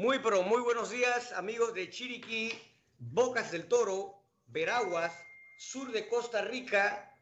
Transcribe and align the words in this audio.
Muy, 0.00 0.18
pero 0.20 0.42
muy 0.42 0.62
buenos 0.62 0.88
días, 0.88 1.30
amigos 1.32 1.74
de 1.74 1.90
Chiriquí, 1.90 2.50
Bocas 2.98 3.52
del 3.52 3.68
Toro, 3.68 4.24
Veraguas, 4.46 5.12
sur 5.58 5.92
de 5.92 6.08
Costa 6.08 6.40
Rica, 6.40 7.14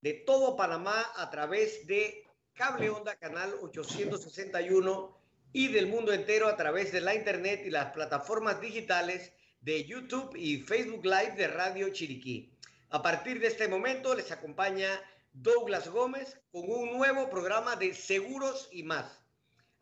de 0.00 0.14
todo 0.14 0.56
Panamá 0.56 1.04
a 1.16 1.28
través 1.28 1.86
de 1.86 2.26
Cable 2.54 2.88
Onda 2.88 3.14
Canal 3.16 3.52
861 3.60 5.18
y 5.52 5.68
del 5.68 5.86
mundo 5.86 6.14
entero 6.14 6.48
a 6.48 6.56
través 6.56 6.92
de 6.92 7.02
la 7.02 7.14
internet 7.14 7.60
y 7.66 7.68
las 7.68 7.92
plataformas 7.92 8.58
digitales 8.58 9.30
de 9.60 9.84
YouTube 9.84 10.34
y 10.34 10.62
Facebook 10.62 11.04
Live 11.04 11.34
de 11.36 11.48
Radio 11.48 11.90
Chiriquí. 11.90 12.56
A 12.88 13.02
partir 13.02 13.38
de 13.38 13.48
este 13.48 13.68
momento 13.68 14.14
les 14.14 14.32
acompaña 14.32 14.88
Douglas 15.34 15.88
Gómez 15.88 16.40
con 16.52 16.62
un 16.70 16.96
nuevo 16.96 17.28
programa 17.28 17.76
de 17.76 17.92
seguros 17.92 18.70
y 18.72 18.82
más. 18.82 19.21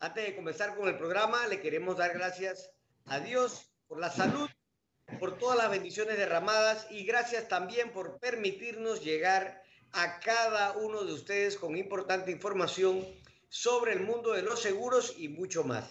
Antes 0.03 0.25
de 0.25 0.35
comenzar 0.35 0.75
con 0.77 0.89
el 0.89 0.97
programa, 0.97 1.47
le 1.47 1.61
queremos 1.61 1.99
dar 1.99 2.15
gracias 2.15 2.71
a 3.05 3.21
Dios 3.21 3.71
por 3.87 4.01
la 4.01 4.11
salud, 4.11 4.49
por 5.19 5.39
todas 5.39 5.59
las 5.59 5.71
bendiciones 5.71 6.17
derramadas 6.17 6.87
y 6.91 7.05
gracias 7.05 7.49
también 7.49 7.93
por 7.93 8.19
permitirnos 8.19 9.05
llegar 9.05 9.63
a 9.93 10.19
cada 10.21 10.73
uno 10.79 11.05
de 11.05 11.13
ustedes 11.13 11.59
con 11.59 11.77
importante 11.77 12.31
información 12.31 13.07
sobre 13.51 13.93
el 13.93 14.01
mundo 14.01 14.33
de 14.33 14.41
los 14.41 14.63
seguros 14.63 15.17
y 15.19 15.29
mucho 15.29 15.65
más. 15.65 15.85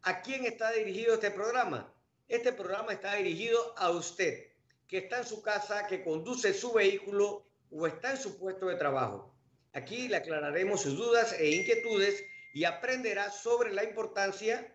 ¿A 0.00 0.22
quién 0.22 0.46
está 0.46 0.70
dirigido 0.70 1.12
este 1.12 1.30
programa? 1.30 1.92
Este 2.28 2.54
programa 2.54 2.94
está 2.94 3.16
dirigido 3.16 3.74
a 3.76 3.90
usted, 3.90 4.46
que 4.88 4.96
está 4.96 5.18
en 5.18 5.26
su 5.26 5.42
casa, 5.42 5.86
que 5.88 6.02
conduce 6.02 6.54
su 6.54 6.72
vehículo 6.72 7.44
o 7.70 7.86
está 7.86 8.12
en 8.12 8.16
su 8.16 8.38
puesto 8.38 8.68
de 8.68 8.76
trabajo. 8.76 9.36
Aquí 9.74 10.08
le 10.08 10.16
aclararemos 10.16 10.80
sus 10.80 10.96
dudas 10.96 11.34
e 11.38 11.50
inquietudes 11.50 12.24
y 12.52 12.64
aprenderá 12.64 13.30
sobre 13.30 13.72
la 13.72 13.84
importancia 13.84 14.74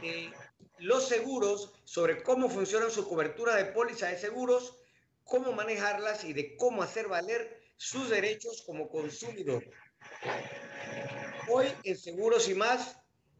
de 0.00 0.32
los 0.78 1.08
seguros, 1.08 1.72
sobre 1.84 2.22
cómo 2.22 2.48
funciona 2.48 2.88
su 2.90 3.08
cobertura 3.08 3.56
de 3.56 3.66
póliza 3.66 4.08
de 4.08 4.18
seguros, 4.18 4.78
cómo 5.24 5.52
manejarlas 5.52 6.24
y 6.24 6.32
de 6.32 6.56
cómo 6.56 6.82
hacer 6.82 7.08
valer 7.08 7.60
sus 7.76 8.08
derechos 8.08 8.62
como 8.64 8.88
consumidor. 8.88 9.64
Hoy 11.48 11.66
en 11.84 11.96
Seguros 11.96 12.48
y 12.48 12.54
más 12.54 12.96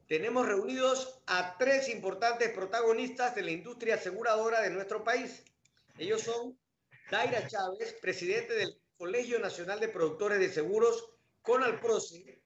tenemos 0.09 0.47
reunidos 0.47 1.21
a 1.27 1.57
tres 1.59 1.89
importantes 1.89 2.51
protagonistas 2.51 3.35
de 3.35 3.43
la 3.43 3.51
industria 3.51 3.97
aseguradora 3.97 4.61
de 4.63 4.71
nuestro 4.71 5.05
país. 5.05 5.45
Ellos 5.99 6.23
son 6.23 6.59
Daira 7.11 7.47
Chávez, 7.47 7.95
presidente 8.01 8.55
del 8.55 8.81
Colegio 8.97 9.39
Nacional 9.39 9.79
de 9.81 9.89
Productores 9.89 10.39
de 10.39 10.51
Seguros 10.51 11.18
con 11.49 11.65
Alproce, 11.65 12.43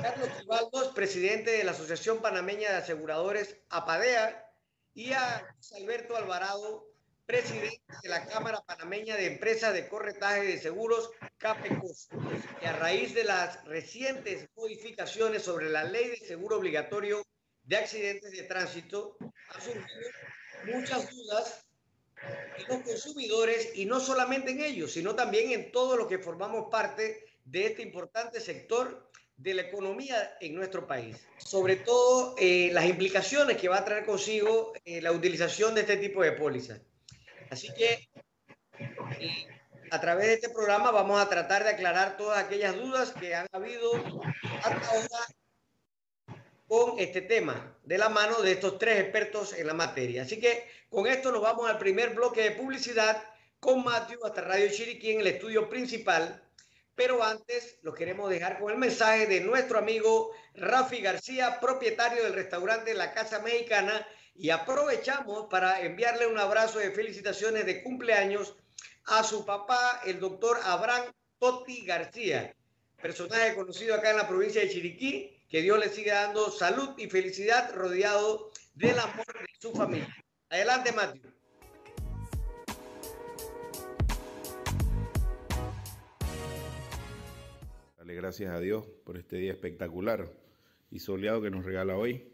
Carlos 0.00 0.28
Quibaldos, 0.38 0.92
presidente 0.94 1.50
de 1.50 1.64
la 1.64 1.72
Asociación 1.72 2.22
Panameña 2.22 2.70
de 2.70 2.76
Aseguradores 2.76 3.56
APADEA, 3.70 4.48
y 4.94 5.12
a 5.12 5.44
Alberto 5.74 6.16
Alvarado, 6.16 6.86
presidente 7.26 7.82
de 8.04 8.08
la 8.08 8.24
Cámara 8.26 8.62
Panameña 8.64 9.16
de 9.16 9.26
Empresas 9.26 9.74
de 9.74 9.88
Corretaje 9.88 10.44
de 10.44 10.58
Seguros, 10.60 11.10
CAPECOS, 11.38 12.08
y 12.62 12.66
a 12.66 12.72
raíz 12.74 13.14
de 13.14 13.24
las 13.24 13.64
recientes 13.64 14.48
modificaciones 14.54 15.42
sobre 15.42 15.68
la 15.68 15.82
Ley 15.82 16.10
de 16.10 16.16
Seguro 16.18 16.58
Obligatorio 16.58 17.26
de 17.64 17.76
Accidentes 17.78 18.30
de 18.30 18.44
Tránsito, 18.44 19.16
ha 19.48 19.60
surgido 19.60 20.08
muchas 20.72 21.10
dudas 21.10 21.66
en 22.58 22.68
los 22.68 22.84
consumidores 22.84 23.72
y 23.74 23.86
no 23.86 23.98
solamente 23.98 24.52
en 24.52 24.60
ellos, 24.60 24.92
sino 24.92 25.16
también 25.16 25.50
en 25.50 25.72
todos 25.72 25.98
los 25.98 26.06
que 26.06 26.20
formamos 26.20 26.70
parte 26.70 27.24
de 27.50 27.66
este 27.66 27.82
importante 27.82 28.40
sector 28.40 29.10
de 29.36 29.54
la 29.54 29.62
economía 29.62 30.36
en 30.40 30.54
nuestro 30.54 30.86
país. 30.86 31.26
Sobre 31.38 31.76
todo 31.76 32.36
eh, 32.38 32.70
las 32.72 32.84
implicaciones 32.84 33.56
que 33.56 33.68
va 33.68 33.78
a 33.78 33.84
traer 33.84 34.04
consigo 34.04 34.72
eh, 34.84 35.02
la 35.02 35.12
utilización 35.12 35.74
de 35.74 35.80
este 35.80 35.96
tipo 35.96 36.22
de 36.22 36.32
pólizas. 36.32 36.80
Así 37.50 37.72
que 37.74 38.08
eh, 39.18 39.46
a 39.90 40.00
través 40.00 40.26
de 40.26 40.34
este 40.34 40.50
programa 40.50 40.92
vamos 40.92 41.20
a 41.20 41.28
tratar 41.28 41.64
de 41.64 41.70
aclarar 41.70 42.16
todas 42.16 42.38
aquellas 42.38 42.76
dudas 42.76 43.12
que 43.12 43.34
han 43.34 43.48
habido 43.50 43.92
hasta 44.62 44.90
ahora 44.90 45.26
con 46.68 47.00
este 47.00 47.22
tema, 47.22 47.76
de 47.82 47.98
la 47.98 48.08
mano 48.08 48.42
de 48.42 48.52
estos 48.52 48.78
tres 48.78 49.00
expertos 49.00 49.54
en 49.54 49.66
la 49.66 49.74
materia. 49.74 50.22
Así 50.22 50.38
que 50.38 50.68
con 50.88 51.08
esto 51.08 51.32
nos 51.32 51.42
vamos 51.42 51.68
al 51.68 51.78
primer 51.78 52.10
bloque 52.14 52.42
de 52.42 52.52
publicidad 52.52 53.20
con 53.58 53.82
Matthew 53.82 54.24
hasta 54.24 54.42
Radio 54.42 54.70
Chiriquí 54.70 55.10
en 55.10 55.20
el 55.20 55.26
estudio 55.26 55.68
principal 55.68 56.40
pero 56.94 57.22
antes 57.22 57.78
lo 57.82 57.94
queremos 57.94 58.30
dejar 58.30 58.58
con 58.58 58.72
el 58.72 58.78
mensaje 58.78 59.26
de 59.26 59.40
nuestro 59.40 59.78
amigo 59.78 60.32
Rafi 60.54 61.00
García, 61.00 61.58
propietario 61.60 62.22
del 62.22 62.34
restaurante 62.34 62.94
La 62.94 63.12
Casa 63.12 63.40
Mexicana, 63.40 64.06
y 64.34 64.50
aprovechamos 64.50 65.48
para 65.50 65.82
enviarle 65.82 66.26
un 66.26 66.38
abrazo 66.38 66.78
de 66.78 66.90
felicitaciones 66.90 67.66
de 67.66 67.82
cumpleaños 67.82 68.56
a 69.04 69.22
su 69.22 69.44
papá, 69.44 70.00
el 70.04 70.20
doctor 70.20 70.58
Abraham 70.64 71.12
Totti 71.38 71.84
García, 71.84 72.54
personaje 73.00 73.54
conocido 73.54 73.94
acá 73.94 74.10
en 74.10 74.16
la 74.18 74.28
provincia 74.28 74.60
de 74.60 74.70
Chiriquí, 74.70 75.36
que 75.48 75.62
Dios 75.62 75.78
le 75.78 75.88
siga 75.88 76.22
dando 76.22 76.50
salud 76.50 76.90
y 76.96 77.08
felicidad 77.08 77.74
rodeado 77.74 78.50
del 78.74 78.98
amor 78.98 79.26
de 79.26 79.48
su 79.58 79.72
familia. 79.72 80.14
Adelante, 80.48 80.92
Matthew. 80.92 81.39
Gracias 88.14 88.52
a 88.52 88.60
Dios 88.60 88.86
por 89.04 89.16
este 89.16 89.36
día 89.36 89.52
espectacular 89.52 90.30
y 90.90 90.98
soleado 90.98 91.42
que 91.42 91.50
nos 91.50 91.64
regala 91.64 91.96
hoy. 91.96 92.24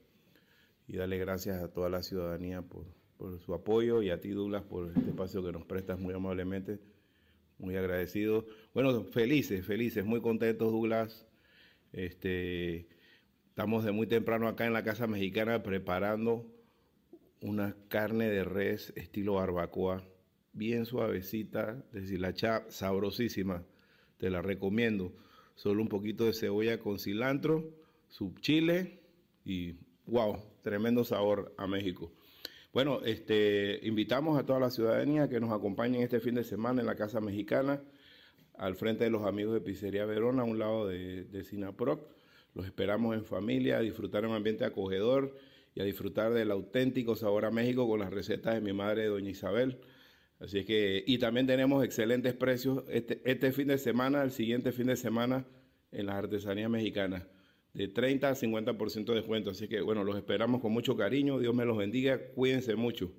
Y 0.88 0.96
darle 0.96 1.18
gracias 1.18 1.62
a 1.62 1.72
toda 1.72 1.88
la 1.88 2.02
ciudadanía 2.02 2.62
por, 2.62 2.86
su 3.40 3.54
apoyo 3.54 4.02
y 4.02 4.10
a 4.10 4.20
ti, 4.20 4.30
Douglas, 4.30 4.62
por 4.62 4.88
este 4.88 5.10
espacio 5.10 5.42
que 5.42 5.52
nos 5.52 5.64
prestas 5.64 5.98
muy 5.98 6.14
amablemente. 6.14 6.78
Muy 7.58 7.76
agradecido. 7.76 8.46
Bueno, 8.74 9.04
felices, 9.04 9.64
felices, 9.64 10.04
muy 10.04 10.20
contentos, 10.20 10.70
Douglas. 10.70 11.26
Este, 11.92 12.86
estamos 13.48 13.84
de 13.84 13.92
muy 13.92 14.06
temprano 14.06 14.48
acá 14.48 14.66
en 14.66 14.74
la 14.74 14.84
Casa 14.84 15.06
Mexicana 15.06 15.62
preparando 15.62 16.46
una 17.40 17.74
carne 17.88 18.28
de 18.28 18.44
res 18.44 18.92
estilo 18.96 19.34
barbacoa, 19.34 20.04
bien 20.52 20.84
suavecita, 20.84 21.82
deshilachada, 21.92 22.70
sabrosísima. 22.70 23.64
Te 24.18 24.30
la 24.30 24.42
recomiendo 24.42 25.14
solo 25.56 25.82
un 25.82 25.88
poquito 25.88 26.24
de 26.24 26.32
cebolla 26.32 26.78
con 26.78 26.98
cilantro, 26.98 27.64
su 28.08 28.32
chile 28.40 29.00
y 29.44 29.74
wow, 30.06 30.36
tremendo 30.62 31.02
sabor 31.02 31.52
a 31.56 31.66
México. 31.66 32.12
Bueno, 32.72 33.00
este, 33.04 33.80
invitamos 33.82 34.38
a 34.38 34.44
toda 34.44 34.60
la 34.60 34.70
ciudadanía 34.70 35.28
que 35.28 35.40
nos 35.40 35.50
acompañen 35.50 36.02
este 36.02 36.20
fin 36.20 36.34
de 36.34 36.44
semana 36.44 36.82
en 36.82 36.86
la 36.86 36.94
Casa 36.94 37.20
Mexicana, 37.20 37.82
al 38.58 38.76
frente 38.76 39.04
de 39.04 39.10
los 39.10 39.24
amigos 39.24 39.54
de 39.54 39.60
Pizzería 39.60 40.04
Verona, 40.04 40.42
a 40.42 40.44
un 40.44 40.58
lado 40.58 40.86
de, 40.86 41.24
de 41.24 41.42
Sinaproc. 41.42 42.00
Los 42.54 42.66
esperamos 42.66 43.14
en 43.14 43.24
familia, 43.24 43.78
a 43.78 43.80
disfrutar 43.80 44.26
un 44.26 44.34
ambiente 44.34 44.64
acogedor 44.64 45.36
y 45.74 45.80
a 45.80 45.84
disfrutar 45.84 46.32
del 46.32 46.50
auténtico 46.50 47.16
sabor 47.16 47.44
a 47.44 47.50
México 47.50 47.88
con 47.88 48.00
las 48.00 48.12
recetas 48.12 48.54
de 48.54 48.60
mi 48.60 48.72
madre, 48.72 49.06
doña 49.06 49.30
Isabel. 49.30 49.78
Así 50.38 50.58
es 50.58 50.66
que, 50.66 51.02
y 51.06 51.18
también 51.18 51.46
tenemos 51.46 51.82
excelentes 51.82 52.34
precios 52.34 52.84
este, 52.88 53.22
este 53.24 53.52
fin 53.52 53.68
de 53.68 53.78
semana, 53.78 54.22
el 54.22 54.30
siguiente 54.30 54.70
fin 54.70 54.88
de 54.88 54.96
semana 54.96 55.46
en 55.92 56.06
las 56.06 56.16
artesanías 56.16 56.68
mexicanas, 56.68 57.26
de 57.72 57.88
30 57.88 58.28
a 58.28 58.34
50% 58.34 59.04
de 59.06 59.14
descuento. 59.14 59.50
Así 59.50 59.66
que, 59.66 59.80
bueno, 59.80 60.04
los 60.04 60.16
esperamos 60.16 60.60
con 60.60 60.72
mucho 60.72 60.94
cariño. 60.94 61.38
Dios 61.38 61.54
me 61.54 61.64
los 61.64 61.78
bendiga. 61.78 62.20
Cuídense 62.34 62.76
mucho. 62.76 63.12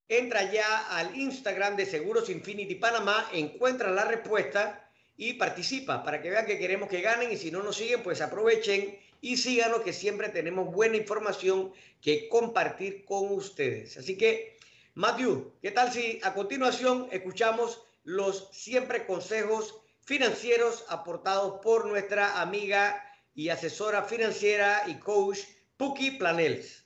entra 0.07 0.51
ya 0.51 0.87
al 0.89 1.15
Instagram 1.15 1.75
de 1.75 1.85
Seguros 1.85 2.29
Infinity 2.29 2.75
Panamá, 2.75 3.27
encuentra 3.33 3.91
la 3.91 4.05
respuesta 4.05 4.91
y 5.15 5.33
participa 5.33 6.03
para 6.03 6.21
que 6.21 6.29
vean 6.29 6.45
que 6.45 6.57
queremos 6.57 6.89
que 6.89 7.01
ganen 7.01 7.31
y 7.31 7.37
si 7.37 7.51
no 7.51 7.63
nos 7.63 7.77
siguen, 7.77 8.03
pues 8.03 8.21
aprovechen 8.21 8.99
y 9.21 9.37
síganos 9.37 9.81
que 9.81 9.93
siempre 9.93 10.29
tenemos 10.29 10.73
buena 10.73 10.97
información 10.97 11.71
que 12.01 12.27
compartir 12.27 13.05
con 13.05 13.31
ustedes. 13.31 13.97
Así 13.97 14.17
que, 14.17 14.57
Matthew, 14.95 15.53
¿qué 15.61 15.71
tal 15.71 15.91
si 15.91 16.19
a 16.23 16.33
continuación 16.33 17.07
escuchamos 17.11 17.83
los 18.03 18.49
siempre 18.51 19.05
consejos 19.05 19.82
financieros 20.05 20.85
aportados 20.89 21.61
por 21.61 21.85
nuestra 21.85 22.41
amiga 22.41 23.03
y 23.33 23.49
asesora 23.49 24.03
financiera 24.03 24.83
y 24.87 24.95
coach 24.95 25.39
Puki 25.77 26.11
Planels? 26.11 26.83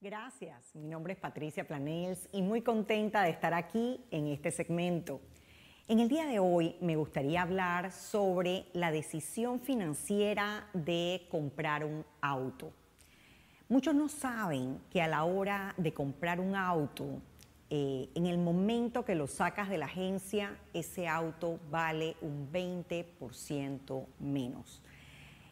Gracias, 0.00 0.74
mi 0.74 0.88
nombre 0.88 1.12
es 1.12 1.18
Patricia 1.20 1.66
Planels 1.66 2.28
y 2.32 2.42
muy 2.42 2.62
contenta 2.62 3.22
de 3.22 3.30
estar 3.30 3.54
aquí 3.54 4.00
en 4.10 4.26
este 4.28 4.50
segmento. 4.50 5.20
En 5.86 6.00
el 6.00 6.08
día 6.08 6.26
de 6.26 6.38
hoy 6.38 6.76
me 6.80 6.96
gustaría 6.96 7.42
hablar 7.42 7.92
sobre 7.92 8.66
la 8.72 8.90
decisión 8.90 9.60
financiera 9.60 10.68
de 10.72 11.26
comprar 11.30 11.84
un 11.84 12.04
auto. 12.20 12.72
Muchos 13.68 13.94
no 13.94 14.08
saben 14.08 14.80
que 14.90 15.00
a 15.02 15.08
la 15.08 15.24
hora 15.24 15.74
de 15.76 15.94
comprar 15.94 16.40
un 16.40 16.56
auto, 16.56 17.22
eh, 17.74 18.10
en 18.14 18.26
el 18.26 18.36
momento 18.36 19.02
que 19.06 19.14
lo 19.14 19.26
sacas 19.26 19.70
de 19.70 19.78
la 19.78 19.86
agencia, 19.86 20.58
ese 20.74 21.08
auto 21.08 21.58
vale 21.70 22.16
un 22.20 22.52
20% 22.52 24.04
menos. 24.18 24.82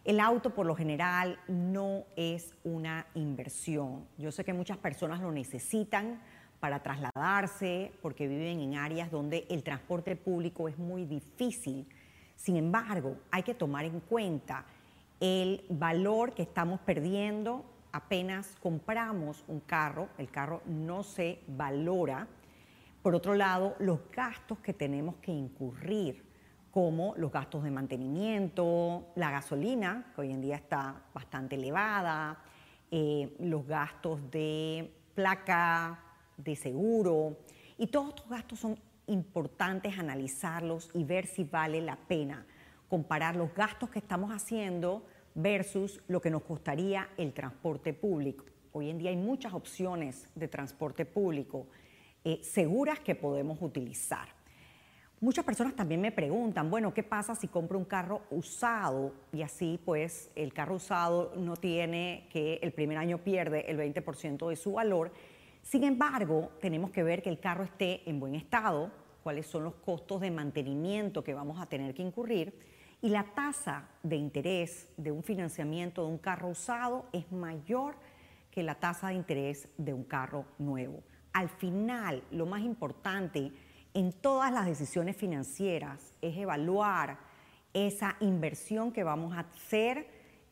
El 0.05 0.21
auto 0.21 0.55
por 0.55 0.67
lo 0.67 0.77
general 0.77 1.39
no 1.49 2.05
es 2.17 2.55
una 2.63 3.07
inversión. 3.15 4.07
Yo 4.19 4.33
sé 4.33 4.45
que 4.45 4.53
muchas 4.53 4.77
personas 4.77 5.23
lo 5.23 5.33
necesitan 5.33 6.21
para 6.61 6.83
trasladarse, 6.83 7.91
porque 8.03 8.29
viven 8.29 8.61
en 8.61 8.75
áreas 8.75 9.11
donde 9.11 9.47
el 9.49 9.63
transporte 9.63 10.15
público 10.15 10.69
es 10.69 10.77
muy 10.77 11.07
difícil. 11.07 11.89
Sin 12.37 12.59
embargo, 12.59 13.17
hay 13.31 13.45
que 13.45 13.55
tomar 13.55 13.87
en 13.87 13.99
cuenta 13.99 14.67
el 15.21 15.65
valor 15.71 16.35
que 16.35 16.43
estamos 16.43 16.81
perdiendo 16.81 17.65
apenas 17.93 18.57
compramos 18.63 19.45
un 19.49 19.61
carro, 19.61 20.09
el 20.19 20.31
carro 20.31 20.63
no 20.67 21.03
se 21.03 21.41
valora. 21.47 22.27
Por 23.03 23.15
otro 23.15 23.35
lado, 23.35 23.77
los 23.79 24.01
gastos 24.13 24.59
que 24.59 24.75
tenemos 24.75 25.17
que 25.17 25.33
incurrir, 25.33 26.25
como 26.71 27.15
los 27.17 27.33
gastos 27.33 27.65
de 27.65 27.71
mantenimiento, 27.71 29.09
la 29.17 29.31
gasolina, 29.31 30.13
que 30.15 30.21
hoy 30.21 30.33
en 30.33 30.41
día 30.41 30.57
está 30.57 31.03
bastante 31.13 31.57
elevada, 31.57 32.39
eh, 32.91 33.35
los 33.41 33.67
gastos 33.67 34.31
de 34.31 34.93
placa, 35.15 35.99
de 36.37 36.57
seguro. 36.57 37.39
Y 37.79 37.89
todos 37.89 38.11
estos 38.11 38.29
gastos 38.29 38.59
son 38.61 38.79
importantes 39.07 39.99
analizarlos 39.99 40.91
y 40.95 41.05
ver 41.05 41.27
si 41.27 41.45
vale 41.45 41.81
la 41.81 41.97
pena 41.97 42.47
comparar 42.89 43.37
los 43.37 43.55
gastos 43.55 43.91
que 43.91 44.01
estamos 44.01 44.33
haciendo 44.33 45.05
versus 45.43 46.01
lo 46.09 46.21
que 46.21 46.31
nos 46.31 46.43
costaría 46.43 47.09
el 47.17 47.33
transporte 47.33 47.93
público. 47.93 48.45
Hoy 48.73 48.91
en 48.91 48.99
día 48.99 49.11
hay 49.11 49.17
muchas 49.17 49.53
opciones 49.53 50.29
de 50.35 50.49
transporte 50.49 51.05
público 51.05 51.67
eh, 52.25 52.41
seguras 52.43 53.01
que 53.01 53.15
podemos 53.15 53.61
utilizar. 53.61 54.29
Muchas 55.21 55.45
personas 55.45 55.77
también 55.77 56.01
me 56.01 56.13
preguntan, 56.13 56.71
bueno, 56.71 56.95
¿qué 56.95 57.03
pasa 57.03 57.35
si 57.35 57.49
compro 57.49 57.79
un 57.79 57.85
carro 57.85 58.23
usado? 58.31 59.13
Y 59.33 59.43
así 59.43 59.79
pues 59.85 60.31
el 60.35 60.53
carro 60.53 60.77
usado 60.77 61.35
no 61.37 61.57
tiene 61.57 62.27
que 62.33 62.59
el 62.63 62.73
primer 62.73 62.97
año 62.97 63.19
pierde 63.19 63.71
el 63.71 63.79
20% 63.79 64.49
de 64.49 64.57
su 64.57 64.73
valor 64.73 65.13
sin 65.63 65.85
embargo, 65.85 66.51
tenemos 66.61 66.91
que 66.91 67.03
ver 67.03 67.23
que 67.23 67.31
el 67.31 67.39
carro 67.39 67.65
esté 67.65 68.09
en 68.09 68.19
buen 68.19 68.35
estado, 68.35 68.91
cuáles 69.23 69.47
son 69.47 69.65
los 69.65 69.75
costos 69.75 70.21
de 70.21 70.31
mantenimiento 70.31 71.23
que 71.23 71.35
vamos 71.35 71.61
a 71.61 71.67
tener 71.67 71.95
que 71.95 72.03
incurrir 72.03 72.55
y 73.03 73.09
la 73.09 73.25
tasa 73.25 73.89
de 74.03 74.17
interés 74.17 74.89
de 74.97 75.11
un 75.11 75.23
financiamiento 75.23 76.03
de 76.03 76.09
un 76.09 76.19
carro 76.19 76.49
usado 76.49 77.07
es 77.13 77.31
mayor 77.33 77.97
que 78.51 78.63
la 78.63 78.75
tasa 78.75 79.09
de 79.09 79.15
interés 79.15 79.69
de 79.79 79.95
un 79.95 80.05
carro 80.05 80.45
nuevo. 80.59 81.03
Al 81.33 81.49
final, 81.49 82.23
lo 82.31 82.47
más 82.47 82.63
importante 82.63 83.53
en 83.95 84.13
todas 84.13 84.53
las 84.53 84.67
decisiones 84.67 85.17
financieras 85.17 86.13
es 86.21 86.37
evaluar 86.37 87.19
esa 87.73 88.17
inversión 88.21 88.93
que 88.93 89.05
vamos 89.05 89.37
a 89.37 89.41
hacer, 89.41 90.09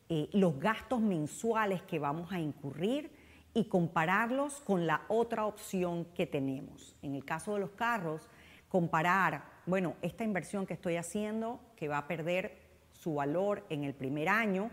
eh, 0.07 0.29
los 0.33 0.59
gastos 0.59 1.01
mensuales 1.01 1.81
que 1.83 1.99
vamos 1.99 2.31
a 2.31 2.39
incurrir 2.39 3.11
y 3.53 3.65
compararlos 3.65 4.61
con 4.61 4.87
la 4.87 5.01
otra 5.07 5.45
opción 5.45 6.05
que 6.15 6.25
tenemos. 6.25 6.95
En 7.01 7.15
el 7.15 7.25
caso 7.25 7.53
de 7.53 7.59
los 7.59 7.71
carros, 7.71 8.29
comparar, 8.69 9.43
bueno, 9.69 9.95
esta 10.01 10.23
inversión 10.23 10.65
que 10.65 10.73
estoy 10.73 10.95
haciendo, 10.95 11.59
que 11.75 11.87
va 11.87 11.99
a 11.99 12.07
perder 12.07 12.57
su 12.91 13.13
valor 13.13 13.65
en 13.69 13.83
el 13.83 13.93
primer 13.93 14.27
año, 14.27 14.71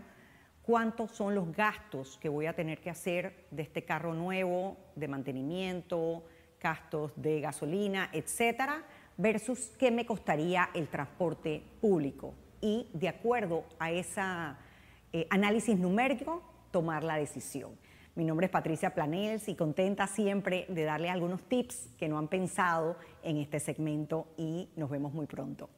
cuántos 0.63 1.11
son 1.11 1.35
los 1.35 1.55
gastos 1.55 2.17
que 2.17 2.29
voy 2.29 2.47
a 2.47 2.53
tener 2.53 2.81
que 2.81 2.89
hacer 2.89 3.45
de 3.51 3.61
este 3.61 3.85
carro 3.85 4.13
nuevo, 4.13 4.75
de 4.95 5.07
mantenimiento, 5.07 6.23
gastos 6.59 7.13
de 7.15 7.39
gasolina, 7.39 8.09
etcétera, 8.11 8.83
versus 9.17 9.71
qué 9.77 9.91
me 9.91 10.05
costaría 10.05 10.69
el 10.73 10.87
transporte 10.87 11.63
público. 11.79 12.33
Y 12.59 12.89
de 12.93 13.07
acuerdo 13.07 13.65
a 13.77 13.91
ese 13.91 14.21
eh, 15.13 15.27
análisis 15.29 15.77
numérico, 15.77 16.41
tomar 16.71 17.03
la 17.03 17.17
decisión. 17.17 17.77
Mi 18.17 18.25
nombre 18.25 18.47
es 18.47 18.51
Patricia 18.51 18.95
Planels 18.95 19.47
y 19.47 19.53
contenta 19.53 20.07
siempre 20.07 20.65
de 20.69 20.85
darle 20.85 21.07
algunos 21.07 21.47
tips 21.47 21.89
que 21.99 22.07
no 22.07 22.17
han 22.17 22.27
pensado 22.27 22.97
en 23.21 23.37
este 23.37 23.59
segmento 23.59 24.33
y 24.37 24.69
nos 24.75 24.89
vemos 24.89 25.13
muy 25.13 25.27
pronto. 25.27 25.69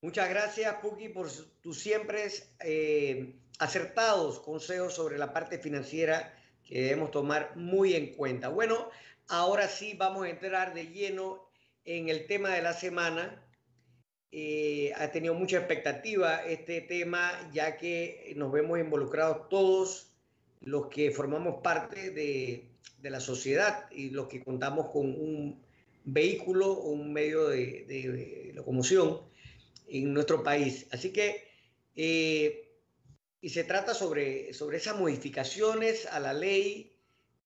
Muchas 0.00 0.30
gracias, 0.30 0.74
Puki, 0.76 1.10
por 1.10 1.28
tus 1.60 1.78
siempre 1.78 2.28
eh, 2.60 3.34
acertados 3.58 4.40
consejos 4.40 4.94
sobre 4.94 5.18
la 5.18 5.34
parte 5.34 5.58
financiera 5.58 6.34
que 6.64 6.80
debemos 6.80 7.10
tomar 7.10 7.54
muy 7.54 7.92
en 7.92 8.16
cuenta. 8.16 8.48
Bueno, 8.48 8.88
ahora 9.28 9.68
sí 9.68 9.96
vamos 9.98 10.24
a 10.24 10.30
entrar 10.30 10.72
de 10.72 10.86
lleno 10.86 11.46
en 11.84 12.08
el 12.08 12.26
tema 12.26 12.54
de 12.54 12.62
la 12.62 12.72
semana. 12.72 13.46
Eh, 14.32 14.92
ha 14.96 15.10
tenido 15.12 15.34
mucha 15.34 15.58
expectativa 15.58 16.42
este 16.46 16.80
tema, 16.80 17.32
ya 17.52 17.76
que 17.76 18.32
nos 18.34 18.50
vemos 18.50 18.78
involucrados 18.78 19.50
todos 19.50 20.05
los 20.60 20.88
que 20.88 21.10
formamos 21.10 21.62
parte 21.62 22.10
de, 22.10 22.70
la 23.02 23.20
sociedad 23.20 23.88
y 23.92 24.10
los 24.10 24.26
que 24.26 24.42
contamos 24.42 24.90
con 24.90 25.06
un 25.06 25.62
vehículo 26.04 26.72
o 26.72 26.90
un 26.90 27.12
medio 27.12 27.48
de, 27.48 28.50
locomoción 28.54 29.20
en 29.86 30.12
nuestro 30.12 30.42
país. 30.42 30.86
Así 30.90 31.12
que, 31.12 31.46
eh, 31.94 32.68
y 33.40 33.50
se 33.50 33.62
trata 33.62 33.94
sobre, 33.94 34.52
sobre 34.54 34.78
esas 34.78 34.98
modificaciones 34.98 36.06
a 36.06 36.18
la 36.18 36.32
ley 36.32 36.96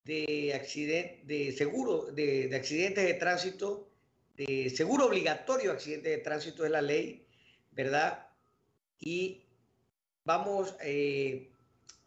de, 0.04 0.52
accidente, 0.54 1.22
de 1.24 1.52
seguro, 1.52 2.06
de, 2.12 2.50
accidentes 2.54 3.04
de 3.04 3.14
tránsito, 3.14 3.88
de 4.36 4.70
seguro 4.70 5.06
obligatorio 5.06 5.70
de 5.70 5.76
accidentes 5.76 6.16
de 6.16 6.22
tránsito 6.22 6.64
es 6.64 6.70
la 6.70 6.82
ley, 6.82 7.26
¿verdad? 7.72 8.26
Y 8.98 9.44
vamos 10.24 10.74
eh, 10.82 11.49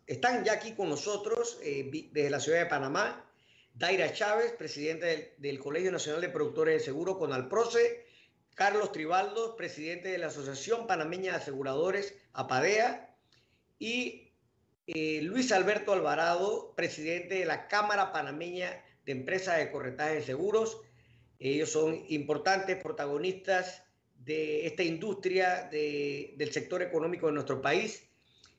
están 0.07 0.43
ya 0.43 0.53
aquí 0.53 0.73
con 0.73 0.89
nosotros 0.89 1.59
eh, 1.63 2.09
desde 2.11 2.29
la 2.29 2.39
ciudad 2.39 2.59
de 2.59 2.65
Panamá, 2.65 3.25
Daira 3.73 4.13
Chávez, 4.13 4.51
presidente 4.51 5.35
del, 5.37 5.59
Colegio 5.59 5.91
Nacional 5.91 6.21
de 6.21 6.29
Productores 6.29 6.79
de 6.79 6.85
Seguro 6.85 7.17
con 7.17 7.33
Alproce, 7.33 8.05
Carlos 8.53 8.91
Tribaldo, 8.91 9.55
presidente 9.55 10.09
de 10.09 10.19
la 10.19 10.27
Asociación 10.27 10.85
Panameña 10.85 11.31
de 11.31 11.37
Aseguradores, 11.37 12.15
APADEA, 12.33 13.15
y 13.79 14.31
eh, 14.85 15.21
Luis 15.23 15.51
Alberto 15.51 15.93
Alvarado, 15.93 16.73
presidente 16.75 17.35
de 17.35 17.45
la 17.45 17.67
Cámara 17.67 18.11
Panameña 18.11 18.83
de 19.05 19.11
Empresas 19.11 19.57
de 19.57 19.71
Corretaje 19.71 20.15
de 20.15 20.21
Seguros. 20.21 20.81
Ellos 21.39 21.71
son 21.71 22.05
importantes 22.09 22.81
protagonistas 22.81 23.83
de 24.15 24.67
esta 24.67 24.83
industria 24.83 25.67
del 25.71 26.51
sector 26.53 26.81
económico 26.81 27.27
de 27.27 27.33
nuestro 27.33 27.61
país 27.61 28.07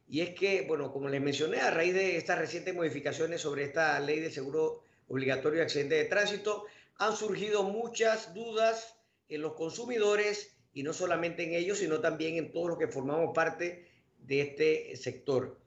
y 0.08 0.20
es 0.20 0.30
que, 0.30 0.62
bueno, 0.62 0.92
como 0.92 1.08
les 1.08 1.20
mencioné, 1.20 1.60
a 1.60 1.70
raíz 1.70 1.94
de 1.94 2.16
estas 2.16 2.38
recientes 2.38 2.74
modificaciones 2.74 3.40
sobre 3.40 3.64
esta 3.64 3.98
ley 4.00 4.20
de 4.20 4.30
seguro 4.30 4.82
obligatorio 5.08 5.58
de 5.58 5.64
accidentes 5.64 5.98
de 5.98 6.04
tránsito, 6.04 6.66
han 6.96 7.16
surgido 7.16 7.62
muchas 7.62 8.34
dudas 8.34 8.96
en 9.28 9.42
los 9.42 9.54
consumidores 9.54 10.54
y 10.72 10.82
no 10.82 10.92
solamente 10.92 11.44
en 11.44 11.54
ellos, 11.54 11.78
sino 11.78 12.00
también 12.00 12.36
en 12.36 12.52
todos 12.52 12.68
los 12.68 12.78
que 12.78 12.88
formamos 12.88 13.34
parte 13.34 13.86
de 14.18 14.40
este 14.40 14.96
sector. 14.96 15.58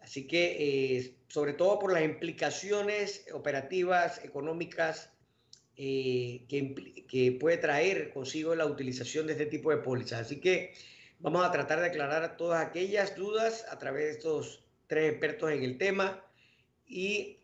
Así 0.00 0.26
que, 0.26 0.96
eh, 0.96 1.14
sobre 1.28 1.52
todo 1.52 1.78
por 1.78 1.92
las 1.92 2.02
implicaciones 2.02 3.26
operativas, 3.32 4.24
económicas 4.24 5.10
eh, 5.76 6.44
que, 6.48 7.04
que, 7.08 7.32
puede 7.32 7.58
traer 7.58 8.12
consigo 8.12 8.54
la 8.54 8.66
utilización 8.66 9.26
de 9.26 9.32
este 9.32 9.46
tipo 9.46 9.70
de 9.70 9.78
pólizas. 9.78 10.20
Así 10.22 10.40
que 10.40 10.74
vamos 11.20 11.44
a 11.44 11.52
tratar 11.52 11.80
de 11.80 11.88
aclarar 11.88 12.36
todas 12.36 12.66
aquellas 12.66 13.14
dudas 13.14 13.66
a 13.70 13.78
través 13.78 14.04
de 14.04 14.10
estos 14.12 14.64
tres 14.86 15.12
expertos 15.12 15.50
en 15.52 15.62
el 15.62 15.76
tema 15.76 16.24
y 16.86 17.38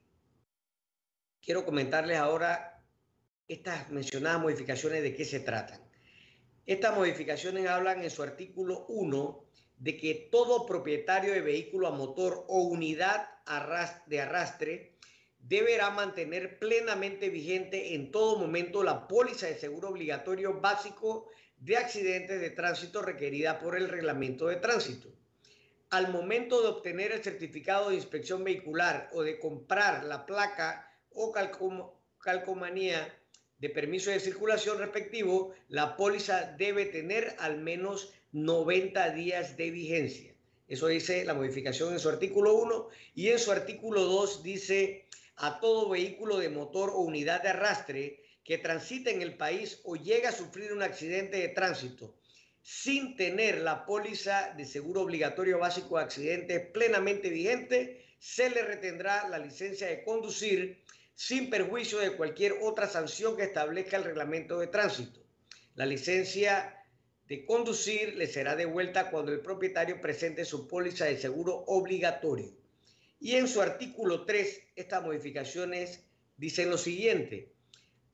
quiero 1.42 1.64
comentarles 1.64 2.16
ahora 2.16 2.82
estas 3.48 3.90
mencionadas 3.90 4.40
modificaciones 4.40 5.02
de 5.02 5.14
qué 5.14 5.24
se 5.24 5.40
tratan. 5.40 5.80
Estas 6.64 6.96
modificaciones 6.96 7.68
hablan 7.68 8.02
en 8.02 8.10
su 8.10 8.22
artículo 8.22 8.86
1 8.88 9.44
de 9.76 9.96
que 9.96 10.28
todo 10.32 10.66
propietario 10.66 11.32
de 11.32 11.42
vehículo 11.42 11.86
a 11.86 11.90
motor 11.90 12.44
o 12.48 12.62
unidad 12.62 13.28
de 14.06 14.20
arrastre 14.20 14.96
deberá 15.38 15.90
mantener 15.90 16.58
plenamente 16.58 17.28
vigente 17.28 17.94
en 17.94 18.10
todo 18.10 18.38
momento 18.38 18.82
la 18.82 19.06
póliza 19.06 19.46
de 19.46 19.58
seguro 19.58 19.90
obligatorio 19.90 20.60
básico 20.60 21.28
de 21.58 21.76
accidentes 21.76 22.40
de 22.40 22.50
tránsito 22.50 23.02
requerida 23.02 23.58
por 23.58 23.76
el 23.76 23.88
reglamento 23.88 24.46
de 24.46 24.56
tránsito. 24.56 25.08
Al 25.90 26.12
momento 26.12 26.62
de 26.62 26.68
obtener 26.68 27.12
el 27.12 27.22
certificado 27.22 27.90
de 27.90 27.96
inspección 27.96 28.44
vehicular 28.44 29.08
o 29.12 29.22
de 29.22 29.38
comprar 29.38 30.04
la 30.04 30.26
placa 30.26 30.90
o 31.12 31.32
calcomanía 32.18 33.14
de 33.58 33.70
permiso 33.70 34.10
de 34.10 34.20
circulación 34.20 34.78
respectivo, 34.78 35.54
la 35.68 35.96
póliza 35.96 36.54
debe 36.58 36.86
tener 36.86 37.34
al 37.38 37.58
menos 37.58 38.12
90 38.32 39.10
días 39.10 39.56
de 39.56 39.70
vigencia. 39.70 40.34
Eso 40.68 40.88
dice 40.88 41.24
la 41.24 41.34
modificación 41.34 41.92
en 41.92 42.00
su 42.00 42.08
artículo 42.08 42.54
1 42.54 42.88
y 43.14 43.28
en 43.28 43.38
su 43.38 43.52
artículo 43.52 44.02
2 44.02 44.42
dice 44.42 45.06
a 45.36 45.60
todo 45.60 45.88
vehículo 45.88 46.38
de 46.38 46.48
motor 46.48 46.90
o 46.90 46.98
unidad 46.98 47.42
de 47.42 47.50
arrastre 47.50 48.25
que 48.46 48.58
transite 48.58 49.10
en 49.10 49.22
el 49.22 49.36
país 49.36 49.80
o 49.84 49.96
llegue 49.96 50.28
a 50.28 50.32
sufrir 50.32 50.72
un 50.72 50.82
accidente 50.82 51.36
de 51.38 51.48
tránsito 51.48 52.16
sin 52.62 53.16
tener 53.16 53.60
la 53.60 53.86
póliza 53.86 54.52
de 54.56 54.64
seguro 54.64 55.02
obligatorio 55.02 55.60
básico 55.60 55.98
de 55.98 56.04
accidentes 56.04 56.66
plenamente 56.70 57.30
vigente, 57.30 58.04
se 58.18 58.50
le 58.50 58.62
retendrá 58.62 59.28
la 59.28 59.38
licencia 59.38 59.86
de 59.86 60.02
conducir 60.02 60.82
sin 61.14 61.48
perjuicio 61.48 61.98
de 61.98 62.16
cualquier 62.16 62.56
otra 62.62 62.88
sanción 62.88 63.36
que 63.36 63.44
establezca 63.44 63.96
el 63.96 64.02
reglamento 64.04 64.58
de 64.58 64.66
tránsito. 64.66 65.20
La 65.76 65.86
licencia 65.86 66.84
de 67.28 67.44
conducir 67.44 68.16
le 68.16 68.26
será 68.26 68.56
devuelta 68.56 69.10
cuando 69.12 69.32
el 69.32 69.40
propietario 69.40 70.00
presente 70.00 70.44
su 70.44 70.66
póliza 70.66 71.04
de 71.04 71.18
seguro 71.18 71.64
obligatorio. 71.68 72.52
Y 73.20 73.36
en 73.36 73.46
su 73.46 73.62
artículo 73.62 74.24
3, 74.24 74.62
estas 74.74 75.04
modificaciones 75.04 76.04
dicen 76.36 76.68
lo 76.70 76.78
siguiente. 76.78 77.55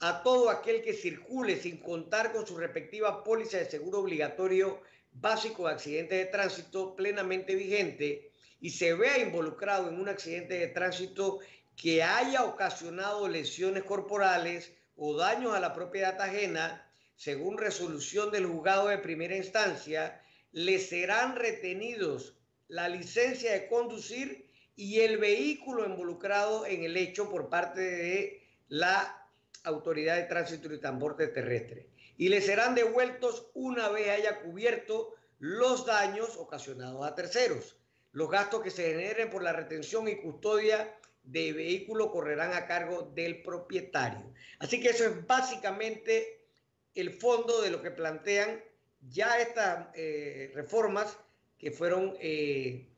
A 0.05 0.25
todo 0.25 0.51
aquel 0.51 0.83
que 0.83 0.95
circule 0.95 1.61
sin 1.61 1.77
contar 1.77 2.33
con 2.33 2.45
su 2.45 2.57
respectiva 2.57 3.23
póliza 3.23 3.59
de 3.59 3.71
seguro 3.71 4.01
obligatorio 4.01 4.81
básico 5.13 5.69
de 5.69 5.75
accidente 5.75 6.17
de 6.17 6.25
tránsito 6.25 6.97
plenamente 6.97 7.55
vigente 7.55 8.33
y 8.61 8.71
se 8.71 8.95
vea 8.95 9.19
involucrado 9.19 9.89
en 9.89 10.01
un 10.01 10.09
accidente 10.09 10.55
de 10.55 10.67
tránsito 10.67 11.39
que 11.77 12.03
haya 12.03 12.43
ocasionado 12.43 13.29
lesiones 13.29 13.85
corporales 13.85 14.73
o 14.97 15.17
daños 15.17 15.55
a 15.55 15.61
la 15.61 15.73
propiedad 15.73 16.21
ajena, 16.21 16.85
según 17.15 17.57
resolución 17.57 18.33
del 18.33 18.47
juzgado 18.47 18.89
de 18.89 18.99
primera 18.99 19.37
instancia, 19.37 20.21
le 20.51 20.81
serán 20.81 21.37
retenidos 21.37 22.37
la 22.67 22.89
licencia 22.89 23.53
de 23.53 23.69
conducir 23.69 24.51
y 24.75 24.99
el 24.99 25.19
vehículo 25.19 25.87
involucrado 25.87 26.67
en 26.67 26.83
el 26.83 26.97
hecho 26.97 27.31
por 27.31 27.49
parte 27.49 27.81
de 27.83 28.43
la 28.67 29.22
Autoridad 29.64 30.16
de 30.16 30.25
Tránsito 30.25 30.73
y 30.73 30.78
Transporte 30.78 31.28
Terrestre. 31.28 31.88
Y 32.16 32.28
le 32.28 32.40
serán 32.40 32.75
devueltos 32.75 33.50
una 33.54 33.88
vez 33.88 34.11
haya 34.11 34.40
cubierto 34.40 35.14
los 35.38 35.87
daños 35.87 36.37
ocasionados 36.37 37.04
a 37.04 37.14
terceros. 37.14 37.76
Los 38.12 38.31
gastos 38.31 38.62
que 38.62 38.71
se 38.71 38.90
generen 38.90 39.31
por 39.31 39.42
la 39.42 39.52
retención 39.52 40.07
y 40.09 40.21
custodia 40.21 40.97
de 41.25 41.52
vehículo 41.52 42.11
correrán 42.11 42.52
a 42.52 42.66
cargo 42.66 43.11
del 43.14 43.42
propietario. 43.42 44.33
Así 44.59 44.81
que 44.81 44.90
eso 44.90 45.04
es 45.04 45.26
básicamente 45.26 46.47
el 46.95 47.12
fondo 47.12 47.62
de 47.62 47.71
lo 47.71 47.83
que 47.83 47.90
plantean 47.90 48.62
ya 49.09 49.40
estas 49.40 49.88
eh, 49.95 50.52
reformas 50.54 51.16
que 51.59 51.71
fueron 51.71 52.16
eh, 52.21 52.88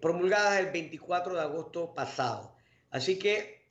promulgadas 0.00 0.60
el 0.60 0.70
24 0.70 1.34
de 1.34 1.40
agosto 1.40 1.94
pasado. 1.94 2.54
Así 2.90 3.18
que 3.18 3.64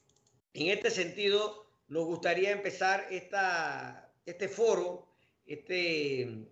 en 0.53 0.69
este 0.69 0.89
sentido 0.89 1.64
nos 1.87 2.05
gustaría 2.05 2.51
empezar 2.51 3.07
este 3.09 4.47
foro, 4.47 5.07
este, 5.45 6.47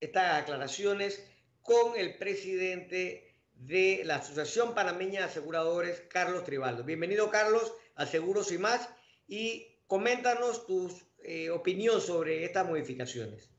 estas 0.00 0.42
aclaraciones 0.42 1.24
con 1.62 1.96
el 1.96 2.16
presidente 2.16 3.34
de 3.54 4.02
la 4.04 4.16
Asociación 4.16 4.74
Panameña 4.74 5.20
de 5.20 5.26
Aseguradores, 5.26 6.02
Carlos 6.08 6.44
Tribaldo. 6.44 6.84
Bienvenido, 6.84 7.30
Carlos, 7.30 7.72
a 7.96 8.06
Seguros 8.06 8.52
y 8.52 8.58
más, 8.58 8.88
y 9.26 9.66
coméntanos 9.86 10.66
tu 10.66 10.90
eh, 11.24 11.50
opinión 11.50 12.00
sobre 12.00 12.44
estas 12.44 12.68
modificaciones. 12.68 13.50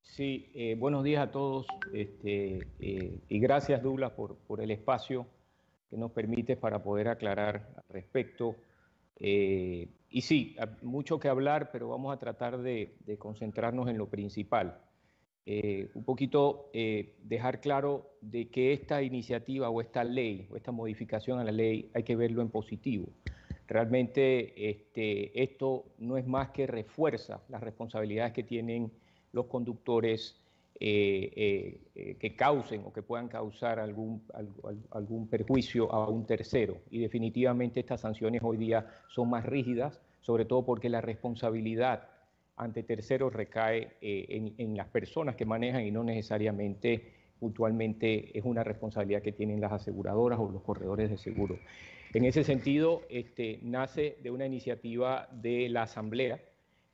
Sí, 0.00 0.50
eh, 0.54 0.76
buenos 0.78 1.04
días 1.04 1.28
a 1.28 1.30
todos 1.30 1.66
este, 1.92 2.60
eh, 2.80 3.20
y 3.28 3.38
gracias, 3.40 3.82
Douglas, 3.82 4.12
por, 4.12 4.36
por, 4.38 4.62
el 4.62 4.70
espacio 4.70 5.26
que 5.90 5.96
nos 5.98 6.12
permite 6.12 6.56
para 6.56 6.82
poder 6.82 7.08
aclarar 7.08 7.68
al 7.76 7.84
respecto. 7.90 8.56
Y 9.18 10.20
sí, 10.20 10.56
mucho 10.82 11.18
que 11.18 11.28
hablar, 11.28 11.70
pero 11.72 11.88
vamos 11.88 12.14
a 12.14 12.18
tratar 12.18 12.58
de, 12.58 12.96
de 13.06 13.18
concentrarnos 13.18 13.88
en 13.88 13.98
lo 13.98 14.08
principal. 14.08 14.78
Eh, 15.48 15.90
un 15.94 16.02
poquito 16.02 16.70
eh, 16.72 17.14
dejar 17.22 17.60
claro 17.60 18.16
de 18.20 18.48
que 18.48 18.72
esta 18.72 19.00
iniciativa 19.00 19.70
o 19.70 19.80
esta 19.80 20.02
ley 20.02 20.48
o 20.50 20.56
esta 20.56 20.72
modificación 20.72 21.38
a 21.38 21.44
la 21.44 21.52
ley 21.52 21.88
hay 21.94 22.02
que 22.02 22.16
verlo 22.16 22.42
en 22.42 22.48
positivo. 22.48 23.06
Realmente 23.68 24.68
este, 24.68 25.40
esto 25.40 25.84
no 25.98 26.16
es 26.16 26.26
más 26.26 26.50
que 26.50 26.66
refuerza 26.66 27.42
las 27.48 27.62
responsabilidades 27.62 28.32
que 28.32 28.42
tienen 28.42 28.90
los 29.30 29.46
conductores 29.46 30.34
eh, 30.78 32.16
que 32.20 32.36
causen 32.36 32.82
o 32.84 32.92
que 32.92 33.02
puedan 33.02 33.28
causar 33.28 33.78
algún, 33.78 34.22
algún 34.90 35.28
perjuicio 35.28 35.90
a 35.92 36.08
un 36.08 36.26
tercero. 36.26 36.78
Y 36.90 36.98
definitivamente 36.98 37.80
estas 37.80 38.00
sanciones 38.02 38.42
hoy 38.44 38.56
día 38.56 38.86
son 39.08 39.30
más 39.30 39.46
rígidas, 39.46 40.00
sobre 40.20 40.44
todo 40.44 40.64
porque 40.64 40.88
la 40.88 41.00
responsabilidad 41.00 42.08
ante 42.56 42.82
terceros 42.82 43.32
recae 43.32 43.96
eh, 44.00 44.52
en, 44.56 44.76
las 44.76 44.88
personas 44.88 45.36
que 45.36 45.44
manejan 45.44 45.84
y 45.84 45.90
no 45.90 46.02
necesariamente 46.02 47.12
puntualmente 47.38 48.36
es 48.36 48.44
una 48.44 48.64
responsabilidad 48.64 49.22
que 49.22 49.32
tienen 49.32 49.60
las 49.60 49.72
aseguradoras 49.72 50.38
o 50.38 50.50
los 50.50 50.62
corredores 50.62 51.10
de 51.10 51.18
seguro. 51.18 51.58
En 52.14 52.24
ese 52.24 52.44
sentido, 52.44 53.02
este, 53.10 53.58
nace 53.62 54.16
de 54.22 54.30
una 54.30 54.46
iniciativa 54.46 55.28
de 55.32 55.68
la 55.68 55.82
Asamblea 55.82 56.40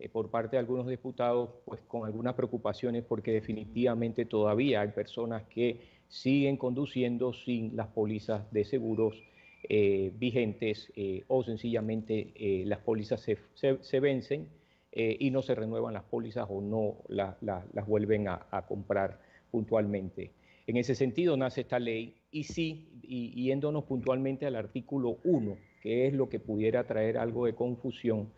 eh, 0.02 0.08
por 0.08 0.30
parte 0.30 0.56
de 0.56 0.60
algunos 0.60 0.86
diputados, 0.86 1.50
pues 1.64 1.80
con 1.82 2.06
algunas 2.06 2.34
preocupaciones 2.34 3.04
porque 3.04 3.32
definitivamente 3.32 4.24
todavía 4.24 4.80
hay 4.80 4.88
personas 4.88 5.44
que 5.44 5.80
siguen 6.08 6.56
conduciendo 6.56 7.32
sin 7.32 7.76
las 7.76 7.88
pólizas 7.88 8.50
de 8.52 8.64
seguros 8.64 9.22
eh, 9.68 10.12
vigentes 10.18 10.92
o 11.28 11.42
sencillamente 11.44 12.32
las 12.66 12.80
pólizas 12.80 13.24
se 13.54 14.00
vencen 14.00 14.48
eh, 14.94 15.16
y 15.18 15.30
no 15.30 15.40
se 15.40 15.54
renuevan 15.54 15.94
las 15.94 16.04
pólizas 16.04 16.46
o 16.50 16.60
no 16.60 16.96
las 17.08 17.86
vuelven 17.86 18.28
a, 18.28 18.66
comprar 18.68 19.18
puntualmente. 19.50 20.32
En 20.66 20.76
ese 20.76 20.94
sentido 20.94 21.34
nace 21.38 21.62
esta 21.62 21.78
ley 21.78 22.14
y 22.30 22.44
sí, 22.44 22.90
y, 23.02 23.44
yéndonos 23.44 23.84
puntualmente 23.84 24.44
al 24.44 24.54
artículo 24.54 25.16
1, 25.24 25.56
que 25.80 26.06
es 26.06 26.12
lo 26.12 26.28
que 26.28 26.40
pudiera 26.40 26.86
traer 26.86 27.16
algo 27.16 27.46
de 27.46 27.54
confusión, 27.54 28.28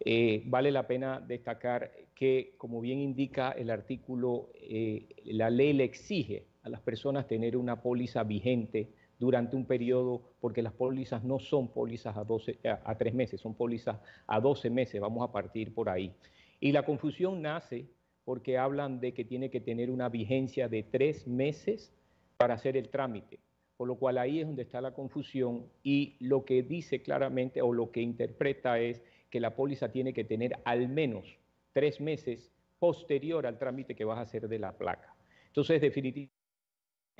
eh, 0.00 0.42
vale 0.46 0.70
la 0.70 0.86
pena 0.86 1.20
destacar 1.20 1.90
que, 2.14 2.54
como 2.56 2.80
bien 2.80 3.00
indica 3.00 3.50
el 3.52 3.70
artículo, 3.70 4.50
eh, 4.54 5.08
la 5.24 5.50
ley 5.50 5.72
le 5.72 5.84
exige 5.84 6.46
a 6.62 6.68
las 6.68 6.80
personas 6.80 7.26
tener 7.26 7.56
una 7.56 7.80
póliza 7.80 8.22
vigente 8.24 8.92
durante 9.18 9.56
un 9.56 9.66
periodo, 9.66 10.22
porque 10.40 10.62
las 10.62 10.72
pólizas 10.72 11.24
no 11.24 11.38
son 11.38 11.68
pólizas 11.68 12.16
a, 12.16 12.24
12, 12.24 12.58
a, 12.84 12.96
3 12.96 13.14
meses, 13.14 13.40
son 13.40 13.54
pólizas 13.54 13.98
a 14.26 14.40
12 14.40 14.70
meses, 14.70 15.00
vamos 15.00 15.28
a 15.28 15.32
partir 15.32 15.74
por 15.74 15.88
ahí. 15.88 16.14
Y 16.60 16.72
la 16.72 16.84
confusión 16.84 17.42
nace 17.42 17.86
porque 18.24 18.58
hablan 18.58 19.00
de 19.00 19.14
que 19.14 19.24
tiene 19.24 19.50
que 19.50 19.60
tener 19.60 19.90
una 19.90 20.08
vigencia 20.08 20.68
de 20.68 20.84
3 20.84 21.26
meses 21.26 21.92
para 22.36 22.54
hacer 22.54 22.76
el 22.76 22.90
trámite, 22.90 23.40
por 23.76 23.88
lo 23.88 23.96
cual 23.96 24.18
ahí 24.18 24.40
es 24.40 24.46
donde 24.46 24.62
está 24.62 24.80
la 24.80 24.94
confusión 24.94 25.66
y 25.82 26.16
lo 26.20 26.44
que 26.44 26.62
dice 26.62 27.02
claramente 27.02 27.60
o 27.62 27.72
lo 27.72 27.90
que 27.90 28.00
interpreta 28.00 28.78
es 28.78 29.02
que 29.30 29.40
la 29.40 29.54
póliza 29.54 29.90
tiene 29.90 30.12
que 30.12 30.24
tener 30.24 30.58
al 30.64 30.88
menos 30.88 31.38
tres 31.72 32.00
meses 32.00 32.50
posterior 32.78 33.46
al 33.46 33.58
trámite 33.58 33.94
que 33.94 34.04
vas 34.04 34.18
a 34.18 34.22
hacer 34.22 34.48
de 34.48 34.58
la 34.58 34.72
placa. 34.72 35.14
Entonces, 35.48 35.80
definitivamente, 35.80 36.38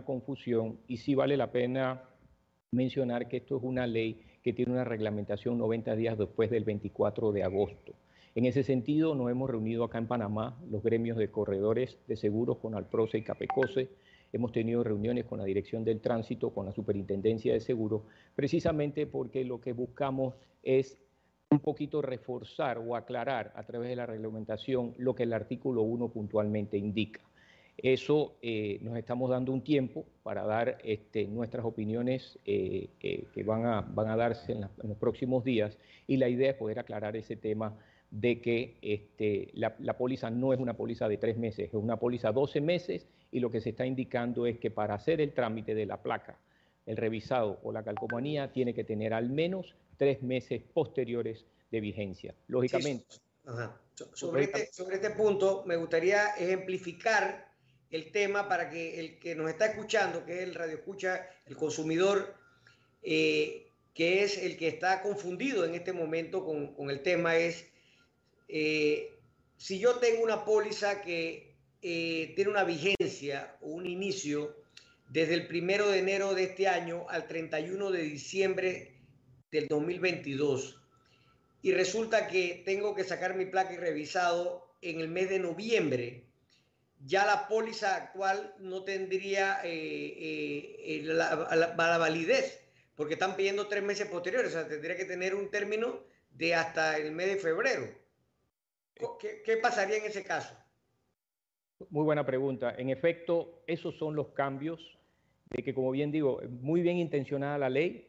confusión 0.04 0.78
y 0.86 0.98
sí 0.98 1.14
vale 1.14 1.36
la 1.36 1.50
pena 1.50 2.02
mencionar 2.70 3.28
que 3.28 3.38
esto 3.38 3.56
es 3.56 3.62
una 3.62 3.86
ley 3.86 4.22
que 4.42 4.52
tiene 4.52 4.72
una 4.72 4.84
reglamentación 4.84 5.58
90 5.58 5.96
días 5.96 6.16
después 6.16 6.50
del 6.50 6.64
24 6.64 7.32
de 7.32 7.42
agosto. 7.42 7.94
En 8.34 8.44
ese 8.44 8.62
sentido, 8.62 9.14
nos 9.14 9.30
hemos 9.30 9.50
reunido 9.50 9.84
acá 9.84 9.98
en 9.98 10.06
Panamá, 10.06 10.56
los 10.70 10.82
gremios 10.82 11.16
de 11.16 11.30
corredores 11.30 11.98
de 12.06 12.16
seguros 12.16 12.58
con 12.58 12.74
Alproce 12.74 13.18
y 13.18 13.22
Capecose. 13.22 13.88
Hemos 14.32 14.52
tenido 14.52 14.84
reuniones 14.84 15.24
con 15.24 15.38
la 15.38 15.44
Dirección 15.44 15.82
del 15.82 16.00
Tránsito, 16.00 16.50
con 16.50 16.66
la 16.66 16.72
Superintendencia 16.72 17.52
de 17.52 17.60
Seguros, 17.60 18.02
precisamente 18.36 19.06
porque 19.06 19.44
lo 19.44 19.60
que 19.60 19.72
buscamos 19.72 20.34
es 20.62 20.98
un 21.50 21.60
poquito 21.60 22.02
reforzar 22.02 22.78
o 22.78 22.94
aclarar 22.94 23.52
a 23.56 23.62
través 23.64 23.88
de 23.88 23.96
la 23.96 24.06
reglamentación 24.06 24.94
lo 24.98 25.14
que 25.14 25.22
el 25.22 25.32
artículo 25.32 25.82
1 25.82 26.08
puntualmente 26.08 26.76
indica. 26.76 27.20
Eso 27.78 28.36
eh, 28.42 28.78
nos 28.82 28.96
estamos 28.96 29.30
dando 29.30 29.52
un 29.52 29.62
tiempo 29.62 30.04
para 30.24 30.44
dar 30.44 30.78
este, 30.82 31.26
nuestras 31.28 31.64
opiniones 31.64 32.38
eh, 32.44 32.90
eh, 33.00 33.28
que 33.32 33.44
van 33.44 33.66
a, 33.66 33.80
van 33.82 34.08
a 34.08 34.16
darse 34.16 34.52
en, 34.52 34.62
los 34.62 34.98
próximos 34.98 35.44
días 35.44 35.78
y 36.06 36.16
la 36.16 36.28
idea 36.28 36.50
es 36.50 36.56
poder 36.56 36.80
aclarar 36.80 37.16
ese 37.16 37.36
tema 37.36 37.78
de 38.10 38.40
que 38.40 38.78
este, 38.82 39.50
la, 39.54 39.96
póliza 39.96 40.28
no 40.28 40.52
es 40.52 40.58
una 40.58 40.74
póliza 40.74 41.08
de 41.08 41.18
tres 41.18 41.38
meses, 41.38 41.68
es 41.68 41.74
una 41.74 41.98
póliza 41.98 42.32
12 42.32 42.60
meses 42.60 43.06
y 43.30 43.38
lo 43.38 43.50
que 43.50 43.60
se 43.60 43.70
está 43.70 43.86
indicando 43.86 44.46
es 44.46 44.58
que 44.58 44.70
para 44.70 44.94
hacer 44.94 45.20
el 45.20 45.32
trámite 45.32 45.74
de 45.74 45.86
la 45.86 46.02
placa, 46.02 46.36
el 46.84 46.96
revisado 46.96 47.60
o 47.62 47.70
la 47.70 47.84
calcomanía 47.84 48.50
tiene 48.50 48.74
que 48.74 48.82
tener 48.82 49.14
al 49.14 49.28
menos 49.30 49.76
tres 49.98 50.22
meses 50.22 50.62
posteriores 50.72 51.44
de 51.70 51.80
vigencia. 51.80 52.34
Lógicamente. 52.46 53.04
Sobre, 54.14 54.44
este, 54.44 54.72
sobre 54.72 54.96
este 54.96 55.10
punto 55.10 55.64
me 55.66 55.76
gustaría 55.76 56.28
ejemplificar 56.36 57.48
el 57.90 58.12
tema 58.12 58.48
para 58.48 58.70
que 58.70 59.00
el 59.00 59.18
que 59.18 59.34
nos 59.34 59.50
está 59.50 59.66
escuchando, 59.66 60.24
que 60.24 60.38
es 60.38 60.48
el 60.48 60.54
radio 60.54 60.76
escucha, 60.76 61.28
el 61.46 61.56
consumidor, 61.56 62.34
eh, 63.02 63.72
que 63.94 64.22
es 64.22 64.38
el 64.38 64.56
que 64.56 64.68
está 64.68 65.02
confundido 65.02 65.64
en 65.64 65.74
este 65.74 65.92
momento 65.92 66.44
con, 66.44 66.90
el 66.90 67.02
tema, 67.02 67.36
es 67.36 67.66
eh, 68.46 69.18
si 69.56 69.78
yo 69.78 69.96
tengo 69.96 70.22
una 70.22 70.44
póliza 70.44 71.00
que 71.00 71.56
eh, 71.82 72.32
tiene 72.36 72.50
una 72.50 72.64
vigencia 72.64 73.56
o 73.60 73.68
un 73.68 73.86
inicio 73.86 74.54
desde 75.08 75.34
el 75.34 75.48
primero 75.48 75.88
de 75.88 75.98
enero 75.98 76.34
de 76.34 76.44
este 76.44 76.68
año 76.68 77.06
al 77.08 77.26
31 77.26 77.90
de 77.90 78.02
diciembre 78.02 78.97
del 79.50 79.68
2022 79.68 80.80
y 81.62 81.72
resulta 81.72 82.28
que 82.28 82.62
tengo 82.64 82.94
que 82.94 83.04
sacar 83.04 83.34
mi 83.34 83.46
placa 83.46 83.74
y 83.74 83.76
revisado 83.76 84.68
en 84.80 85.00
el 85.00 85.08
mes 85.08 85.28
de 85.28 85.38
noviembre 85.38 86.28
ya 87.04 87.24
la 87.24 87.48
póliza 87.48 87.96
actual 87.96 88.54
no 88.58 88.82
tendría 88.82 89.60
eh, 89.64 90.76
eh, 90.78 91.02
la, 91.04 91.98
validez, 91.98 92.64
porque 92.96 93.14
están 93.14 93.36
pidiendo 93.36 93.68
tres 93.68 93.82
meses 93.82 94.08
posteriores, 94.08 94.50
o 94.50 94.52
sea, 94.52 94.68
tendría 94.68 94.96
que 94.96 95.04
tener 95.04 95.34
un 95.34 95.50
término 95.50 96.00
de 96.30 96.54
hasta 96.54 96.98
el 96.98 97.12
mes 97.12 97.28
de 97.28 97.36
febrero. 97.36 97.86
¿Qué, 99.20 99.56
pasaría 99.58 99.98
en 99.98 100.06
ese 100.06 100.24
caso? 100.24 100.54
Muy 101.90 102.04
buena 102.04 102.26
pregunta. 102.26 102.74
En 102.76 102.90
efecto, 102.90 103.62
esos 103.68 103.96
son 103.96 104.16
los 104.16 104.28
cambios 104.30 104.80
de 105.50 105.62
que, 105.62 105.72
como 105.72 105.92
bien 105.92 106.10
digo, 106.10 106.40
muy 106.48 106.82
bien 106.82 106.96
intencionada 106.96 107.58
la 107.58 107.70
ley, 107.70 108.07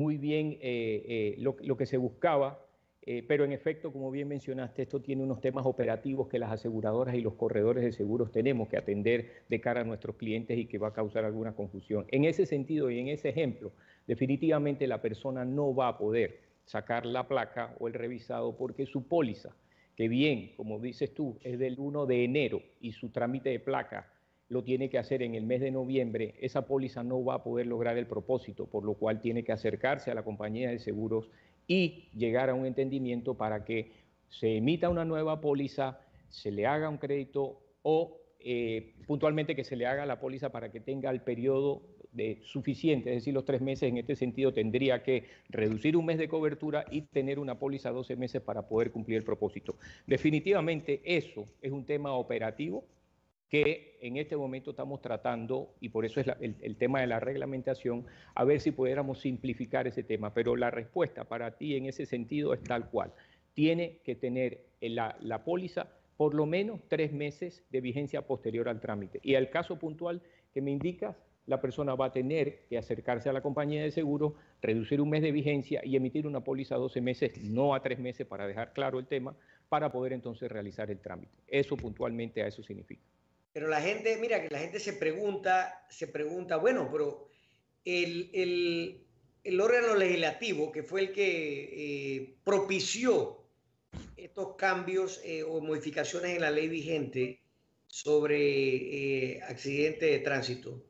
muy 0.00 0.16
bien 0.16 0.58
eh, 0.60 1.36
lo, 1.38 1.56
lo 1.62 1.76
que 1.76 1.86
se 1.86 1.96
buscaba, 1.96 2.66
eh, 3.04 3.24
pero 3.26 3.44
en 3.44 3.52
efecto, 3.52 3.92
como 3.92 4.12
bien 4.12 4.28
mencionaste, 4.28 4.82
esto 4.82 5.00
tiene 5.00 5.24
unos 5.24 5.40
temas 5.40 5.66
operativos 5.66 6.28
que 6.28 6.38
las 6.38 6.52
aseguradoras 6.52 7.16
y 7.16 7.20
los 7.20 7.34
corredores 7.34 7.82
de 7.82 7.90
seguros 7.90 8.30
tenemos 8.30 8.68
que 8.68 8.76
atender 8.76 9.42
de 9.48 9.60
cara 9.60 9.80
a 9.80 9.84
nuestros 9.84 10.14
clientes 10.14 10.56
y 10.56 10.66
que 10.66 10.78
va 10.78 10.88
a 10.88 10.92
causar 10.92 11.24
alguna 11.24 11.52
confusión. 11.52 12.06
En 12.12 12.24
ese 12.24 12.46
sentido 12.46 12.90
y 12.90 13.00
en 13.00 13.08
ese 13.08 13.30
ejemplo, 13.30 13.72
definitivamente 14.06 14.86
la 14.86 15.02
persona 15.02 15.44
no 15.44 15.74
va 15.74 15.88
a 15.88 15.98
poder 15.98 16.42
sacar 16.64 17.04
la 17.04 17.26
placa 17.26 17.74
o 17.80 17.88
el 17.88 17.94
revisado 17.94 18.56
porque 18.56 18.86
su 18.86 19.08
póliza, 19.08 19.50
que 19.96 20.06
bien, 20.06 20.52
como 20.56 20.78
dices 20.78 21.12
tú, 21.12 21.38
es 21.42 21.58
del 21.58 21.80
1 21.80 22.06
de 22.06 22.22
enero 22.22 22.62
y 22.80 22.92
su 22.92 23.08
trámite 23.08 23.50
de 23.50 23.58
placa 23.58 24.11
lo 24.52 24.62
tiene 24.62 24.90
que 24.90 24.98
hacer 24.98 25.22
en 25.22 25.34
el 25.34 25.46
mes 25.46 25.62
de 25.62 25.70
noviembre, 25.70 26.34
esa 26.40 26.66
póliza 26.66 27.02
no 27.02 27.24
va 27.24 27.36
a 27.36 27.42
poder 27.42 27.66
lograr 27.66 27.96
el 27.96 28.06
propósito, 28.06 28.66
por 28.66 28.84
lo 28.84 28.94
cual 28.94 29.18
tiene 29.18 29.44
que 29.44 29.52
acercarse 29.52 30.10
a 30.10 30.14
la 30.14 30.24
compañía 30.24 30.70
de 30.70 30.78
seguros 30.78 31.30
y 31.66 32.10
llegar 32.14 32.50
a 32.50 32.54
un 32.54 32.66
entendimiento 32.66 33.34
para 33.34 33.64
que 33.64 33.92
se 34.28 34.58
emita 34.58 34.90
una 34.90 35.06
nueva 35.06 35.40
póliza, 35.40 36.00
se 36.28 36.50
le 36.50 36.66
haga 36.66 36.90
un 36.90 36.98
crédito 36.98 37.62
o 37.80 38.18
eh, 38.40 38.92
puntualmente 39.06 39.56
que 39.56 39.64
se 39.64 39.74
le 39.74 39.86
haga 39.86 40.04
la 40.04 40.20
póliza 40.20 40.52
para 40.52 40.70
que 40.70 40.80
tenga 40.80 41.10
el 41.10 41.22
periodo 41.22 41.80
de 42.12 42.40
suficiente, 42.42 43.08
es 43.08 43.16
decir, 43.16 43.32
los 43.32 43.46
tres 43.46 43.62
meses 43.62 43.88
en 43.88 43.96
este 43.96 44.16
sentido 44.16 44.52
tendría 44.52 45.02
que 45.02 45.28
reducir 45.48 45.96
un 45.96 46.04
mes 46.04 46.18
de 46.18 46.28
cobertura 46.28 46.84
y 46.90 47.02
tener 47.02 47.38
una 47.38 47.58
póliza 47.58 47.90
12 47.90 48.16
meses 48.16 48.42
para 48.42 48.68
poder 48.68 48.90
cumplir 48.90 49.16
el 49.16 49.24
propósito. 49.24 49.76
Definitivamente 50.06 51.00
eso 51.06 51.48
es 51.62 51.72
un 51.72 51.86
tema 51.86 52.12
operativo 52.12 52.84
que 53.52 53.98
en 54.00 54.16
este 54.16 54.34
momento 54.34 54.70
estamos 54.70 55.02
tratando, 55.02 55.74
y 55.78 55.90
por 55.90 56.06
eso 56.06 56.20
es 56.20 56.26
el, 56.40 56.76
tema 56.76 57.02
de 57.02 57.06
la 57.06 57.20
reglamentación, 57.20 58.06
a 58.34 58.44
ver 58.44 58.60
si 58.60 58.70
pudiéramos 58.70 59.20
simplificar 59.20 59.86
ese 59.86 60.02
tema. 60.02 60.32
Pero 60.32 60.56
la 60.56 60.70
respuesta 60.70 61.24
para 61.24 61.58
ti 61.58 61.76
en 61.76 61.84
ese 61.84 62.06
sentido 62.06 62.54
es 62.54 62.62
tal 62.62 62.88
cual. 62.88 63.12
Tiene 63.52 63.98
que 64.04 64.14
tener 64.14 64.62
la, 64.80 65.18
la 65.20 65.44
póliza 65.44 65.86
por 66.16 66.32
lo 66.32 66.46
menos 66.46 66.80
tres 66.88 67.12
meses 67.12 67.62
de 67.68 67.82
vigencia 67.82 68.26
posterior 68.26 68.70
al 68.70 68.80
trámite. 68.80 69.20
Y 69.22 69.34
al 69.34 69.50
caso 69.50 69.78
puntual 69.78 70.22
que 70.54 70.62
me 70.62 70.70
indicas, 70.70 71.14
la 71.44 71.60
persona 71.60 71.94
va 71.94 72.06
a 72.06 72.12
tener 72.12 72.64
que 72.70 72.78
acercarse 72.78 73.28
a 73.28 73.34
la 73.34 73.42
compañía 73.42 73.82
de 73.82 73.90
seguro, 73.90 74.34
reducir 74.62 74.98
un 74.98 75.10
mes 75.10 75.20
de 75.20 75.30
vigencia 75.30 75.82
y 75.84 75.94
emitir 75.94 76.26
una 76.26 76.40
póliza 76.40 76.76
a 76.76 76.78
12 76.78 77.02
meses, 77.02 77.44
no 77.44 77.74
a 77.74 77.82
tres 77.82 77.98
meses, 77.98 78.26
para 78.26 78.46
dejar 78.46 78.72
claro 78.72 78.98
el 78.98 79.06
tema, 79.06 79.36
para 79.68 79.92
poder 79.92 80.14
entonces 80.14 80.50
realizar 80.50 80.90
el 80.90 81.00
trámite. 81.00 81.36
Eso 81.46 81.76
puntualmente 81.76 82.42
a 82.42 82.46
eso 82.46 82.62
significa. 82.62 83.11
Pero 83.52 83.68
la 83.68 83.80
gente, 83.80 84.16
mira, 84.16 84.40
que 84.42 84.48
la 84.48 84.58
gente 84.58 84.80
se 84.80 84.94
pregunta, 84.94 85.84
se 85.90 86.06
pregunta, 86.06 86.56
bueno, 86.56 86.88
pero 86.90 87.28
el, 87.84 89.04
órgano 89.60 89.94
legislativo, 89.94 90.72
que 90.72 90.82
fue 90.82 91.02
el 91.02 91.12
que 91.12 92.16
eh, 92.16 92.34
propició 92.44 93.42
estos 94.16 94.56
cambios 94.56 95.20
eh, 95.24 95.42
o 95.42 95.60
modificaciones 95.60 96.34
en 96.34 96.40
la 96.40 96.50
ley 96.50 96.68
vigente 96.68 97.42
sobre 97.88 99.34
eh, 99.34 99.42
accidentes 99.42 100.10
de 100.10 100.18
tránsito, 100.20 100.82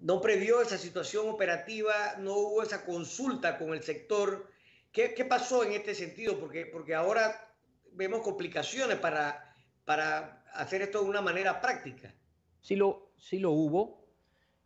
no 0.00 0.20
previó 0.20 0.60
esa 0.60 0.76
situación 0.76 1.28
operativa, 1.28 2.16
no 2.18 2.34
hubo 2.34 2.62
esa 2.62 2.84
consulta 2.84 3.56
con 3.56 3.72
el 3.72 3.82
sector. 3.82 4.50
¿Qué, 4.90 5.14
qué 5.14 5.24
pasó 5.24 5.64
en 5.64 5.72
este 5.72 5.94
sentido? 5.94 6.38
Porque, 6.38 6.66
porque 6.66 6.94
ahora 6.94 7.48
vemos 7.92 8.20
complicaciones 8.22 8.98
para, 8.98 9.54
para 9.84 10.41
hacer 10.54 10.82
esto 10.82 11.02
de 11.02 11.10
una 11.10 11.20
manera 11.20 11.60
práctica. 11.60 12.12
Sí 12.60 12.76
lo, 12.76 13.10
sí 13.16 13.38
lo 13.38 13.52
hubo. 13.52 14.02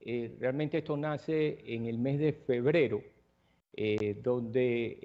Eh, 0.00 0.36
realmente 0.38 0.78
esto 0.78 0.96
nace 0.96 1.58
en 1.66 1.86
el 1.86 1.98
mes 1.98 2.18
de 2.18 2.32
febrero, 2.32 3.02
eh, 3.72 4.18
donde, 4.22 4.98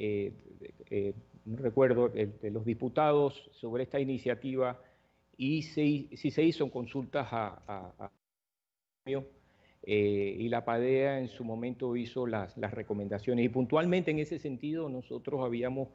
eh, 0.89 1.13
recuerdo, 1.45 2.09
de 2.09 2.51
los 2.51 2.65
diputados 2.65 3.49
sobre 3.53 3.83
esta 3.83 3.99
iniciativa 3.99 4.79
y 5.37 5.63
si 5.63 6.09
se 6.13 6.43
hizo 6.43 6.69
consultas 6.69 7.27
a, 7.31 8.11
y 9.83 10.49
la 10.49 10.63
PADEA 10.63 11.19
en 11.19 11.29
su 11.29 11.43
momento 11.43 11.95
hizo 11.95 12.27
las 12.27 12.55
recomendaciones. 12.55 13.45
Y 13.45 13.49
puntualmente 13.49 14.11
en 14.11 14.19
ese 14.19 14.37
sentido 14.37 14.87
nosotros 14.87 15.43
habíamos 15.43 15.87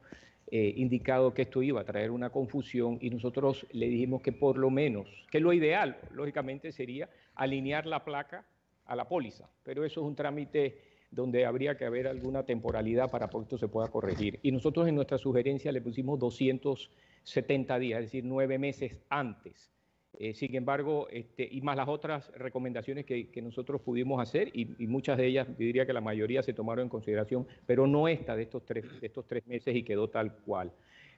eh, 0.49 0.73
indicado 0.77 1.33
que 1.33 1.43
esto 1.43 1.61
iba 1.61 1.81
a 1.81 1.83
traer 1.83 2.11
una 2.11 2.29
confusión 2.29 2.97
y 3.01 3.09
nosotros 3.09 3.65
le 3.71 3.87
dijimos 3.87 4.21
que 4.21 4.31
por 4.31 4.57
lo 4.57 4.69
menos, 4.69 5.07
que 5.29 5.39
lo 5.39 5.51
ideal, 5.53 5.97
lógicamente, 6.13 6.71
sería 6.71 7.09
alinear 7.35 7.85
la 7.85 8.03
placa 8.05 8.45
a 8.85 8.95
la 8.95 9.07
póliza, 9.07 9.49
pero 9.63 9.83
eso 9.83 10.01
es 10.01 10.07
un 10.07 10.15
trámite 10.15 10.77
donde 11.11 11.45
habría 11.45 11.77
que 11.77 11.85
haber 11.85 12.07
alguna 12.07 12.43
temporalidad 12.43 13.09
para 13.11 13.27
que 13.27 13.37
esto 13.39 13.57
se 13.57 13.67
pueda 13.67 13.87
corregir. 13.89 14.39
Y 14.41 14.51
nosotros 14.51 14.87
en 14.87 14.95
nuestra 14.95 15.17
sugerencia 15.17 15.71
le 15.71 15.81
pusimos 15.81 16.19
270 16.19 17.79
días, 17.79 17.99
es 17.99 18.05
decir, 18.05 18.23
nueve 18.25 18.57
meses 18.57 18.97
antes 19.09 19.76
eh, 20.19 20.33
sin 20.33 20.55
embargo, 20.55 21.07
este, 21.11 21.47
y 21.49 21.61
más 21.61 21.77
las 21.77 21.87
otras 21.87 22.31
recomendaciones 22.35 23.05
que, 23.05 23.41
nosotros 23.41 23.81
pudimos 23.81 24.21
hacer, 24.21 24.49
y, 24.53 24.65
muchas 24.87 25.17
de 25.17 25.27
ellas, 25.27 25.47
diría 25.57 25.85
que 25.85 25.93
la 25.93 26.01
mayoría 26.01 26.41
se 26.41 26.53
tomaron 26.53 26.83
en 26.83 26.89
consideración, 26.89 27.47
pero 27.65 27.85
no 27.85 28.07
esta 28.07 28.35
de 28.35 28.43
estos 28.43 28.65
tres, 28.65 28.99
de 28.99 29.07
estos 29.07 29.27
tres 29.27 29.45
meses 29.45 29.75
y 29.75 29.83
quedó 29.83 30.09
tal 30.09 30.33
cual. 30.37 30.71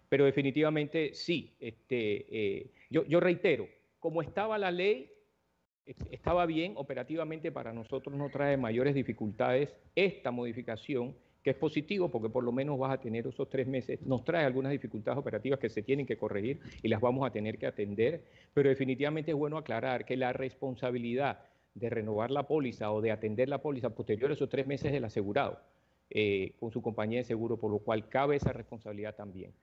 Pero 0.10 0.26
definitivamente 0.26 1.14
sí, 1.14 1.54
este, 1.60 2.26
eh, 2.30 2.72
yo 2.90 3.20
reitero, 3.20 3.68
como 4.00 4.22
estaba 4.22 4.58
la 4.58 4.72
ley, 4.72 5.10
estaba 6.12 6.46
bien, 6.46 6.74
operativamente 6.76 7.52
para 7.52 7.74
nosotros 7.74 8.16
no 8.16 8.30
trae 8.30 8.58
mayores 8.58 8.94
dificultades 8.94 9.76
esta 9.96 10.32
modificación 10.32 11.16
que 11.44 11.52
es 11.52 11.56
positivo 11.56 12.10
porque 12.10 12.30
por 12.30 12.44
lo 12.44 12.52
menos 12.52 12.78
vas 12.78 12.94
a 12.94 13.02
tener 13.02 13.28
esos 13.28 13.50
tres 13.50 13.68
meses. 13.68 14.02
Nos 14.02 14.24
trae 14.24 14.46
algunas 14.46 14.72
dificultades 14.72 15.18
operativas 15.18 15.60
que 15.60 15.70
se 15.70 15.84
tienen 15.84 16.06
que 16.06 16.18
corregir 16.18 16.60
y 16.82 16.88
las 16.88 17.02
vamos 17.02 17.26
a 17.26 17.32
tener 17.32 17.58
que 17.58 17.68
atender, 17.68 18.24
pero 18.54 18.70
definitivamente 18.70 19.32
es 19.32 19.38
bueno 19.38 19.58
aclarar 19.58 20.06
que 20.06 20.18
la 20.18 20.34
responsabilidad 20.34 21.40
de 21.74 21.90
renovar 21.90 22.32
la 22.32 22.48
póliza 22.48 22.92
o 22.92 23.02
de 23.02 23.12
atender 23.12 23.48
la 23.48 23.62
póliza 23.62 23.92
posterior 23.92 24.32
a 24.32 24.34
esos 24.34 24.50
tres 24.50 24.68
meses 24.68 24.92
del 24.92 25.06
asegurado 25.06 25.60
eh, 26.10 26.54
con 26.60 26.72
su 26.72 26.82
compañía 26.82 27.20
de 27.20 27.26
seguro, 27.26 27.58
por 27.58 27.72
lo 27.72 27.80
cual 27.80 28.10
cabe 28.10 28.36
esa 28.36 28.52
responsabilidad 28.52 29.16
también. 29.16 29.54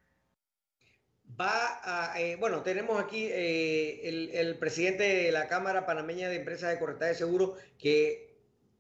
Va 1.38 1.80
a, 1.82 2.20
eh, 2.20 2.36
bueno, 2.36 2.62
tenemos 2.62 3.02
aquí 3.02 3.26
eh, 3.28 4.30
el, 4.32 4.56
presidente 4.58 5.02
de 5.02 5.32
la 5.32 5.48
Cámara 5.48 5.84
Panameña 5.84 6.28
de 6.28 6.36
Empresas 6.36 6.70
de 6.70 6.78
Corretaje 6.78 7.10
de 7.10 7.14
Seguro 7.16 7.56
que 7.78 8.25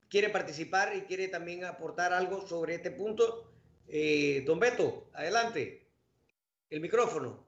quiere 0.08 0.30
participar 0.30 0.94
y 0.96 1.02
quiere 1.02 1.28
también 1.28 1.64
aportar 1.64 2.12
algo 2.12 2.46
sobre 2.46 2.76
este 2.76 2.90
punto. 2.90 3.52
Eh, 3.88 4.42
don 4.46 4.58
Beto, 4.58 5.08
adelante. 5.12 5.86
El 6.70 6.80
micrófono. 6.80 7.44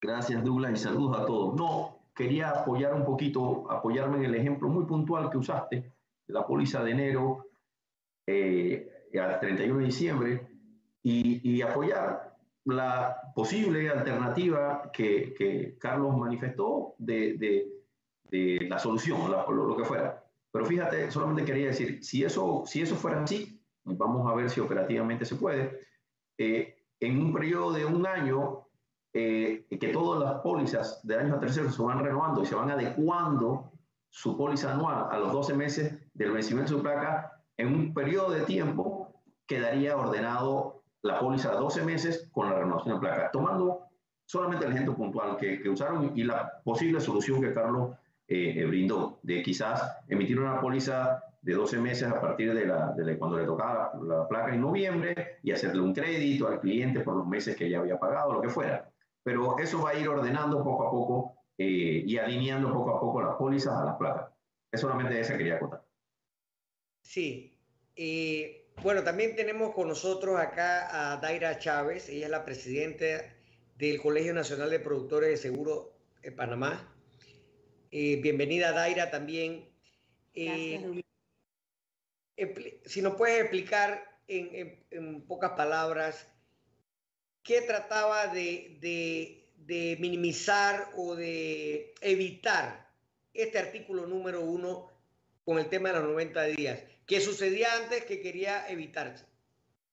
Gracias, 0.00 0.42
Douglas, 0.42 0.72
y 0.72 0.76
saludos 0.76 1.20
a 1.20 1.26
todos. 1.26 1.54
No, 1.54 2.06
quería 2.14 2.50
apoyar 2.50 2.94
un 2.94 3.04
poquito, 3.04 3.70
apoyarme 3.70 4.18
en 4.18 4.24
el 4.24 4.34
ejemplo 4.34 4.68
muy 4.68 4.84
puntual 4.84 5.30
que 5.30 5.38
usaste 5.38 5.76
de 5.76 6.34
la 6.34 6.46
póliza 6.46 6.82
de 6.82 6.90
enero 6.90 7.46
eh, 8.26 9.08
al 9.20 9.38
31 9.38 9.78
de 9.78 9.84
diciembre 9.84 10.48
y, 11.02 11.48
y, 11.48 11.62
apoyar 11.62 12.36
la 12.64 13.32
posible 13.34 13.90
alternativa 13.90 14.90
que, 14.92 15.34
que 15.34 15.76
Carlos 15.78 16.16
manifestó 16.16 16.94
de, 16.98 17.34
de 17.34 17.71
de 18.32 18.66
la 18.66 18.78
solución, 18.78 19.30
lo, 19.30 19.76
que 19.76 19.84
fuera. 19.84 20.24
Pero 20.50 20.64
fíjate, 20.64 21.10
solamente 21.10 21.44
quería 21.44 21.66
decir, 21.66 22.02
si 22.02 22.24
eso, 22.24 22.62
si 22.64 22.80
eso 22.80 22.96
fuera 22.96 23.22
así, 23.22 23.62
vamos 23.84 24.30
a 24.30 24.34
ver 24.34 24.48
si 24.48 24.60
operativamente 24.60 25.26
se 25.26 25.36
puede, 25.36 25.80
eh, 26.38 26.74
en 26.98 27.20
un 27.20 27.32
periodo 27.32 27.72
de 27.72 27.84
un 27.84 28.06
año, 28.06 28.68
eh, 29.12 29.66
que 29.68 29.88
todas 29.88 30.22
las 30.22 30.40
pólizas 30.40 31.00
de 31.06 31.18
años 31.18 31.36
a 31.36 31.40
terceros 31.40 31.74
se 31.74 31.82
van 31.82 32.02
renovando 32.02 32.42
y 32.42 32.46
se 32.46 32.54
van 32.54 32.70
adecuando 32.70 33.70
su 34.08 34.36
póliza 34.36 34.72
anual 34.72 35.08
a 35.10 35.18
los 35.18 35.32
12 35.32 35.54
meses 35.54 35.94
del 36.14 36.32
vencimiento 36.32 36.72
de 36.72 36.78
su 36.78 36.82
placa, 36.82 37.44
en 37.58 37.68
un 37.68 37.92
periodo 37.92 38.30
de 38.30 38.42
tiempo 38.42 39.22
quedaría 39.46 39.96
ordenado 39.96 40.84
la 41.02 41.20
póliza 41.20 41.52
a 41.52 41.56
12 41.56 41.84
meses 41.84 42.30
con 42.32 42.48
la 42.48 42.58
renovación 42.58 42.94
de 42.94 43.00
placa, 43.00 43.30
tomando 43.30 43.88
solamente 44.24 44.64
el 44.64 44.72
ejemplo 44.72 44.96
puntual 44.96 45.36
que, 45.36 45.60
que 45.60 45.68
usaron 45.68 46.12
y 46.16 46.24
la 46.24 46.62
posible 46.64 46.98
solución 47.00 47.42
que 47.42 47.52
Carlos 47.52 47.90
eh, 48.28 48.54
eh, 48.56 48.64
brindó, 48.64 49.18
de 49.22 49.42
quizás 49.42 49.98
emitir 50.08 50.38
una 50.38 50.60
póliza 50.60 51.22
de 51.42 51.54
12 51.54 51.78
meses 51.78 52.08
a 52.08 52.20
partir 52.20 52.54
de, 52.54 52.66
la, 52.66 52.92
de 52.92 53.18
cuando 53.18 53.36
le 53.36 53.44
tocaba 53.44 53.92
la, 54.02 54.28
placa 54.28 54.54
en 54.54 54.60
noviembre 54.60 55.38
y 55.42 55.50
hacerle 55.50 55.82
un 55.82 55.92
crédito 55.92 56.46
al 56.46 56.60
cliente 56.60 57.00
por 57.00 57.16
los 57.16 57.26
meses 57.26 57.56
que 57.56 57.68
ya 57.68 57.80
había 57.80 57.98
pagado, 57.98 58.32
lo 58.32 58.40
que 58.40 58.48
fuera. 58.48 58.90
Pero 59.24 59.58
eso 59.58 59.82
va 59.82 59.90
a 59.90 59.94
ir 59.94 60.08
ordenando 60.08 60.62
poco 60.62 60.86
a 60.86 60.90
poco 60.90 61.34
eh, 61.58 62.04
y 62.06 62.16
alineando 62.16 62.72
poco 62.72 62.96
a 62.96 63.00
poco 63.00 63.22
las 63.22 63.34
pólizas 63.34 63.74
a 63.74 63.84
las 63.84 63.96
placas. 63.96 64.30
Es 64.70 64.80
solamente 64.80 65.18
esa 65.18 65.36
quería 65.36 65.58
contar. 65.58 65.82
Sí. 67.02 67.58
bueno, 68.82 69.02
también 69.02 69.34
tenemos 69.34 69.74
con 69.74 69.88
nosotros 69.88 70.38
acá 70.38 71.12
a 71.12 71.16
Daira 71.16 71.58
Chávez, 71.58 72.08
ella 72.08 72.26
es 72.26 72.30
la 72.30 72.44
presidenta 72.44 73.04
del 73.76 74.00
Colegio 74.00 74.32
Nacional 74.32 74.70
de 74.70 74.78
Productores 74.78 75.28
de 75.30 75.36
Seguro 75.36 75.92
de 76.22 76.30
Panamá. 76.30 76.91
Eh, 77.94 78.16
bienvenida 78.22 78.72
Daira 78.72 79.10
también. 79.10 79.68
Eh, 80.32 81.02
si 82.86 83.02
nos 83.02 83.16
puedes 83.16 83.42
explicar 83.42 84.18
en, 84.26 85.20
pocas 85.26 85.50
palabras 85.50 86.26
qué 87.42 87.60
trataba 87.60 88.28
de, 88.28 88.78
de, 89.58 89.98
minimizar 90.00 90.90
o 90.96 91.14
de 91.14 91.92
evitar 92.00 92.90
este 93.34 93.58
artículo 93.58 94.06
número 94.06 94.40
uno 94.40 94.88
con 95.44 95.58
el 95.58 95.68
tema 95.68 95.90
de 95.90 95.96
los 95.96 96.08
90 96.08 96.44
días. 96.44 96.82
¿Qué 97.06 97.20
sucedía 97.20 97.76
antes 97.76 98.06
que 98.06 98.22
quería 98.22 98.66
evitarse? 98.70 99.26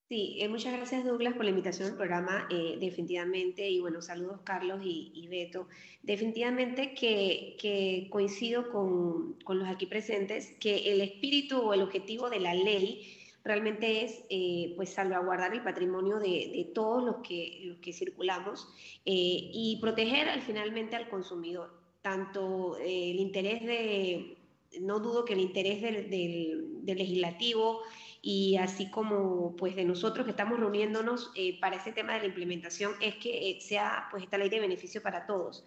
Sí, 0.10 0.38
eh, 0.40 0.48
muchas 0.48 0.74
gracias 0.74 1.06
Douglas 1.06 1.36
por 1.36 1.44
la 1.44 1.52
invitación 1.52 1.90
al 1.92 1.96
programa, 1.96 2.48
eh, 2.50 2.78
definitivamente, 2.80 3.70
y 3.70 3.80
bueno, 3.80 4.02
saludos 4.02 4.40
Carlos 4.44 4.82
y, 4.84 5.28
Beto. 5.28 5.68
Definitivamente 6.02 6.96
que, 6.96 7.56
que 7.62 8.08
coincido 8.10 8.72
con, 8.72 9.34
con, 9.44 9.60
los 9.60 9.68
aquí 9.68 9.86
presentes 9.86 10.52
que 10.60 10.92
el 10.92 11.02
espíritu 11.02 11.60
o 11.60 11.76
el 11.76 11.84
objetivo 11.84 12.32
de 12.32 12.40
la 12.40 12.56
ley 12.56 13.20
realmente 13.44 14.04
es 14.04 14.24
eh, 14.32 14.74
pues 14.76 14.90
salvaguardar 14.90 15.54
el 15.54 15.62
patrimonio 15.62 16.18
de, 16.18 16.54
de 16.56 16.72
todos 16.74 17.04
los 17.04 17.18
que, 17.18 17.60
los 17.66 17.78
que 17.78 17.94
circulamos 17.94 18.68
y 19.06 19.78
proteger 19.80 20.28
al, 20.28 20.42
finalmente 20.42 20.96
al 20.96 21.08
consumidor, 21.08 21.72
tanto 22.02 22.80
el 22.80 23.20
interés 23.20 23.64
de, 23.64 24.38
no 24.82 25.00
dudo 25.00 25.24
que 25.24 25.34
el 25.34 25.40
interés 25.40 25.84
del, 25.84 26.10
del, 26.10 26.84
del 26.84 26.98
legislativo, 26.98 27.82
y 28.22 28.58
así 28.58 28.90
como 28.90 29.56
pues 29.56 29.76
de 29.76 29.86
nosotros 29.86 30.26
que 30.26 30.32
estamos 30.32 30.60
reuniéndonos 30.60 31.32
eh, 31.36 31.60
para 31.60 31.78
ese 31.78 31.92
tema 31.92 32.14
de 32.16 32.22
la 32.22 32.26
implementación 32.28 32.94
es 33.02 33.16
que 33.16 33.52
eh, 33.52 33.62
sea 33.62 34.08
pues 34.12 34.24
esta 34.24 34.38
ley 34.38 34.50
de 34.50 34.60
beneficio 34.60 35.02
para 35.02 35.26
todos. 35.26 35.64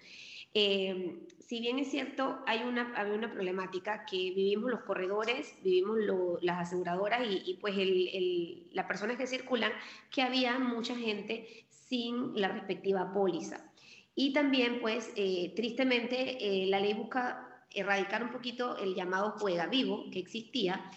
Eh, 0.54 1.20
si 1.38 1.60
bien 1.60 1.78
es 1.78 1.90
cierto, 1.90 2.40
hay 2.46 2.62
una, 2.62 2.92
hay 2.94 3.10
una 3.10 3.32
problemática 3.32 4.04
que 4.04 4.16
vivimos 4.16 4.70
los 4.70 4.80
corredores, 4.82 5.54
vivimos 5.62 5.98
las 6.42 6.68
aseguradoras 6.68 7.22
y, 7.26 7.42
y 7.50 7.54
pues 7.54 7.76
el, 7.78 8.08
el, 8.08 8.68
las 8.72 8.84
personas 8.84 9.16
que 9.16 9.26
circulan, 9.26 9.72
que 10.10 10.20
había 10.20 10.58
mucha 10.58 10.94
gente 10.94 11.66
sin 11.70 12.38
la 12.38 12.48
respectiva 12.48 13.14
póliza. 13.14 13.70
Y 14.14 14.34
también, 14.34 14.80
pues, 14.82 15.14
tristemente, 15.56 16.66
la 16.66 16.80
ley 16.80 16.92
busca 16.92 17.64
erradicar 17.70 18.22
un 18.22 18.30
poquito 18.30 18.76
el 18.76 18.94
llamado 18.94 19.30
juega 19.38 19.66
vivo 19.66 20.04
que 20.10 20.18
existía 20.18 20.90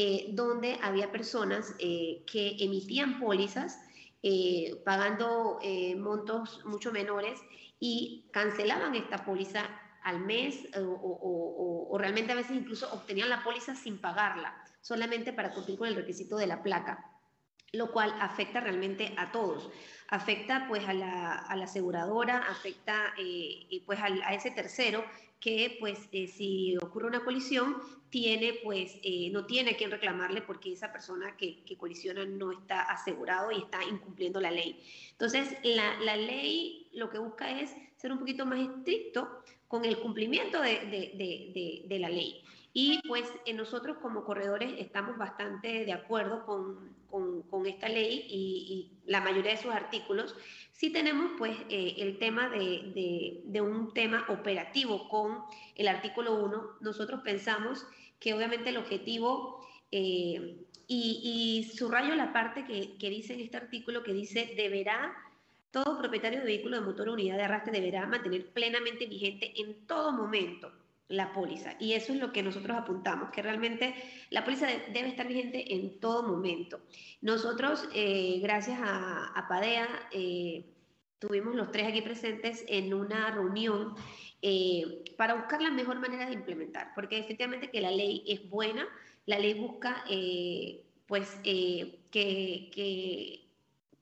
eh, 0.00 0.28
donde 0.30 0.78
había 0.80 1.10
personas 1.10 1.74
eh, 1.80 2.22
que 2.24 2.54
emitían 2.60 3.18
pólizas 3.18 3.80
eh, 4.22 4.80
pagando 4.84 5.58
montos 5.96 6.64
mucho 6.64 6.92
menores 6.92 7.40
y 7.80 8.28
cancelaban 8.30 8.94
esta 8.94 9.24
póliza 9.24 9.64
al 10.04 10.20
mes 10.20 10.68
o, 10.76 11.96
realmente 11.98 12.30
a 12.30 12.36
veces 12.36 12.54
incluso 12.54 12.88
obtenían 12.92 13.28
la 13.28 13.42
póliza 13.42 13.74
sin 13.74 14.00
pagarla, 14.00 14.54
solamente 14.82 15.32
para 15.32 15.50
cumplir 15.52 15.76
con 15.76 15.88
el 15.88 15.96
requisito 15.96 16.36
de 16.36 16.46
la 16.46 16.62
placa, 16.62 17.04
lo 17.72 17.90
cual 17.90 18.14
afecta 18.20 18.60
realmente 18.60 19.12
a 19.16 19.32
todos. 19.32 19.68
Afecta 20.08 20.66
pues 20.68 20.88
a 20.88 20.94
la, 20.94 21.34
aseguradora, 21.62 22.38
afecta 22.48 23.14
pues 23.86 24.00
a 24.00 24.34
ese 24.34 24.50
tercero 24.50 25.04
que 25.40 25.76
pues 25.78 26.08
eh, 26.12 26.26
si 26.26 26.76
ocurre 26.78 27.06
una 27.06 27.24
colisión 27.24 27.76
tiene 28.10 28.54
pues 28.64 28.96
eh, 29.02 29.30
no 29.30 29.44
tiene 29.46 29.72
a 29.72 29.76
quien 29.76 29.90
reclamarle 29.90 30.42
porque 30.42 30.72
esa 30.72 30.92
persona 30.92 31.36
que, 31.36 31.62
que, 31.64 31.76
colisiona 31.76 32.24
no 32.24 32.52
está 32.52 32.82
asegurado 32.82 33.52
y 33.52 33.58
está 33.58 33.84
incumpliendo 33.84 34.40
la 34.40 34.50
ley. 34.50 34.82
Entonces 35.12 35.56
la, 35.62 36.00
la, 36.00 36.16
ley 36.16 36.88
lo 36.92 37.10
que 37.10 37.18
busca 37.18 37.60
es 37.60 37.74
ser 37.96 38.12
un 38.12 38.18
poquito 38.18 38.46
más 38.46 38.60
estricto 38.60 39.42
con 39.68 39.84
el 39.84 39.98
cumplimiento 39.98 40.60
de, 40.60 40.86
de, 40.86 41.12
de, 41.54 41.82
de 41.86 41.98
la 41.98 42.08
ley. 42.08 42.42
Y 42.72 43.00
pues 43.08 43.24
nosotros 43.54 43.96
como 43.98 44.24
corredores 44.24 44.74
estamos 44.78 45.16
bastante 45.16 45.84
de 45.84 45.92
acuerdo 45.92 46.44
con, 46.44 46.94
con, 47.10 47.66
esta 47.66 47.88
ley 47.88 48.26
y, 48.28 48.90
y, 49.04 49.10
la 49.10 49.20
mayoría 49.20 49.52
de 49.52 49.62
sus 49.62 49.72
artículos. 49.72 50.36
Sí 50.72 50.90
tenemos 50.90 51.32
pues 51.38 51.56
eh, 51.70 51.96
el 51.98 52.18
tema 52.18 52.48
de, 52.50 53.42
de, 53.44 53.60
un 53.60 53.92
tema 53.94 54.26
operativo 54.28 55.08
con 55.08 55.38
el 55.74 55.88
artículo 55.88 56.34
1. 56.44 56.62
Nosotros 56.80 57.22
pensamos 57.22 57.86
que 58.20 58.34
obviamente 58.34 58.68
el 58.68 58.76
objetivo, 58.76 59.66
eh, 59.90 60.58
y, 60.86 61.64
y, 61.66 61.76
subrayo 61.76 62.14
la 62.14 62.32
parte 62.32 62.64
que, 62.64 62.96
que 62.98 63.10
dice 63.10 63.34
en 63.34 63.40
este 63.40 63.56
artículo 63.56 64.02
que 64.02 64.12
dice 64.12 64.54
deberá 64.56 65.14
todo 65.70 65.98
propietario 65.98 66.40
de 66.40 66.46
vehículo 66.46 66.78
de 66.78 66.86
motor 66.86 67.08
o 67.08 67.12
unidad 67.12 67.36
de 67.36 67.42
arrastre 67.42 67.72
deberá 67.72 68.06
mantener 68.06 68.46
plenamente 68.52 69.06
vigente 69.06 69.52
en 69.60 69.86
todo 69.86 70.12
momento 70.12 70.72
la 71.08 71.32
póliza. 71.32 71.74
Y 71.78 71.94
eso 71.94 72.12
es 72.12 72.18
lo 72.18 72.32
que 72.32 72.42
nosotros 72.42 72.76
apuntamos, 72.76 73.30
que 73.30 73.42
realmente 73.42 73.94
la 74.30 74.44
póliza 74.44 74.66
debe 74.92 75.08
estar 75.08 75.26
vigente 75.26 75.74
en 75.74 75.98
todo 76.00 76.22
momento. 76.22 76.80
Nosotros, 77.22 77.88
eh, 77.94 78.38
gracias 78.42 78.78
a, 78.82 79.46
PADEA, 79.48 79.88
eh, 80.12 80.66
tuvimos 81.18 81.54
los 81.54 81.72
tres 81.72 81.88
aquí 81.88 82.02
presentes 82.02 82.64
en 82.68 82.92
una 82.92 83.30
reunión 83.30 83.94
eh, 84.42 85.02
para 85.16 85.34
buscar 85.34 85.62
la 85.62 85.70
mejor 85.70 85.98
manera 85.98 86.26
de 86.26 86.34
implementar, 86.34 86.92
porque 86.94 87.18
efectivamente 87.18 87.70
que 87.70 87.80
la 87.80 87.90
ley 87.90 88.22
es 88.28 88.48
buena, 88.48 88.86
la 89.26 89.38
ley 89.38 89.54
busca 89.54 90.04
pues 91.06 91.30
que, 91.42 92.00
que, 92.10 93.48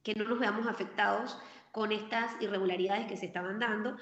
que 0.03 0.15
no 0.15 0.25
nos 0.25 0.41
veamos 0.41 0.67
afectados 0.67 1.39
con 1.71 1.93
estas 1.93 2.41
irregularidades 2.41 3.07
que 3.07 3.17
se 3.17 3.27
estaban 3.27 3.59
dando 3.59 3.97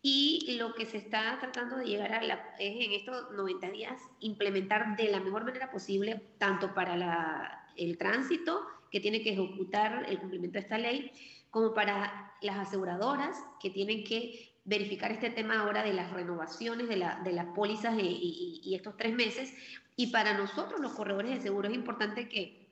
Y 0.00 0.56
lo 0.58 0.74
que 0.74 0.86
se 0.86 0.98
está 0.98 1.38
tratando 1.40 1.76
de 1.76 1.86
llegar 1.86 2.12
a 2.12 2.22
la, 2.22 2.54
es 2.58 2.86
en 2.86 2.92
estos 2.92 3.32
90 3.32 3.70
días 3.70 4.00
implementar 4.20 4.96
de 4.96 5.10
la 5.10 5.20
mejor 5.20 5.44
manera 5.44 5.70
posible, 5.70 6.22
tanto 6.38 6.72
para 6.72 6.96
la, 6.96 7.72
el 7.76 7.98
tránsito, 7.98 8.64
que 8.90 9.00
tiene 9.00 9.22
que 9.22 9.32
ejecutar 9.32 10.06
el 10.08 10.18
cumplimiento 10.18 10.58
de 10.58 10.62
esta 10.62 10.78
ley, 10.78 11.12
como 11.50 11.74
para 11.74 12.32
las 12.42 12.56
aseguradoras, 12.56 13.36
que 13.60 13.70
tienen 13.70 14.04
que 14.04 14.54
verificar 14.64 15.10
este 15.10 15.30
tema 15.30 15.60
ahora 15.60 15.82
de 15.82 15.94
las 15.94 16.12
renovaciones 16.12 16.88
de, 16.88 16.96
la, 16.96 17.20
de 17.24 17.32
las 17.32 17.46
pólizas 17.46 17.98
y, 17.98 18.60
y, 18.62 18.74
estos 18.74 18.96
tres 18.96 19.14
meses. 19.14 19.52
Y 19.96 20.08
para 20.08 20.34
nosotros, 20.34 20.80
los 20.80 20.92
corredores 20.92 21.30
de 21.30 21.40
seguro, 21.40 21.68
es 21.68 21.74
importante 21.74 22.28
que 22.28 22.67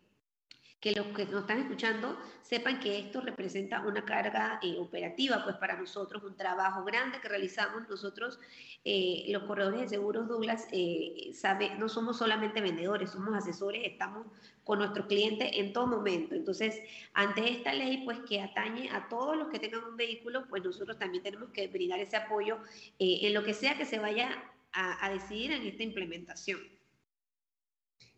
que 0.81 0.93
los 0.93 1.07
que 1.07 1.25
nos 1.27 1.43
están 1.43 1.59
escuchando 1.59 2.19
sepan 2.43 2.79
que 2.81 2.99
esto 2.99 3.21
representa 3.21 3.81
una 3.81 4.05
carga 4.05 4.61
eh, 4.63 4.77
operativa, 4.79 5.43
pues 5.43 5.57
para 5.57 5.77
nosotros 5.77 6.23
un 6.23 6.37
trabajo 6.37 6.85
grande 6.85 7.19
que 7.21 7.29
realizamos 7.29 7.89
nosotros, 7.89 8.39
eh, 8.85 9.25
los 9.29 9.45
corredores 9.45 9.81
de 9.81 9.89
seguros 9.89 10.29
Douglas, 10.29 10.69
eh, 10.73 11.31
sabe, 11.35 11.75
no 11.77 11.89
somos 11.89 12.19
solamente 12.19 12.61
vendedores, 12.61 13.11
somos 13.11 13.35
asesores, 13.35 13.83
estamos 13.85 14.27
con 14.65 14.79
nuestros 14.79 15.07
clientes 15.07 15.51
en 15.55 15.73
todo 15.73 15.87
momento. 15.87 16.35
Entonces, 16.35 16.81
ante 17.15 17.51
esta 17.51 17.73
ley, 17.73 18.03
pues 18.05 18.21
que 18.21 18.41
atañe 18.41 18.91
a 18.91 19.09
todos 19.09 19.37
los 19.37 19.49
que 19.49 19.59
tengan 19.59 19.85
un 19.85 19.97
vehículo, 19.97 20.47
pues 20.49 20.63
nosotros 20.63 20.99
también 20.99 21.23
tenemos 21.23 21.51
que 21.51 21.69
brindar 21.69 22.01
ese 22.01 22.17
apoyo 22.17 22.59
en 22.99 23.33
lo 23.33 23.45
que 23.45 23.55
sea 23.55 23.77
que 23.77 23.85
se 23.85 23.99
vaya 23.99 24.31
a 24.73 25.09
decidir 25.11 25.53
en 25.53 25.63
esta 25.67 25.83
implementación. 25.83 26.76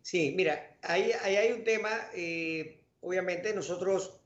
Sí, 0.09 0.33
mira, 0.35 0.75
ahí, 0.81 1.11
hay 1.11 1.51
un 1.51 1.63
tema, 1.63 1.91
eh, 2.15 2.81
obviamente 2.99 3.53
nosotros, 3.53 4.19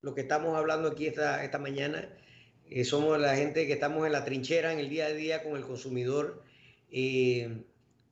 lo 0.00 0.14
que 0.14 0.22
estamos 0.22 0.56
hablando 0.56 0.88
aquí 0.88 1.06
esta, 1.06 1.44
esta 1.44 1.58
mañana, 1.58 2.16
eh, 2.64 2.82
somos 2.82 3.20
la 3.20 3.36
gente 3.36 3.66
que 3.66 3.74
estamos 3.74 4.06
en 4.06 4.12
la 4.12 4.24
trinchera 4.24 4.72
en 4.72 4.78
el 4.78 4.88
día 4.88 5.04
a 5.04 5.12
día 5.12 5.42
con 5.42 5.54
el 5.54 5.66
consumidor. 5.66 6.42
Eh, 6.90 7.62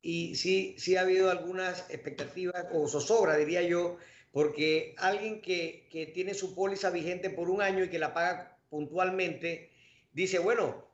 y 0.02 0.34
sí, 0.34 0.74
sí 0.76 0.96
ha 0.96 1.00
habido 1.00 1.30
algunas 1.30 1.88
expectativas 1.88 2.66
o 2.70 2.86
zozobra, 2.86 3.38
diría 3.38 3.62
yo, 3.62 3.96
porque 4.30 4.94
alguien 4.98 5.40
que, 5.40 5.88
que 5.90 6.04
tiene 6.04 6.34
su 6.34 6.54
póliza 6.54 6.90
vigente 6.90 7.30
por 7.30 7.48
un 7.48 7.62
año 7.62 7.84
y 7.84 7.88
que 7.88 7.98
la 7.98 8.12
paga 8.12 8.58
puntualmente, 8.68 9.70
dice, 10.12 10.38
bueno, 10.38 10.84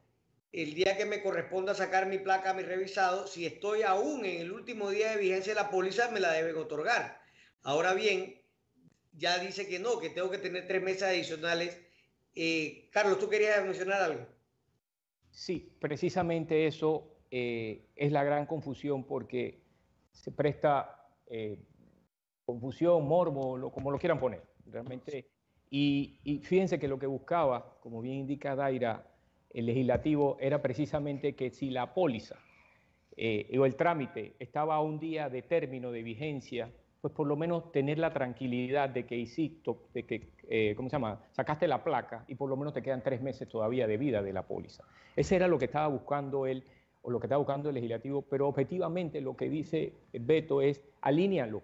el 0.52 0.74
día 0.74 0.96
que 0.96 1.04
me 1.04 1.22
corresponda 1.22 1.74
sacar 1.74 2.06
mi 2.06 2.18
placa, 2.18 2.54
mi 2.54 2.62
revisado, 2.62 3.26
si 3.26 3.46
estoy 3.46 3.82
aún 3.82 4.24
en 4.24 4.40
el 4.40 4.52
último 4.52 4.90
día 4.90 5.12
de 5.12 5.18
vigencia 5.18 5.54
de 5.54 5.60
la 5.60 5.70
póliza, 5.70 6.10
me 6.10 6.20
la 6.20 6.32
deben 6.32 6.56
otorgar. 6.56 7.20
Ahora 7.62 7.94
bien, 7.94 8.40
ya 9.12 9.38
dice 9.38 9.68
que 9.68 9.78
no, 9.78 10.00
que 10.00 10.10
tengo 10.10 10.30
que 10.30 10.38
tener 10.38 10.66
tres 10.66 10.82
meses 10.82 11.04
adicionales. 11.04 11.80
Eh, 12.34 12.88
Carlos, 12.90 13.18
¿tú 13.18 13.28
querías 13.28 13.64
mencionar 13.64 14.02
algo? 14.02 14.26
Sí, 15.30 15.76
precisamente 15.80 16.66
eso 16.66 17.18
eh, 17.30 17.86
es 17.94 18.10
la 18.10 18.24
gran 18.24 18.46
confusión 18.46 19.04
porque 19.04 19.62
se 20.10 20.32
presta 20.32 21.08
eh, 21.26 21.58
confusión, 22.44 23.06
morbo, 23.06 23.70
como 23.70 23.92
lo 23.92 23.98
quieran 23.98 24.18
poner, 24.18 24.42
realmente. 24.66 25.28
Y, 25.70 26.18
y 26.24 26.38
fíjense 26.38 26.80
que 26.80 26.88
lo 26.88 26.98
que 26.98 27.06
buscaba, 27.06 27.78
como 27.80 28.00
bien 28.00 28.16
indica 28.16 28.56
Daira, 28.56 29.09
el 29.50 29.66
legislativo 29.66 30.36
era 30.40 30.62
precisamente 30.62 31.34
que 31.34 31.50
si 31.50 31.70
la 31.70 31.92
póliza 31.92 32.36
eh, 33.16 33.50
o 33.58 33.66
el 33.66 33.76
trámite 33.76 34.34
estaba 34.38 34.76
a 34.76 34.80
un 34.80 34.98
día 34.98 35.28
de 35.28 35.42
término 35.42 35.90
de 35.90 36.02
vigencia, 36.02 36.70
pues 37.00 37.14
por 37.14 37.26
lo 37.26 37.36
menos 37.36 37.72
tener 37.72 37.98
la 37.98 38.12
tranquilidad 38.12 38.90
de 38.90 39.06
que 39.06 39.16
hiciste, 39.16 39.72
de 39.94 40.06
que, 40.06 40.32
eh, 40.48 40.74
¿cómo 40.76 40.88
se 40.88 40.96
llama? 40.96 41.20
Sacaste 41.32 41.66
la 41.66 41.82
placa 41.82 42.24
y 42.28 42.34
por 42.34 42.48
lo 42.48 42.56
menos 42.56 42.74
te 42.74 42.82
quedan 42.82 43.02
tres 43.02 43.22
meses 43.22 43.48
todavía 43.48 43.86
de 43.86 43.96
vida 43.96 44.22
de 44.22 44.32
la 44.32 44.46
póliza. 44.46 44.84
Ese 45.16 45.36
era 45.36 45.48
lo 45.48 45.58
que 45.58 45.64
estaba 45.64 45.88
buscando 45.88 46.46
él 46.46 46.64
o 47.02 47.10
lo 47.10 47.18
que 47.18 47.26
estaba 47.26 47.38
buscando 47.38 47.70
el 47.70 47.74
legislativo, 47.74 48.22
pero 48.22 48.48
objetivamente 48.48 49.20
lo 49.20 49.36
que 49.36 49.48
dice 49.48 49.94
Beto 50.12 50.60
es 50.60 50.82
alíñalo, 51.00 51.62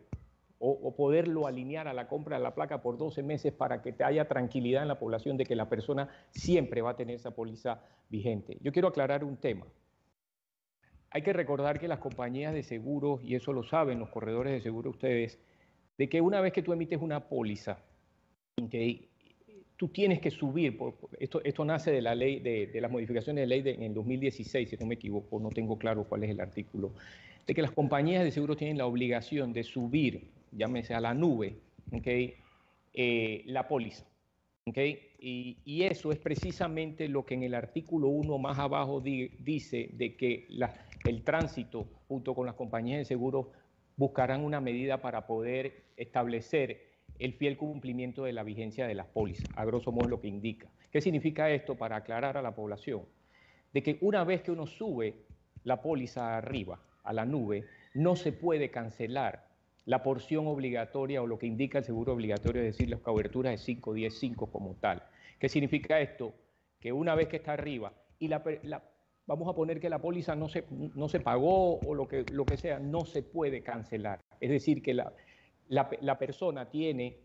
o, 0.59 0.95
poderlo 0.97 1.47
alinear 1.47 1.87
a 1.87 1.93
la 1.93 2.09
compra 2.09 2.39
de 2.39 2.43
la 2.43 2.55
placa 2.55 2.81
por 2.81 2.97
12 2.97 3.23
meses 3.23 3.53
para 3.53 3.83
que 3.83 3.93
te 3.93 4.05
haya 4.05 4.27
tranquilidad 4.27 4.83
en 4.83 4.89
la 4.89 4.99
población 4.99 5.37
de 5.37 5.45
que 5.45 5.55
la 5.55 5.69
persona 5.69 6.09
siempre 6.31 6.81
va 6.81 6.91
a 6.91 6.97
tener 6.97 7.17
esa 7.17 7.33
póliza 7.33 7.83
vigente. 8.09 8.57
Yo 8.63 8.73
quiero 8.73 8.89
aclarar 8.89 9.23
un 9.23 9.37
tema. 9.37 9.67
Hay 11.11 11.23
que 11.23 11.33
recordar 11.33 11.79
que 11.79 11.89
las 11.89 11.99
compañías 11.99 12.55
de 12.55 12.63
seguros, 12.63 13.23
y 13.23 13.35
eso 13.35 13.53
lo 13.53 13.63
saben 13.63 13.99
los 13.99 14.09
corredores 14.09 14.53
de 14.53 14.61
seguro 14.61 14.91
ustedes, 14.91 15.39
de 15.99 16.09
que 16.09 16.21
una 16.21 16.41
vez 16.41 16.53
que 16.53 16.63
tú 16.63 16.73
emites 16.73 17.01
una 17.01 17.29
póliza, 17.29 17.79
tú 19.77 19.89
tienes 19.89 20.21
que 20.21 20.31
subir, 20.31 20.79
esto, 21.19 21.43
esto 21.45 21.65
nace 21.65 21.91
de 21.91 22.03
la 22.03 22.15
ley, 22.15 22.41
de, 22.41 22.81
las 22.81 22.91
modificaciones 22.91 23.43
de 23.43 23.47
ley 23.47 23.75
en 23.75 23.83
el 23.83 23.95
2016, 23.95 24.71
si 24.71 24.77
no 24.77 24.87
me 24.87 24.95
equivoco, 24.95 25.39
no 25.39 25.51
tengo 25.51 25.79
claro 25.79 26.05
cuál 26.05 26.25
es 26.25 26.31
el 26.31 26.41
artículo, 26.41 26.93
de 27.47 27.55
que 27.55 27.63
las 27.63 27.71
compañías 27.71 28.25
de 28.25 28.31
seguros 28.31 28.57
tienen 28.57 28.79
la 28.79 28.87
obligación 28.87 29.53
de 29.53 29.63
subir 29.63 30.36
llámese 30.57 30.95
a 30.95 31.01
la 31.01 31.15
nube. 31.15 31.61
Eh, 32.99 33.43
la 33.47 33.69
póliza. 33.69 34.07
Y, 34.65 35.83
eso 35.85 36.11
es 36.11 36.19
precisamente 36.19 37.09
lo 37.09 37.25
que 37.25 37.35
en 37.35 37.45
el 37.45 37.55
artículo 37.55 38.09
1 38.09 38.39
más 38.39 38.59
abajo 38.59 39.01
dice 39.01 39.91
de 39.93 40.17
que 40.17 40.49
el 41.05 41.23
tránsito 41.23 41.87
junto 42.09 42.35
con 42.35 42.47
las 42.47 42.57
compañías 42.57 42.99
de 42.99 43.05
seguros 43.05 43.47
buscarán 43.97 44.43
una 44.43 44.61
medida 44.61 45.01
para 45.01 45.27
poder 45.27 45.85
establecer 45.97 46.85
el 47.19 47.35
fiel 47.35 47.57
cumplimiento 47.57 48.25
de 48.25 48.33
la 48.33 48.43
vigencia 48.43 48.87
de 48.87 48.95
las 48.95 49.07
pólizas, 49.07 49.49
a 49.55 49.65
grosso 49.65 49.93
modo 49.93 50.09
lo 50.09 50.21
que 50.21 50.29
indica. 50.29 50.69
¿Qué 50.91 51.01
significa 51.01 51.51
esto 51.51 51.77
para 51.77 51.97
aclarar 51.97 52.37
a 52.37 52.43
la 52.43 52.55
población? 52.55 53.03
De 53.73 53.83
que 53.83 53.99
una 54.01 54.25
vez 54.25 54.43
que 54.43 54.51
uno 54.51 54.67
sube 54.67 55.15
la 55.65 55.81
póliza 55.81 56.37
arriba, 56.37 56.81
a 57.05 57.13
la 57.13 57.25
nube, 57.25 57.65
no 57.95 58.17
se 58.17 58.33
puede 58.33 58.71
cancelar 58.71 59.46
la 59.87 60.03
porción 60.03 60.47
obligatoria 60.49 61.23
o 61.23 61.27
lo 61.27 61.39
que 61.39 61.47
indica 61.47 61.79
el 61.79 61.85
seguro 61.85 62.13
obligatorio, 62.13 62.61
es 62.61 62.77
decir, 62.77 62.91
las 62.91 63.01
coberturas 63.01 63.53
de 63.53 63.59
5, 63.59 63.95
10, 63.95 64.19
5 64.19 64.51
como 64.51 64.75
tal. 64.75 65.03
¿Qué 65.39 65.49
significa 65.49 66.01
esto? 66.01 66.35
Que 66.81 66.93
una 66.93 67.15
vez 67.15 67.29
que 67.29 67.37
está 67.37 67.53
arriba 67.53 67.93
y 68.19 68.29
la, 68.29 68.43
vamos 69.27 69.49
a 69.49 69.55
poner 69.55 69.81
que 69.81 69.89
la 69.89 70.01
póliza 70.01 70.35
no 70.35 70.49
se, 70.49 70.65
no 70.71 71.09
se 71.09 71.21
pagó 71.21 71.79
o 71.79 71.95
lo 71.95 72.09
que, 72.09 72.25
lo 72.33 72.45
que 72.45 72.57
sea, 72.57 72.81
no 72.81 73.05
se 73.05 73.23
puede 73.23 73.63
cancelar. 73.63 74.21
Es 74.41 74.51
decir, 74.51 74.83
que 74.83 74.93
la, 74.93 75.13
la, 75.69 76.19
persona 76.19 76.69
tiene 76.69 77.19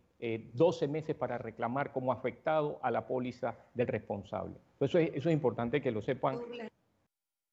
12 0.53 0.85
eh, 0.85 0.87
meses 0.87 1.15
para 1.15 1.39
reclamar 1.39 1.91
como 1.91 2.11
afectado 2.11 2.79
a 2.83 2.91
la 2.91 3.07
póliza 3.07 3.55
del 3.73 3.87
responsable. 3.87 4.55
Eso 4.79 4.99
es, 4.99 5.09
eso 5.15 5.29
es 5.29 5.33
importante 5.33 5.81
que 5.81 5.91
lo 5.91 6.03
sepan. 6.03 6.37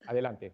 Adelante. 0.07 0.53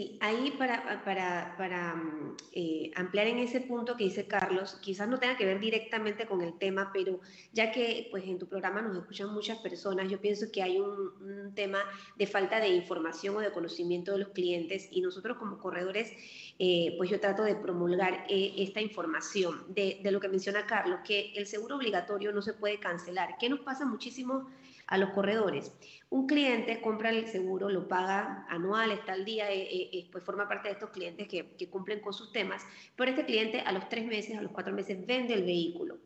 Sí, 0.00 0.16
ahí 0.22 0.54
para, 0.56 1.04
para, 1.04 1.54
para 1.58 1.94
mm, 1.94 2.36
eh, 2.54 2.90
ampliar 2.96 3.26
en 3.26 3.36
ese 3.36 3.60
punto 3.60 3.98
que 3.98 4.04
dice 4.04 4.26
Carlos, 4.26 4.78
quizás 4.80 5.06
no 5.06 5.18
tenga 5.18 5.36
que 5.36 5.44
ver 5.44 5.60
directamente 5.60 6.24
con 6.26 6.40
el 6.40 6.56
tema, 6.56 6.90
pero 6.90 7.20
ya 7.52 7.70
que 7.70 8.08
pues 8.10 8.24
en 8.24 8.38
tu 8.38 8.48
programa 8.48 8.80
nos 8.80 8.96
escuchan 8.96 9.30
muchas 9.34 9.58
personas, 9.58 10.10
yo 10.10 10.18
pienso 10.18 10.46
que 10.50 10.62
hay 10.62 10.80
un, 10.80 11.52
tema 11.54 11.80
de 12.16 12.26
falta 12.26 12.60
de 12.60 12.68
información 12.68 13.36
o 13.36 13.40
de 13.40 13.52
conocimiento 13.52 14.12
de 14.12 14.20
los 14.20 14.28
clientes 14.28 14.88
y 14.90 15.02
nosotros 15.02 15.36
como 15.36 15.58
corredores, 15.58 16.14
eh, 16.58 16.94
pues 16.96 17.10
yo 17.10 17.20
trato 17.20 17.42
de 17.42 17.56
promulgar 17.56 18.24
eh, 18.30 18.54
esta 18.56 18.80
información 18.80 19.64
de, 19.68 20.00
de 20.02 20.12
lo 20.12 20.20
que 20.20 20.30
menciona 20.30 20.64
Carlos, 20.64 21.00
que 21.04 21.34
el 21.36 21.46
seguro 21.46 21.76
obligatorio 21.76 22.32
no 22.32 22.40
se 22.40 22.54
puede 22.54 22.80
cancelar. 22.80 23.36
¿Qué 23.38 23.50
nos 23.50 23.60
pasa 23.60 23.84
muchísimo 23.84 24.48
a 24.90 24.98
los 24.98 25.10
corredores? 25.10 25.72
Un 26.10 26.26
cliente 26.26 26.82
compra 26.82 27.10
el 27.10 27.26
seguro, 27.26 27.70
lo 27.70 27.88
paga 27.88 28.44
anual, 28.50 28.90
está 28.90 29.12
al 29.12 29.24
día, 29.24 29.50
eh, 29.50 29.62
eh, 29.62 29.90
eh, 29.92 30.08
pues 30.12 30.22
forma 30.22 30.46
parte 30.46 30.68
de 30.68 30.74
estos 30.74 30.90
clientes 30.90 31.26
que, 31.26 31.56
que 31.56 31.70
cumplen 31.70 32.00
con 32.00 32.12
sus 32.12 32.32
temas, 32.32 32.62
pero 32.96 33.10
este 33.10 33.24
cliente 33.24 33.60
a 33.60 33.72
los 33.72 33.88
tres 33.88 34.04
meses, 34.04 34.36
a 34.36 34.42
los 34.42 34.52
cuatro 34.52 34.74
meses 34.74 35.06
vende 35.06 35.34
el 35.34 35.44
vehículo. 35.44 35.98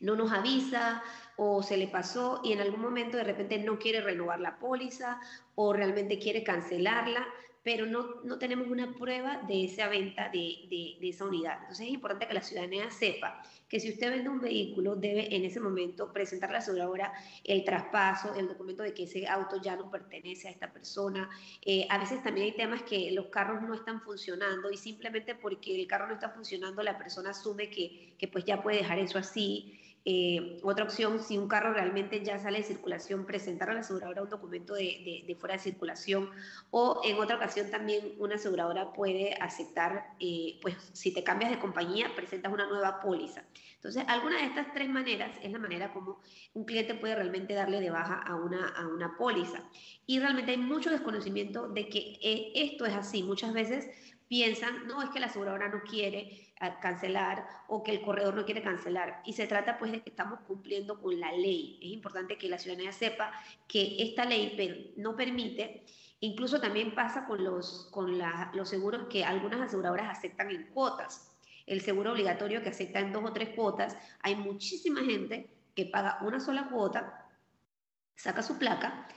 No 0.00 0.14
nos 0.14 0.30
avisa 0.30 1.02
o 1.36 1.62
se 1.62 1.78
le 1.78 1.88
pasó 1.88 2.42
y 2.44 2.52
en 2.52 2.60
algún 2.60 2.82
momento 2.82 3.16
de 3.16 3.24
repente 3.24 3.58
no 3.58 3.78
quiere 3.78 4.02
renovar 4.02 4.40
la 4.40 4.58
póliza 4.58 5.18
o 5.54 5.72
realmente 5.72 6.18
quiere 6.18 6.44
cancelarla 6.44 7.26
pero 7.62 7.84
no, 7.84 8.22
no 8.24 8.38
tenemos 8.38 8.68
una 8.68 8.94
prueba 8.94 9.42
de 9.46 9.64
esa 9.64 9.88
venta 9.88 10.30
de, 10.30 10.96
de, 10.98 11.08
esa 11.08 11.26
unidad. 11.26 11.58
Entonces 11.60 11.86
es 11.86 11.92
importante 11.92 12.26
que 12.26 12.34
la 12.34 12.42
ciudadanía 12.42 12.90
sepa 12.90 13.42
que 13.68 13.78
si 13.78 13.90
usted 13.90 14.10
vende 14.10 14.30
un 14.30 14.40
vehículo, 14.40 14.96
debe 14.96 15.34
en 15.34 15.44
ese 15.44 15.60
momento 15.60 16.12
presentar 16.12 16.48
a 16.50 16.54
la 16.54 16.58
aseguradora 16.60 17.12
el 17.44 17.64
traspaso, 17.64 18.34
el 18.34 18.48
documento 18.48 18.82
de 18.82 18.94
que 18.94 19.04
ese 19.04 19.28
auto 19.28 19.60
ya 19.60 19.76
no 19.76 19.90
pertenece 19.90 20.48
a 20.48 20.50
esta 20.50 20.72
persona. 20.72 21.28
Eh, 21.62 21.86
a 21.90 21.98
veces 21.98 22.22
también 22.22 22.46
hay 22.46 22.56
temas 22.56 22.82
que 22.82 23.10
los 23.12 23.26
carros 23.26 23.60
no 23.62 23.74
están 23.74 24.00
funcionando 24.00 24.70
y 24.70 24.76
simplemente 24.76 25.34
porque 25.34 25.78
el 25.78 25.86
carro 25.86 26.08
no 26.08 26.14
está 26.14 26.30
funcionando, 26.30 26.82
la 26.82 26.96
persona 26.96 27.30
asume 27.30 27.68
que, 27.68 28.14
que 28.18 28.26
pues 28.26 28.44
ya 28.44 28.62
puede 28.62 28.78
dejar 28.78 28.98
eso 28.98 29.18
así. 29.18 29.78
Eh, 30.04 30.58
otra 30.62 30.84
opción, 30.84 31.20
si 31.20 31.36
un 31.36 31.46
carro 31.46 31.74
realmente 31.74 32.24
ya 32.24 32.38
sale 32.38 32.58
de 32.58 32.64
circulación, 32.64 33.26
presentar 33.26 33.68
a 33.70 33.74
la 33.74 33.80
aseguradora 33.80 34.22
un 34.22 34.30
documento 34.30 34.74
de, 34.74 35.24
de, 35.26 35.34
fuera 35.34 35.56
de 35.56 35.60
circulación 35.60 36.30
o 36.70 37.02
en 37.04 37.18
otra 37.18 37.36
ocasión 37.36 37.70
también 37.70 38.14
una 38.18 38.36
aseguradora 38.36 38.92
puede 38.92 39.34
aceptar, 39.34 40.14
eh, 40.18 40.58
pues 40.62 40.76
si 40.94 41.12
te 41.12 41.22
cambias 41.22 41.50
de 41.50 41.58
compañía, 41.58 42.14
presentas 42.16 42.52
una 42.52 42.66
nueva 42.66 43.00
póliza. 43.00 43.44
Entonces, 43.74 44.04
alguna 44.08 44.38
de 44.38 44.44
estas 44.44 44.72
tres 44.72 44.88
maneras 44.88 45.32
es 45.42 45.52
la 45.52 45.58
manera 45.58 45.92
como 45.92 46.20
un 46.54 46.64
cliente 46.64 46.94
puede 46.94 47.14
realmente 47.14 47.54
darle 47.54 47.80
de 47.80 47.90
baja 47.90 48.14
a 48.14 48.36
una, 48.36 48.68
a 48.68 48.86
una 48.88 49.16
póliza. 49.16 49.62
Y 50.06 50.18
realmente 50.18 50.52
hay 50.52 50.58
mucho 50.58 50.90
desconocimiento 50.90 51.68
de 51.68 51.88
que 51.88 52.18
eh, 52.22 52.52
esto 52.54 52.86
es 52.86 52.94
así. 52.94 53.22
Muchas 53.22 53.52
veces 53.52 53.88
piensan, 54.30 54.86
no, 54.86 55.02
es 55.02 55.10
que 55.10 55.18
la 55.18 55.26
aseguradora 55.26 55.68
no 55.68 55.82
quiere 55.82 56.52
ah, 56.60 56.78
cancelar 56.78 57.44
o 57.66 57.82
que 57.82 57.90
el 57.90 58.00
corredor 58.00 58.36
no 58.36 58.44
quiere 58.44 58.62
cancelar. 58.62 59.22
Y 59.26 59.32
se 59.32 59.48
trata 59.48 59.76
pues 59.76 59.90
de 59.90 60.02
que 60.02 60.10
estamos 60.10 60.38
cumpliendo 60.46 61.00
con 61.00 61.18
la 61.18 61.32
ley. 61.32 61.80
Es 61.82 61.90
importante 61.90 62.38
que 62.38 62.48
la 62.48 62.56
ciudadanía 62.56 62.92
sepa 62.92 63.32
que 63.66 63.96
esta 63.98 64.24
ley 64.24 64.94
no 64.96 65.16
permite, 65.16 65.84
incluso 66.20 66.60
también 66.60 66.94
pasa 66.94 67.26
con 67.26 67.42
los, 67.42 67.88
con 67.90 68.20
los 68.52 68.68
seguros 68.68 69.08
que 69.10 69.24
algunas 69.24 69.62
aseguradoras 69.62 70.16
aceptan 70.16 70.52
en 70.52 70.68
cuotas. 70.68 71.34
El 71.66 71.80
seguro 71.80 72.12
obligatorio 72.12 72.62
que 72.62 72.68
acepta 72.68 73.00
en 73.00 73.12
dos 73.12 73.24
o 73.24 73.32
tres 73.32 73.48
cuotas, 73.56 73.96
hay 74.20 74.36
muchísima 74.36 75.00
gente 75.00 75.50
que 75.74 75.86
paga 75.86 76.18
una 76.22 76.38
sola 76.38 76.68
cuota, 76.70 77.28
saca 78.14 78.44
su 78.44 78.58
placa 78.58 79.08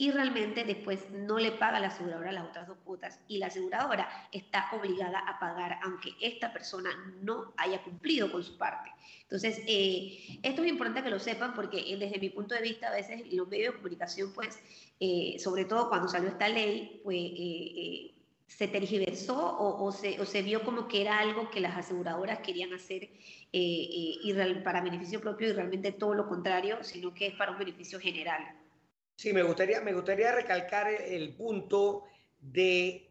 y 0.00 0.10
realmente 0.12 0.64
después 0.64 1.10
no 1.10 1.38
le 1.38 1.52
paga 1.52 1.78
la 1.78 1.88
aseguradora 1.88 2.32
las 2.32 2.48
otras 2.48 2.66
dos 2.66 2.78
cuotas 2.84 3.20
y 3.28 3.36
la 3.36 3.48
aseguradora 3.48 4.08
está 4.32 4.70
obligada 4.72 5.18
a 5.18 5.38
pagar 5.38 5.78
aunque 5.82 6.14
esta 6.22 6.54
persona 6.54 6.88
no 7.20 7.52
haya 7.58 7.82
cumplido 7.82 8.32
con 8.32 8.42
su 8.42 8.56
parte. 8.56 8.90
Entonces, 9.24 9.60
eh, 9.66 10.38
esto 10.42 10.62
es 10.62 10.70
importante 10.70 11.02
que 11.02 11.10
lo 11.10 11.18
sepan 11.18 11.52
porque 11.52 11.80
eh, 11.80 11.98
desde 11.98 12.18
mi 12.18 12.30
punto 12.30 12.54
de 12.54 12.62
vista 12.62 12.88
a 12.88 12.92
veces 12.92 13.30
los 13.30 13.46
medios 13.46 13.74
de 13.74 13.76
comunicación, 13.76 14.32
pues, 14.32 14.58
eh, 15.00 15.36
sobre 15.38 15.66
todo 15.66 15.90
cuando 15.90 16.08
salió 16.08 16.30
esta 16.30 16.48
ley, 16.48 17.02
pues 17.04 18.16
se 18.46 18.68
tergiversó 18.68 19.58
o, 19.58 19.92
se, 19.92 20.18
o, 20.18 20.24
se, 20.24 20.40
vio 20.40 20.64
como 20.64 20.88
que 20.88 21.02
era 21.02 21.18
algo 21.18 21.50
que 21.50 21.60
las 21.60 21.76
aseguradoras 21.76 22.38
querían 22.38 22.72
hacer 22.72 23.10
y 23.52 24.34
para 24.64 24.80
beneficio 24.80 25.20
propio 25.20 25.50
y 25.50 25.52
realmente 25.52 25.92
todo 25.92 26.14
lo 26.14 26.26
contrario, 26.26 26.82
sino 26.84 27.12
que 27.12 27.26
es 27.26 27.34
para 27.34 27.52
un 27.52 27.58
beneficio 27.58 28.00
general. 28.00 28.59
Sí, 29.20 29.34
me 29.34 29.42
gustaría, 29.42 29.82
me 29.82 29.92
gustaría 29.92 30.32
recalcar 30.32 30.88
el, 30.90 31.34
punto 31.34 32.04
de, 32.40 33.06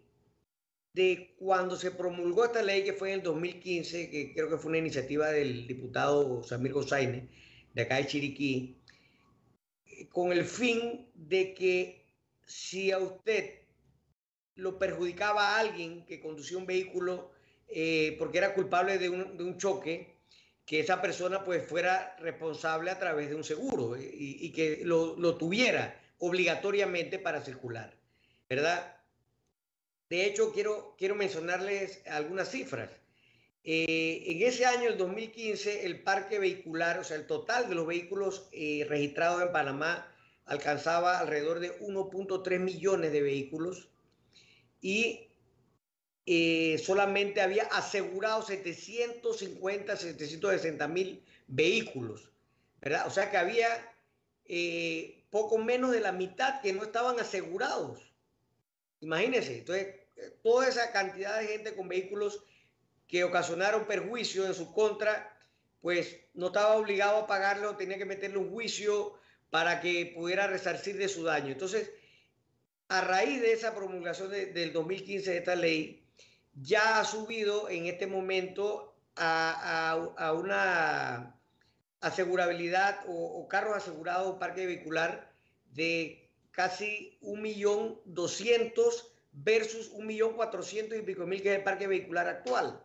de 0.91 1.35
cuando 1.37 1.75
se 1.75 1.91
promulgó 1.91 2.45
esta 2.45 2.63
ley, 2.63 2.83
que 2.83 2.93
fue 2.93 3.09
en 3.09 3.19
el 3.19 3.23
2015, 3.23 4.09
que 4.09 4.33
creo 4.33 4.49
que 4.49 4.57
fue 4.57 4.69
una 4.69 4.79
iniciativa 4.79 5.27
del 5.27 5.67
diputado 5.67 6.41
Samir 6.41 6.73
Gozaine, 6.73 7.29
de 7.75 7.81
acá 7.83 7.97
de 7.97 8.07
Chiriquí, 8.07 8.81
con 10.11 10.31
el 10.31 10.45
fin 10.45 11.11
de 11.13 11.53
que 11.53 12.07
si 12.43 12.91
a 12.91 12.97
usted 12.97 13.59
lo 14.55 14.79
perjudicaba 14.79 15.49
a 15.49 15.59
alguien 15.59 16.07
que 16.07 16.19
conducía 16.19 16.57
un 16.57 16.65
vehículo 16.65 17.29
eh, 17.67 18.15
porque 18.17 18.39
era 18.39 18.55
culpable 18.55 18.97
de 18.97 19.09
un, 19.09 19.37
de 19.37 19.43
un 19.43 19.59
choque, 19.59 20.18
que 20.69 20.81
esa 20.81 21.01
persona 21.01 21.43
pues 21.43 21.65
fuera 21.65 22.15
responsable 22.19 22.91
a 22.91 22.99
través 22.99 23.27
de 23.27 23.33
un 23.33 23.43
seguro 23.43 23.97
y, 23.99 24.51
que 24.51 24.81
lo, 24.83 25.35
tuviera 25.35 25.99
obligatoriamente 26.19 27.17
para 27.17 27.41
circular, 27.41 27.97
¿verdad? 28.47 28.95
De 30.09 30.27
hecho, 30.27 30.53
quiero, 30.53 30.93
quiero 30.95 31.15
mencionarles 31.15 32.03
algunas 32.05 32.51
cifras. 32.51 32.91
Eh, 33.63 34.25
en 34.27 34.43
ese 34.43 34.67
año, 34.67 34.89
el 34.89 34.97
2015, 34.99 35.87
el 35.87 36.03
parque 36.03 36.37
vehicular, 36.37 36.99
o 36.99 37.03
sea, 37.03 37.17
el 37.17 37.25
total 37.25 37.67
de 37.67 37.73
los 37.73 37.87
vehículos 37.87 38.47
eh, 38.51 38.85
registrados 38.87 39.41
en 39.41 39.51
Panamá 39.51 40.07
alcanzaba 40.45 41.17
alrededor 41.17 41.61
de 41.61 41.79
1.3 41.79 42.59
millones 42.59 43.11
de 43.11 43.23
vehículos 43.23 43.89
y 44.81 45.28
eh, 46.31 46.77
solamente 46.77 47.41
había 47.41 47.63
asegurado 47.63 48.43
750, 48.43 49.97
760 49.97 50.87
mil 50.87 51.25
vehículos, 51.47 52.29
¿verdad? 52.79 53.07
O 53.07 53.09
sea 53.09 53.31
que 53.31 53.37
había 53.37 53.67
eh, 54.45 55.25
poco 55.31 55.57
menos 55.57 55.89
de 55.89 56.01
la 56.01 56.11
mitad 56.11 56.61
que 56.61 56.71
no 56.71 56.83
estaban 56.83 57.19
asegurados. 57.19 58.13
Imagínense, 59.01 59.57
entonces, 59.57 59.95
toda 60.43 60.69
esa 60.69 60.91
cantidad 60.91 61.39
de 61.39 61.47
gente 61.47 61.75
con 61.75 61.87
vehículos 61.87 62.43
que 63.07 63.23
ocasionaron 63.23 63.87
perjuicio 63.87 64.45
en 64.45 64.53
su 64.53 64.71
contra, 64.71 65.35
pues 65.81 66.15
no 66.35 66.47
estaba 66.47 66.75
obligado 66.75 67.17
a 67.17 67.27
pagarlo, 67.27 67.75
tenía 67.75 67.97
que 67.97 68.05
meterle 68.05 68.37
un 68.37 68.51
juicio 68.51 69.15
para 69.49 69.81
que 69.81 70.13
pudiera 70.15 70.45
resarcir 70.45 70.95
de 70.95 71.09
su 71.09 71.23
daño. 71.23 71.53
Entonces, 71.53 71.89
a 72.87 73.01
raíz 73.01 73.41
de 73.41 73.53
esa 73.53 73.73
promulgación 73.73 74.29
del 74.29 74.71
2015 74.73 75.31
de 75.31 75.37
esta 75.39 75.55
ley, 75.55 75.98
ya 76.61 76.99
ha 76.99 77.05
subido 77.05 77.69
en 77.69 77.85
este 77.85 78.07
momento 78.07 78.93
a, 79.15 80.33
una 80.37 81.35
asegurabilidad 82.01 83.01
o, 83.07 83.47
carros 83.47 83.77
asegurados 83.77 84.39
parque 84.39 84.65
vehicular 84.65 85.31
de 85.71 86.29
casi 86.51 87.17
un 87.21 87.41
millón 87.41 87.99
doscientos 88.05 89.13
versus 89.31 89.89
un 89.89 90.07
millón 90.07 90.33
cuatrocientos 90.33 90.97
y 90.97 91.01
pico 91.01 91.25
mil 91.25 91.41
que 91.41 91.51
es 91.51 91.57
el 91.57 91.63
parque 91.63 91.87
vehicular 91.87 92.27
actual. 92.27 92.83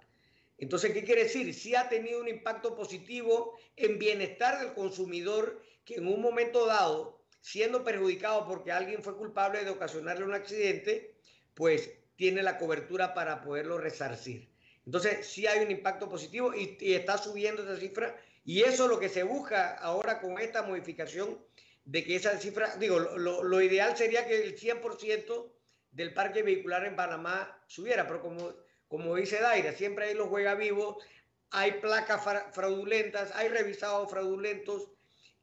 Entonces, 0.58 0.92
¿qué 0.92 1.04
quiere 1.04 1.24
decir? 1.24 1.52
Sí 1.52 1.74
ha 1.74 1.88
tenido 1.88 2.20
un 2.20 2.28
impacto 2.28 2.76
positivo 2.76 3.58
en 3.76 3.98
bienestar 3.98 4.60
del 4.60 4.74
consumidor 4.74 5.60
que 5.84 5.96
en 5.96 6.06
un 6.06 6.20
momento 6.20 6.66
dado, 6.66 7.20
siendo 7.40 7.82
perjudicado 7.82 8.46
porque 8.46 8.70
alguien 8.70 9.02
fue 9.02 9.16
culpable 9.16 9.64
de 9.64 9.70
ocasionarle 9.70 10.24
un 10.24 10.34
accidente, 10.34 11.16
pues 11.54 11.90
tiene 12.16 12.42
la 12.42 12.58
cobertura 12.58 13.14
para 13.14 13.42
poderlo 13.42 13.78
resarcir. 13.78 14.48
Entonces, 14.86 15.26
sí 15.26 15.46
hay 15.46 15.64
un 15.64 15.70
impacto 15.70 16.08
positivo 16.08 16.54
y, 16.54 16.76
está 16.80 17.18
subiendo 17.18 17.62
esa 17.62 17.78
cifra 17.78 18.16
y 18.44 18.62
eso 18.62 18.84
es 18.84 18.90
lo 18.90 18.98
que 18.98 19.08
se 19.08 19.22
busca 19.22 19.74
ahora 19.76 20.20
con 20.20 20.38
esta 20.38 20.62
modificación 20.62 21.38
de 21.84 22.04
que 22.04 22.16
esa 22.16 22.38
cifra, 22.38 22.76
digo, 22.76 22.98
lo, 22.98 23.62
ideal 23.62 23.96
sería 23.96 24.26
que 24.26 24.42
el 24.42 24.58
100% 24.58 25.52
del 25.92 26.12
parque 26.12 26.42
vehicular 26.42 26.84
en 26.84 26.96
Panamá 26.96 27.62
subiera, 27.66 28.06
pero 28.06 28.20
como, 28.20 28.54
como 28.88 29.14
dice 29.16 29.40
Daira, 29.40 29.72
siempre 29.72 30.06
hay 30.06 30.14
los 30.14 30.28
juega 30.28 30.54
vivos, 30.54 30.96
hay 31.50 31.72
placas 31.72 32.22
fraudulentas, 32.52 33.32
hay 33.34 33.48
revisados 33.48 34.10
fraudulentos, 34.10 34.90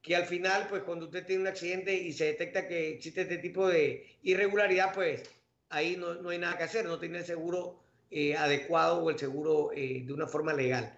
que 0.01 0.15
al 0.15 0.25
final, 0.25 0.67
pues 0.67 0.84
cuando 0.84 1.05
usted 1.05 1.25
tiene 1.25 1.43
un 1.43 1.47
accidente 1.47 1.93
y 1.93 2.12
se 2.12 2.25
detecta 2.25 2.67
que 2.67 2.89
existe 2.89 3.21
este 3.21 3.38
tipo 3.38 3.67
de 3.67 4.17
irregularidad, 4.23 4.93
pues 4.93 5.29
ahí 5.71 5.97
no, 5.97 6.29
hay 6.29 6.38
nada 6.38 6.57
que 6.57 6.63
hacer, 6.63 6.86
no 6.86 6.99
tiene 6.99 7.19
el 7.19 7.25
seguro 7.25 7.79
eh, 8.10 8.36
adecuado 8.36 9.03
o 9.03 9.10
el 9.10 9.17
seguro 9.17 9.71
eh, 9.73 10.03
de 10.05 10.13
una 10.13 10.27
forma 10.27 10.53
legal. 10.53 10.97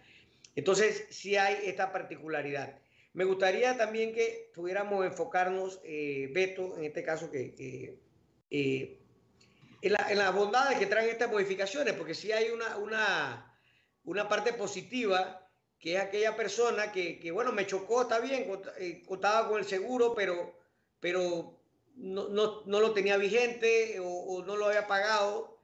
Entonces, 0.56 1.06
sí 1.10 1.38
hay 1.38 1.58
esta 1.66 1.92
particularidad. 1.92 2.78
Me 3.14 3.24
gustaría 3.24 3.78
también 3.78 4.14
que 4.14 4.52
pudiéramos 4.54 5.06
enfocarnos, 5.06 5.80
eh, 5.84 6.30
Beto, 6.34 6.78
en 6.78 6.86
este 6.86 7.04
caso, 7.04 7.30
que, 7.30 8.00
en, 8.50 9.94
la, 9.94 10.14
las 10.14 10.34
bondades 10.34 10.78
que 10.80 10.88
traen 10.88 11.10
estas 11.10 11.32
modificaciones, 11.32 11.94
porque 11.94 12.16
sí 12.16 12.32
hay 12.32 12.50
una, 12.50 12.78
una, 12.78 13.56
una 14.06 14.28
parte 14.28 14.54
positiva, 14.54 15.48
que 15.80 15.96
es 15.96 16.02
aquella 16.02 16.36
persona 16.36 16.92
que, 16.92 17.30
bueno, 17.32 17.52
me 17.52 17.68
chocó, 17.68 18.04
está 18.04 18.20
bien, 18.20 18.50
contaba 19.06 19.50
con 19.50 19.60
el 19.60 19.66
seguro, 19.66 20.16
pero, 20.16 20.58
pero 21.00 21.63
no, 21.96 22.30
no, 22.30 22.80
lo 22.80 22.92
tenía 22.92 23.18
vigente 23.18 23.98
o, 24.02 24.44
no 24.46 24.56
lo 24.56 24.68
había 24.68 24.88
pagado, 24.88 25.60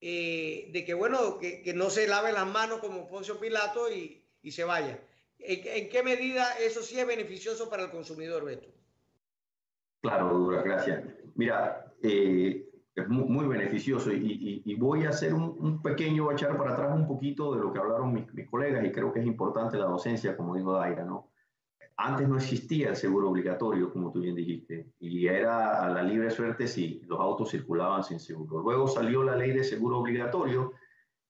eh, 0.00 0.70
de 0.72 0.84
que 0.84 0.94
bueno, 0.94 1.38
que, 1.38 1.72
no 1.74 1.90
se 1.90 2.06
lave 2.06 2.32
las 2.32 2.46
manos 2.46 2.80
como 2.80 3.08
Poncio 3.08 3.38
Pilato 3.38 3.90
y, 3.90 4.22
se 4.50 4.64
vaya. 4.64 5.00
¿En, 5.38 5.88
qué 5.88 6.02
medida 6.02 6.52
eso 6.58 6.82
sí 6.82 6.98
es 6.98 7.06
beneficioso 7.06 7.68
para 7.68 7.84
el 7.84 7.90
consumidor, 7.90 8.44
Beto? 8.44 8.68
Claro, 10.02 10.36
Dura, 10.36 10.62
gracias. 10.62 11.02
Mira, 11.34 11.92
eh, 12.02 12.68
es 12.94 13.08
muy, 13.08 13.46
beneficioso 13.46 14.12
y, 14.12 14.74
voy 14.78 15.04
a 15.04 15.10
hacer 15.10 15.34
un, 15.34 15.82
pequeño, 15.82 16.30
echar 16.30 16.56
para 16.56 16.74
atrás 16.74 16.94
un 16.94 17.06
poquito 17.06 17.54
de 17.54 17.60
lo 17.60 17.72
que 17.72 17.78
hablaron 17.78 18.12
mis, 18.12 18.32
mis 18.34 18.48
colegas 18.48 18.84
y 18.84 18.92
creo 18.92 19.12
que 19.12 19.20
es 19.20 19.26
importante 19.26 19.76
la 19.78 19.86
docencia, 19.86 20.36
como 20.36 20.54
dijo 20.54 20.72
Daira, 20.72 21.04
¿no? 21.04 21.30
Antes 21.96 22.28
no 22.28 22.36
existía 22.36 22.90
el 22.90 22.96
seguro 22.96 23.30
obligatorio, 23.30 23.92
como 23.92 24.10
tú 24.10 24.20
bien 24.20 24.34
dijiste, 24.34 24.90
y 24.98 25.28
era 25.28 25.84
a 25.84 25.88
la 25.88 26.02
libre 26.02 26.30
suerte 26.30 26.66
si 26.66 27.00
los 27.06 27.20
autos 27.20 27.50
circulaban 27.50 28.02
sin 28.02 28.18
seguro. 28.18 28.62
Luego 28.62 28.88
salió 28.88 29.22
la 29.22 29.36
ley 29.36 29.52
de 29.52 29.62
seguro 29.62 29.98
obligatorio, 29.98 30.72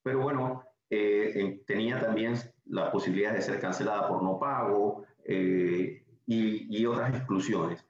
pero 0.02 0.20
bueno, 0.20 0.62
eh, 0.88 1.62
tenía 1.66 2.00
también 2.00 2.34
la 2.66 2.90
posibilidad 2.90 3.34
de 3.34 3.42
ser 3.42 3.60
cancelada 3.60 4.08
por 4.08 4.22
no 4.22 4.38
pago 4.38 5.04
eh, 5.24 6.02
y, 6.26 6.78
y 6.78 6.86
otras 6.86 7.14
exclusiones. 7.14 7.84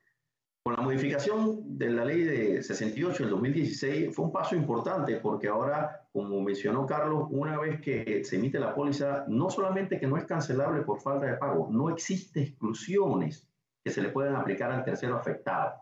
Con 0.65 0.77
la 0.77 0.83
modificación 0.83 1.77
de 1.77 1.91
la 1.91 2.07
ley 2.07 2.23
de 2.23 2.63
68 2.63 3.25
del 3.25 3.33
2016 3.33 4.17
fue 4.17 4.25
un 4.25 4.33
paso 4.33 4.57
importante 4.57 5.17
porque 5.17 5.47
ahora, 5.47 6.09
como 6.11 6.41
mencionó 6.41 6.87
Carlos, 6.87 7.27
una 7.29 7.61
vez 7.61 7.83
que 7.83 8.25
se 8.25 8.37
emite 8.37 8.59
la 8.59 8.75
póliza, 8.75 9.27
no 9.29 9.51
solamente 9.51 10.01
que 10.01 10.07
no 10.07 10.17
es 10.17 10.25
cancelable 10.25 10.81
por 10.81 11.03
falta 11.03 11.27
de 11.27 11.37
pago, 11.37 11.69
no 11.71 11.91
existe 11.91 12.41
exclusiones 12.41 13.47
que 13.85 13.91
se 13.91 14.01
le 14.01 14.09
puedan 14.09 14.37
aplicar 14.37 14.73
al 14.73 14.83
tercero 14.85 15.17
afectado. 15.17 15.75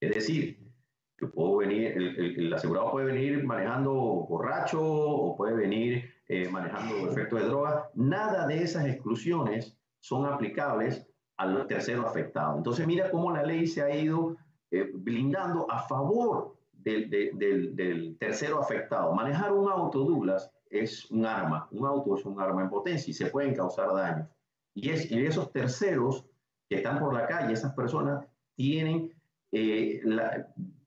Es 0.00 0.14
decir, 0.14 0.72
que 1.18 1.26
puedo 1.26 1.58
venir, 1.58 1.92
el, 1.92 2.50
asegurado 2.54 2.92
puede 2.92 3.12
venir 3.12 3.44
manejando 3.44 3.92
borracho 3.92 4.80
o 4.82 5.36
puede 5.36 5.52
venir 5.52 6.14
eh, 6.28 6.48
manejando 6.48 7.10
efecto 7.10 7.36
de 7.36 7.44
droga. 7.44 7.90
Nada 7.92 8.46
de 8.46 8.62
esas 8.62 8.86
exclusiones 8.86 9.76
son 10.00 10.24
aplicables 10.24 11.03
al 11.36 11.66
tercero 11.66 12.06
afectado. 12.06 12.56
Entonces 12.56 12.86
mira 12.86 13.10
cómo 13.10 13.32
la 13.32 13.42
ley 13.42 13.66
se 13.66 13.82
ha 13.82 13.94
ido 13.94 14.36
eh, 14.70 14.90
blindando 14.92 15.70
a 15.70 15.82
favor 15.82 16.56
del, 16.72 17.08
del, 17.08 18.16
tercero 18.18 18.60
afectado. 18.60 19.12
Manejar 19.14 19.52
un 19.52 19.68
auto, 19.68 20.00
Douglas, 20.00 20.50
es 20.68 21.10
un 21.10 21.24
arma. 21.24 21.68
Un 21.70 21.86
auto 21.86 22.16
es 22.16 22.24
un 22.24 22.40
arma 22.40 22.62
en 22.62 22.70
potencia 22.70 23.10
y 23.10 23.14
se 23.14 23.26
pueden 23.26 23.54
causar 23.54 23.94
daños. 23.94 24.28
Y, 24.74 24.90
es, 24.90 25.10
y 25.10 25.24
esos 25.24 25.52
terceros 25.52 26.26
que 26.68 26.76
están 26.76 26.98
por 26.98 27.14
la 27.14 27.26
calle, 27.26 27.52
esas 27.52 27.74
personas 27.74 28.24
tienen, 28.54 29.12
eh, 29.52 30.02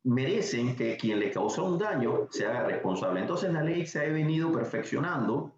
merecen 0.04 0.76
que 0.76 0.98
quien 0.98 1.20
le 1.20 1.32
causó 1.32 1.66
un 1.66 1.78
daño 1.78 2.28
se 2.32 2.46
haga 2.46 2.64
responsable. 2.64 3.22
Entonces 3.22 3.52
la 3.52 3.64
ley 3.64 3.86
se 3.86 4.02
ha 4.02 4.10
venido 4.10 4.52
perfeccionando. 4.52 5.54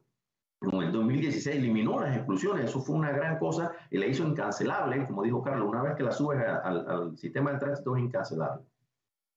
El 0.90 0.96
2016 0.96 1.56
eliminó 1.56 2.00
las 2.00 2.16
exclusiones, 2.16 2.66
eso 2.66 2.82
fue 2.82 2.96
una 2.96 3.12
gran 3.12 3.38
cosa 3.38 3.72
y 3.90 3.98
la 3.98 4.08
hizo 4.08 4.24
incancelable, 4.24 5.06
como 5.06 5.24
dijo 5.24 5.42
Carlos, 5.42 5.70
una 5.70 5.84
vez 5.84 5.96
que 5.96 6.04
la 6.04 6.12
subes 6.12 6.40
al, 6.40 6.90
al 6.90 7.18
sistema 7.18 7.54
de 7.54 7.60
tránsito 7.60 7.96
es 7.96 8.04
incancelable 8.04 8.64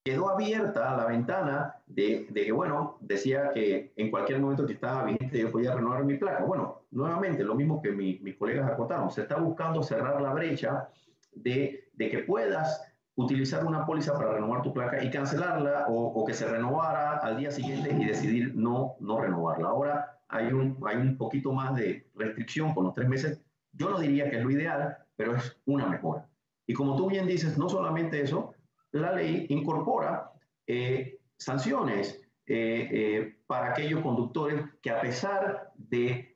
quedó 0.05 0.31
abierta 0.31 0.97
la 0.97 1.07
ventana 1.07 1.77
de, 1.87 2.27
de, 2.31 2.45
que, 2.45 2.53
bueno, 2.53 2.97
decía 3.01 3.51
que 3.55 3.93
en 3.97 4.11
cualquier 4.11 4.41
momento 4.41 4.67
que 4.67 4.73
estaba 4.73 5.05
vigente 5.05 5.39
yo 5.39 5.53
podía 5.53 5.75
renovar 5.75 6.05
mi 6.05 6.17
placa. 6.17 6.45
Bueno, 6.45 6.83
nuevamente, 6.91 7.45
lo 7.45 7.55
mismo 7.55 7.81
que 7.81 7.93
mis 7.93 8.37
colegas 8.37 8.71
acotaron, 8.71 9.11
se 9.11 9.23
está 9.23 9.37
buscando 9.37 9.83
cerrar 9.83 10.21
la 10.21 10.33
brecha 10.33 10.89
de, 11.35 11.89
de, 11.95 12.11
que 12.11 12.19
puedas 12.19 12.85
utilizar 13.15 13.65
una 13.65 13.87
póliza 13.87 14.15
para 14.15 14.33
renovar 14.33 14.63
tu 14.63 14.73
placa 14.73 15.03
y 15.05 15.11
cancelarla 15.11 15.87
o, 15.89 16.07
o, 16.07 16.25
que 16.25 16.35
se 16.35 16.47
renovara 16.47 17.19
al 17.19 17.37
día 17.37 17.51
siguiente 17.51 17.95
y 17.97 18.05
decidir 18.05 18.53
no, 18.57 18.97
no 19.01 19.21
renovarla. 19.21 19.69
Ahora 19.69 20.12
hay 20.33 20.53
un, 20.53 20.79
hay 20.87 20.97
un 20.97 21.17
poquito 21.17 21.53
más 21.53 21.77
de 21.77 22.11
restricción 22.15 22.75
con 22.75 22.85
los 22.85 22.95
tres 22.95 23.09
meses. 23.09 23.41
Yo 23.73 23.91
no 23.91 23.99
diría 23.99 24.29
que 24.29 24.39
es 24.39 24.45
lo 24.45 24.51
ideal, 24.51 24.97
pero 25.15 25.37
es 25.37 25.57
una 25.67 25.87
mejora. 25.87 26.29
Y 26.67 26.75
como 26.75 26.97
tú 26.97 27.09
bien 27.09 27.27
dices, 27.27 27.59
no 27.59 27.69
solamente 27.69 28.21
eso, 28.21 28.55
la 28.93 29.13
ley 29.13 29.47
incorpora 29.51 30.33
eh, 30.67 31.21
sanciones 31.37 32.21
eh, 32.47 32.89
eh, 32.91 33.39
para 33.47 33.71
aquellos 33.71 34.01
conductores 34.01 34.65
que 34.81 34.91
a 34.91 35.01
pesar 35.01 35.73
de, 35.77 36.35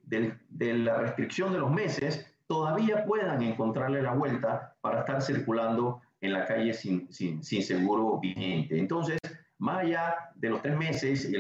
la 0.60 0.98
restricción 0.98 1.52
de 1.52 1.58
los 1.58 1.70
meses, 1.70 2.26
todavía 2.46 3.04
puedan 3.04 3.42
encontrarle 3.42 4.02
la 4.02 4.12
vuelta 4.12 4.76
para 4.80 5.00
estar 5.00 5.22
circulando 5.22 6.00
en 6.20 6.32
la 6.32 6.44
calle 6.46 6.72
sin, 6.72 7.12
sin, 7.12 7.42
seguro 7.42 8.18
vigente. 8.18 8.78
Entonces, 8.78 9.18
más 9.58 9.84
allá 9.84 10.30
de 10.34 10.50
los 10.50 10.62
tres 10.62 10.76
meses, 10.76 11.30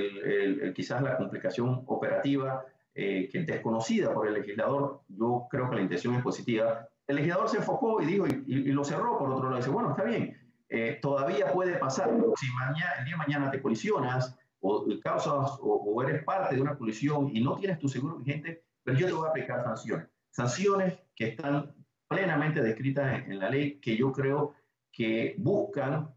quizás 0.74 1.02
la 1.02 1.16
complicación 1.16 1.82
operativa 1.86 2.64
que 2.94 3.30
es 3.30 3.46
desconocida 3.46 4.14
por 4.14 4.26
el 4.26 4.34
legislador, 4.34 5.02
yo 5.08 5.46
creo 5.50 5.68
que 5.68 5.76
la 5.76 5.82
intención 5.82 6.14
es 6.14 6.22
positiva. 6.22 6.88
El 7.06 7.16
legislador 7.16 7.48
se 7.48 7.58
enfocó 7.58 8.00
y 8.00 8.06
dijo, 8.06 8.26
y, 8.26 8.72
lo 8.72 8.84
cerró 8.84 9.18
por 9.18 9.30
otro 9.30 9.44
lado, 9.44 9.56
dice, 9.56 9.70
bueno, 9.70 9.90
está 9.90 10.04
bien, 10.04 10.36
eh, 10.68 10.98
todavía 11.00 11.52
puede 11.52 11.76
pasar. 11.76 12.10
Si 12.36 12.50
mañana, 12.52 12.92
el 12.98 13.04
día 13.04 13.14
de 13.14 13.18
mañana 13.18 13.50
te 13.50 13.62
colisionas 13.62 14.36
o 14.60 14.84
causas 15.02 15.58
o, 15.60 16.02
eres 16.02 16.24
parte 16.24 16.56
de 16.56 16.60
una 16.60 16.76
colisión 16.76 17.30
y 17.32 17.40
no 17.40 17.56
tienes 17.56 17.78
tu 17.78 17.88
seguro 17.88 18.16
vigente, 18.16 18.64
pero 18.82 18.98
yo 18.98 19.06
te 19.06 19.12
voy 19.12 19.26
a 19.26 19.30
aplicar 19.30 19.62
sanciones. 19.62 20.08
Sanciones 20.30 20.98
que 21.14 21.28
están 21.28 21.74
plenamente 22.08 22.62
descritas 22.62 23.26
en, 23.26 23.38
la 23.38 23.50
ley, 23.50 23.78
que 23.78 23.96
yo 23.96 24.12
creo 24.12 24.54
que 24.92 25.34
buscan 25.38 26.14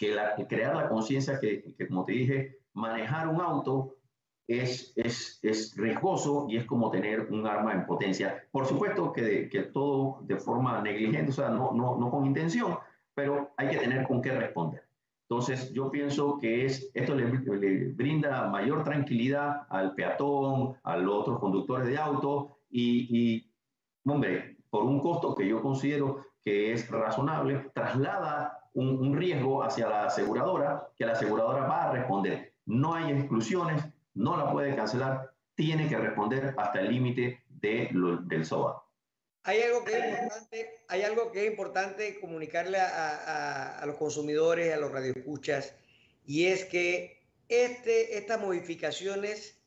que, 0.00 0.14
la, 0.14 0.34
crear 0.48 0.74
la 0.74 0.88
conciencia 0.88 1.38
que, 1.38 1.74
que, 1.76 1.86
como 1.86 2.06
te 2.06 2.12
dije, 2.12 2.56
manejar 2.72 3.28
un 3.28 3.38
auto 3.38 3.96
es, 4.48 4.94
es, 4.96 5.38
es, 5.42 5.76
riesgoso 5.76 6.46
y 6.48 6.56
es 6.56 6.64
como 6.64 6.90
tener 6.90 7.28
un 7.30 7.46
arma 7.46 7.74
en 7.74 7.84
potencia. 7.84 8.42
Por 8.50 8.64
supuesto 8.64 9.12
que, 9.12 9.50
que 9.50 9.64
todo 9.64 10.22
de 10.22 10.38
forma 10.38 10.80
negligente, 10.80 11.30
o 11.30 11.34
sea, 11.34 11.50
no, 11.50 11.72
no, 11.72 11.98
no 11.98 12.10
con 12.10 12.24
intención, 12.24 12.78
pero 13.14 13.50
hay 13.58 13.68
que 13.68 13.76
tener 13.76 14.08
con 14.08 14.22
qué 14.22 14.32
responder. 14.32 14.82
Entonces, 15.28 15.70
yo 15.74 15.90
pienso 15.90 16.38
que 16.38 16.64
es, 16.64 16.90
esto 16.94 17.14
le, 17.14 17.26
brinda 17.92 18.48
mayor 18.48 18.82
tranquilidad 18.82 19.66
al 19.68 19.94
peatón, 19.94 20.76
a 20.82 20.96
los 20.96 21.20
otros 21.20 21.38
conductores 21.40 21.86
de 21.86 21.98
auto 21.98 22.56
y, 22.70 23.52
hombre, 24.06 24.56
por 24.70 24.84
un 24.84 24.98
costo 25.00 25.34
que 25.34 25.46
yo 25.46 25.60
considero 25.60 26.24
que 26.42 26.72
es 26.72 26.90
razonable, 26.90 27.70
traslada 27.74 28.59
un, 28.74 28.98
un, 28.98 29.16
riesgo 29.16 29.62
hacia 29.62 29.88
la 29.88 30.06
aseguradora, 30.06 30.88
que 30.96 31.06
la 31.06 31.12
aseguradora 31.12 31.66
va 31.66 31.84
a 31.84 31.92
responder. 31.92 32.54
No 32.66 32.94
hay 32.94 33.12
exclusiones, 33.12 33.84
no 34.14 34.36
la 34.36 34.50
puede 34.52 34.74
cancelar, 34.76 35.32
tiene 35.54 35.88
que 35.88 35.96
responder 35.96 36.54
hasta 36.56 36.80
el 36.80 36.90
límite 36.90 37.44
de 37.48 37.90
del 38.22 38.44
SOA. 38.46 38.82
Hay 39.42 39.62
algo 39.62 39.84
que 39.84 39.98
es 39.98 40.04
importante, 40.04 40.70
hay 40.88 41.02
algo 41.02 41.32
que 41.32 41.44
es 41.44 41.50
importante 41.50 42.20
comunicarle 42.20 42.78
a, 42.78 43.82
los 43.86 43.96
consumidores, 43.96 44.72
a 44.72 44.76
los 44.76 44.92
radioescuchas, 44.92 45.74
y 46.26 46.46
es 46.46 46.64
que 46.66 47.18
este, 47.48 48.18
estas 48.18 48.40
modificaciones 48.40 49.58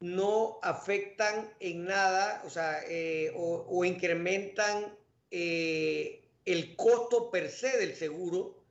no 0.00 0.58
afectan 0.62 1.50
en 1.60 1.86
nada, 1.86 2.42
o 2.44 2.50
sea, 2.50 2.80
eh, 2.86 3.32
o, 3.34 3.84
incrementan 3.84 4.94
eh, 5.30 6.23
el 6.44 6.76
costo 6.76 7.30
per 7.30 7.50
se 7.50 7.78
del 7.78 7.96
seguro, 7.96 8.64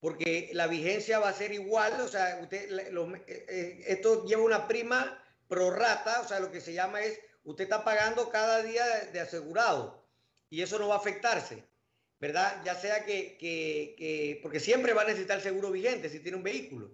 porque 0.00 0.50
la 0.52 0.66
vigencia 0.66 1.18
va 1.18 1.28
a 1.28 1.34
ser 1.34 1.52
igual, 1.52 2.00
o 2.00 2.08
sea, 2.08 2.38
usted, 2.42 2.70
eh, 3.26 3.84
esto 3.86 4.24
lleva 4.24 4.42
una 4.42 4.68
prima 4.68 5.22
prorata, 5.48 6.20
o 6.20 6.28
sea, 6.28 6.40
lo 6.40 6.52
que 6.52 6.60
se 6.60 6.72
llama 6.72 7.02
es 7.02 7.18
usted 7.44 7.64
está 7.64 7.84
pagando 7.84 8.28
cada 8.28 8.62
día 8.62 8.84
de, 9.12 9.20
asegurado 9.20 10.04
y 10.50 10.62
eso 10.62 10.78
no 10.78 10.88
va 10.88 10.96
a 10.96 10.98
afectarse, 10.98 11.64
¿verdad? 12.20 12.62
Ya 12.64 12.74
sea 12.74 13.04
que, 13.04 14.38
porque 14.42 14.60
siempre 14.60 14.92
va 14.92 15.02
a 15.02 15.06
necesitar 15.06 15.40
seguro 15.40 15.70
vigente 15.70 16.10
si 16.10 16.20
tiene 16.20 16.36
un 16.36 16.42
vehículo. 16.42 16.90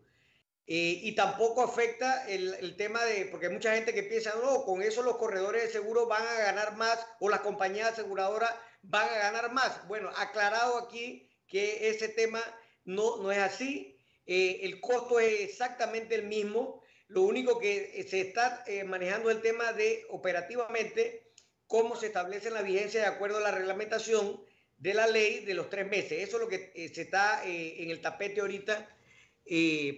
Eh, 0.67 1.01
y 1.03 1.15
tampoco 1.15 1.63
afecta 1.63 2.27
el, 2.27 2.75
tema 2.77 3.05
de, 3.05 3.27
porque 3.27 3.47
hay 3.47 3.53
mucha 3.53 3.75
gente 3.75 3.93
que 3.93 4.03
piensa, 4.03 4.33
no, 4.43 4.65
con 4.65 4.81
eso 4.81 5.03
los 5.03 5.19
corredores 5.19 5.65
de 5.65 5.69
seguro 5.71 6.07
van 6.07 6.27
a 6.27 6.39
ganar 6.39 6.77
más 6.77 7.07
o 7.21 7.29
las 7.29 7.41
compañías 7.41 7.93
aseguradoras 7.93 8.55
van 8.89 9.09
a 9.09 9.19
ganar 9.19 9.53
más. 9.53 9.87
Bueno, 9.89 10.11
aclarado 10.17 10.79
aquí 10.79 11.29
que 11.47 11.89
ese 11.89 12.09
tema 12.09 12.41
no, 12.85 13.17
no 13.19 13.33
es 13.33 13.39
así. 13.39 13.99
Eh, 14.27 14.61
el 14.63 14.81
costo 14.81 15.21
es 15.21 15.41
exactamente 15.41 16.15
el 16.15 16.25
mismo. 16.25 16.83
Lo 17.09 17.23
único 17.23 17.59
que 17.59 17.93
eh, 17.95 18.05
se 18.09 18.21
está 18.21 18.65
eh, 18.67 18.85
manejando 18.85 19.31
el 19.31 19.41
tema 19.41 19.73
de 19.73 20.07
operativamente 20.11 21.31
cómo 21.67 21.97
se 21.97 22.07
establece 22.07 22.51
la 22.51 22.63
vigencia 22.63 23.01
de 23.01 23.07
acuerdo 23.07 23.39
a 23.39 23.43
la 23.43 23.51
reglamentación 23.51 24.41
de 24.79 24.95
la 24.95 25.07
ley 25.07 25.45
de 25.45 25.55
los 25.55 25.71
tres 25.71 25.87
meses. 25.89 26.27
Eso 26.27 26.37
es 26.37 26.43
lo 26.43 26.49
que 26.49 26.73
eh, 26.75 26.93
se 26.95 27.03
está 27.03 27.43
en 27.45 27.91
el 27.91 28.01
tapete 28.01 28.41
ahorita, 28.41 28.89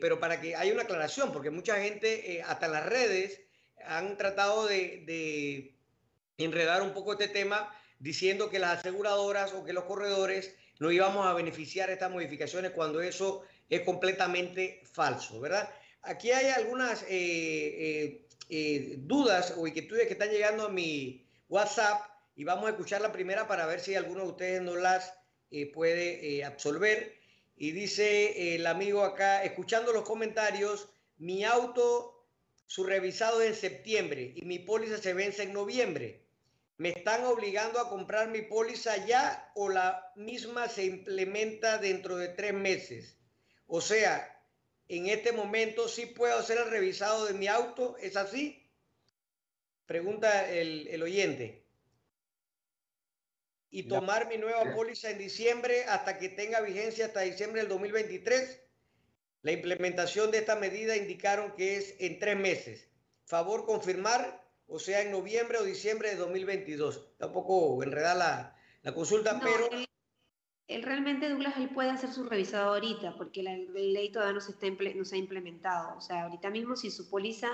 pero 0.01 0.21
para 0.21 0.41
que 0.41 0.55
haya 0.55 0.73
una 0.73 0.83
aclaración, 0.83 1.33
porque 1.33 1.51
mucha 1.51 1.81
gente, 1.81 2.43
hasta 2.47 2.69
las 2.69 2.87
redes, 2.87 3.41
han 3.85 4.17
tratado 4.17 4.67
de, 4.67 5.03
de 5.07 5.77
enredar 6.39 6.83
un 6.83 6.93
poco 6.93 7.13
este 7.13 7.29
tema 7.29 7.73
diciendo 7.99 8.51
que 8.51 8.59
las 8.59 8.79
aseguradoras 8.79 9.53
o 9.55 9.65
que 9.65 9.73
los 9.73 9.85
corredores 9.85 10.55
no 10.79 10.91
íbamos 10.91 11.27
a 11.27 11.33
beneficiar 11.33 11.91
estas 11.91 12.11
modificaciones 12.11 12.73
cuando 12.73 13.01
eso 13.01 13.45
es 13.69 13.81
completamente 13.83 14.83
falso, 14.93 15.41
¿verdad? 15.41 15.69
Aquí 16.03 16.31
hay 16.31 16.47
algunas 16.51 17.03
eh, 17.03 17.09
eh, 17.09 18.27
eh, 18.49 18.95
dudas 18.99 19.55
o 19.57 19.67
inquietudes 19.67 20.07
que 20.07 20.13
están 20.13 20.31
llegando 20.31 20.67
a 20.67 20.69
mi 20.69 21.27
WhatsApp 21.49 22.03
y 22.37 22.45
vamos 22.45 22.67
a 22.67 22.71
escuchar 22.71 23.01
la 23.01 23.13
primera 23.13 23.49
para 23.49 23.67
ver 23.67 23.81
si 23.81 23.95
alguno 23.95 24.23
de 24.23 24.29
ustedes 24.29 24.63
no 24.63 24.77
las 24.77 25.15
puede 25.73 26.45
absolver. 26.45 27.17
Y 27.57 27.71
dice 27.71 28.55
el 28.55 28.67
amigo 28.67 29.03
acá, 29.05 29.43
escuchando 29.43 29.93
los 29.93 30.03
comentarios, 30.03 30.89
mi 31.17 31.45
auto, 31.45 32.27
su 32.67 32.85
revisado 32.85 33.41
es 33.41 33.49
en 33.49 33.55
septiembre 33.55 34.33
y 34.37 34.45
mi 34.45 34.59
póliza 34.59 34.99
se 34.99 35.15
vence 35.15 35.45
en 35.45 35.55
noviembre. 35.55 36.26
¿Me 36.79 36.91
están 36.91 37.25
obligando 37.25 37.81
a 37.81 37.89
comprar 37.89 38.29
mi 38.29 38.43
póliza 38.43 39.07
ya 39.07 39.51
o 39.55 39.71
la 39.71 40.13
misma 40.15 40.69
se 40.69 40.85
implementa 40.85 41.79
dentro 41.79 42.17
de 42.17 42.29
tres 42.29 42.53
meses? 42.53 43.17
O 43.67 43.81
sea, 43.81 44.37
en 44.89 45.09
este 45.09 45.33
momento 45.33 45.89
sí 45.89 46.07
puedo 46.07 46.39
hacer 46.39 46.59
el 46.59 46.71
revisado 46.71 47.27
de 47.27 47.35
mi 47.35 47.49
auto, 47.49 47.97
¿es 47.99 48.17
así? 48.17 48.71
Pregunta 49.87 50.51
el, 50.51 51.03
oyente. 51.03 51.65
Y 53.71 53.85
tomar 53.85 54.29
mi 54.29 54.37
nueva 54.37 54.75
póliza 54.75 55.11
en 55.11 55.19
diciembre 55.19 55.85
hasta 55.85 56.19
que 56.19 56.29
tenga 56.29 56.61
vigencia 56.61 57.07
hasta 57.07 57.21
diciembre 57.21 57.63
del 57.63 57.69
2023. 57.69 58.63
La 59.43 59.53
implementación 59.53 60.31
de 60.31 60.39
esta 60.39 60.57
medida 60.57 60.97
indicaron 60.97 61.55
que 61.57 61.77
es 61.77 61.95
en 61.99 62.19
tres 62.19 62.37
meses. 62.37 62.89
Favor 63.25 63.65
confirmar, 63.65 64.46
o 64.69 64.79
sea, 64.79 65.03
en 65.03 65.11
noviembre 65.11 65.59
o 65.59 65.65
diciembre 65.65 66.11
de 66.11 66.17
2022. 66.17 66.97
Está 67.13 67.27
un 67.27 67.33
poco 67.33 67.83
enredada 67.83 68.55
la, 68.83 68.95
consulta, 68.95 69.41
pero... 69.43 69.69
él 70.69 70.83
realmente, 70.83 71.29
Douglas, 71.29 71.57
él 71.57 71.71
puede 71.71 71.91
hacer 71.91 72.13
su 72.13 72.25
revisado 72.25 72.75
ahorita, 72.75 73.17
porque 73.17 73.43
la 73.43 73.57
ley 73.57 74.11
todavía 74.11 74.35
no 74.35 74.41
se, 74.41 74.53
está, 74.53 74.67
no 74.95 75.05
se 75.05 75.17
ha 75.17 75.19
implementado. 75.19 75.97
O 75.97 76.01
sea, 76.01 76.25
ahorita 76.25 76.51
mismo, 76.51 76.77
si 76.77 76.91
su 76.91 77.09
póliza, 77.09 77.49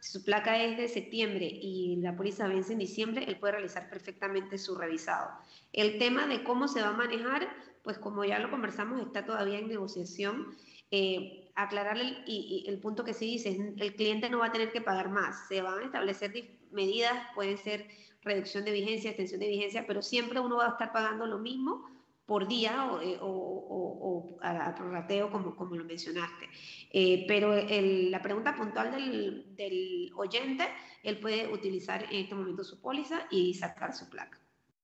si 0.00 0.12
su 0.12 0.24
placa 0.24 0.62
es 0.62 0.76
de 0.76 0.88
septiembre 0.88 1.46
y 1.46 1.96
la 1.96 2.16
póliza 2.16 2.48
vence 2.48 2.72
en 2.72 2.78
diciembre, 2.78 3.24
él 3.26 3.38
puede 3.38 3.52
realizar 3.52 3.88
perfectamente 3.90 4.58
su 4.58 4.76
revisado. 4.76 5.30
El 5.72 5.98
tema 5.98 6.26
de 6.26 6.44
cómo 6.44 6.68
se 6.68 6.80
va 6.80 6.88
a 6.88 6.92
manejar, 6.92 7.48
pues 7.82 7.98
como 7.98 8.24
ya 8.24 8.38
lo 8.38 8.50
conversamos, 8.50 9.00
está 9.00 9.24
todavía 9.24 9.58
en 9.58 9.68
negociación. 9.68 10.56
Eh, 10.90 11.50
aclararle 11.54 12.22
y, 12.24 12.64
el 12.68 12.78
punto 12.78 13.04
que 13.04 13.12
sí 13.12 13.26
dice, 13.26 13.74
el 13.76 13.96
cliente 13.96 14.30
no 14.30 14.38
va 14.38 14.46
a 14.46 14.52
tener 14.52 14.70
que 14.70 14.80
pagar 14.80 15.10
más. 15.10 15.48
Se 15.48 15.60
van 15.60 15.80
a 15.80 15.84
establecer 15.84 16.32
medidas, 16.72 17.14
pueden 17.34 17.58
ser 17.58 17.86
reducción 18.22 18.64
de 18.64 18.72
vigencia, 18.72 19.10
extensión 19.10 19.40
de 19.40 19.48
vigencia, 19.48 19.84
pero 19.86 20.02
siempre 20.02 20.40
uno 20.40 20.56
va 20.56 20.66
a 20.66 20.70
estar 20.70 20.92
pagando 20.92 21.26
lo 21.26 21.38
mismo 21.38 21.88
por 22.26 22.46
día 22.46 22.92
o, 22.92 23.00
eh, 23.00 23.18
o, 23.22 24.38
a, 24.42 24.74
prorrateo, 24.74 25.30
como, 25.30 25.56
como 25.56 25.76
lo 25.76 25.84
mencionaste. 25.84 26.46
Eh, 26.90 27.24
pero 27.26 27.54
la 27.54 28.20
pregunta 28.20 28.54
puntual 28.54 28.92
del, 28.92 29.56
del, 29.56 30.10
oyente, 30.14 30.68
él 31.02 31.18
puede 31.20 31.50
utilizar 31.50 32.04
en 32.04 32.24
este 32.24 32.34
momento 32.34 32.64
su 32.64 32.80
póliza 32.80 33.26
y 33.30 33.54
sacar 33.54 33.94
su 33.94 34.10
placa. 34.10 34.38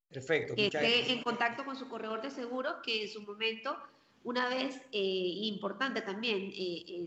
Perfecto. 0.09 0.53
Esté 0.57 1.11
en 1.11 1.21
contacto 1.21 1.65
con 1.65 1.75
su 1.75 1.87
corredor 1.87 2.21
de 2.21 2.31
seguros, 2.31 2.77
que 2.83 3.03
en 3.03 3.09
su 3.09 3.21
momento, 3.21 3.77
una 4.25 4.49
vez, 4.49 4.81
eh, 4.91 4.99
importante 5.43 6.01
también, 6.01 6.51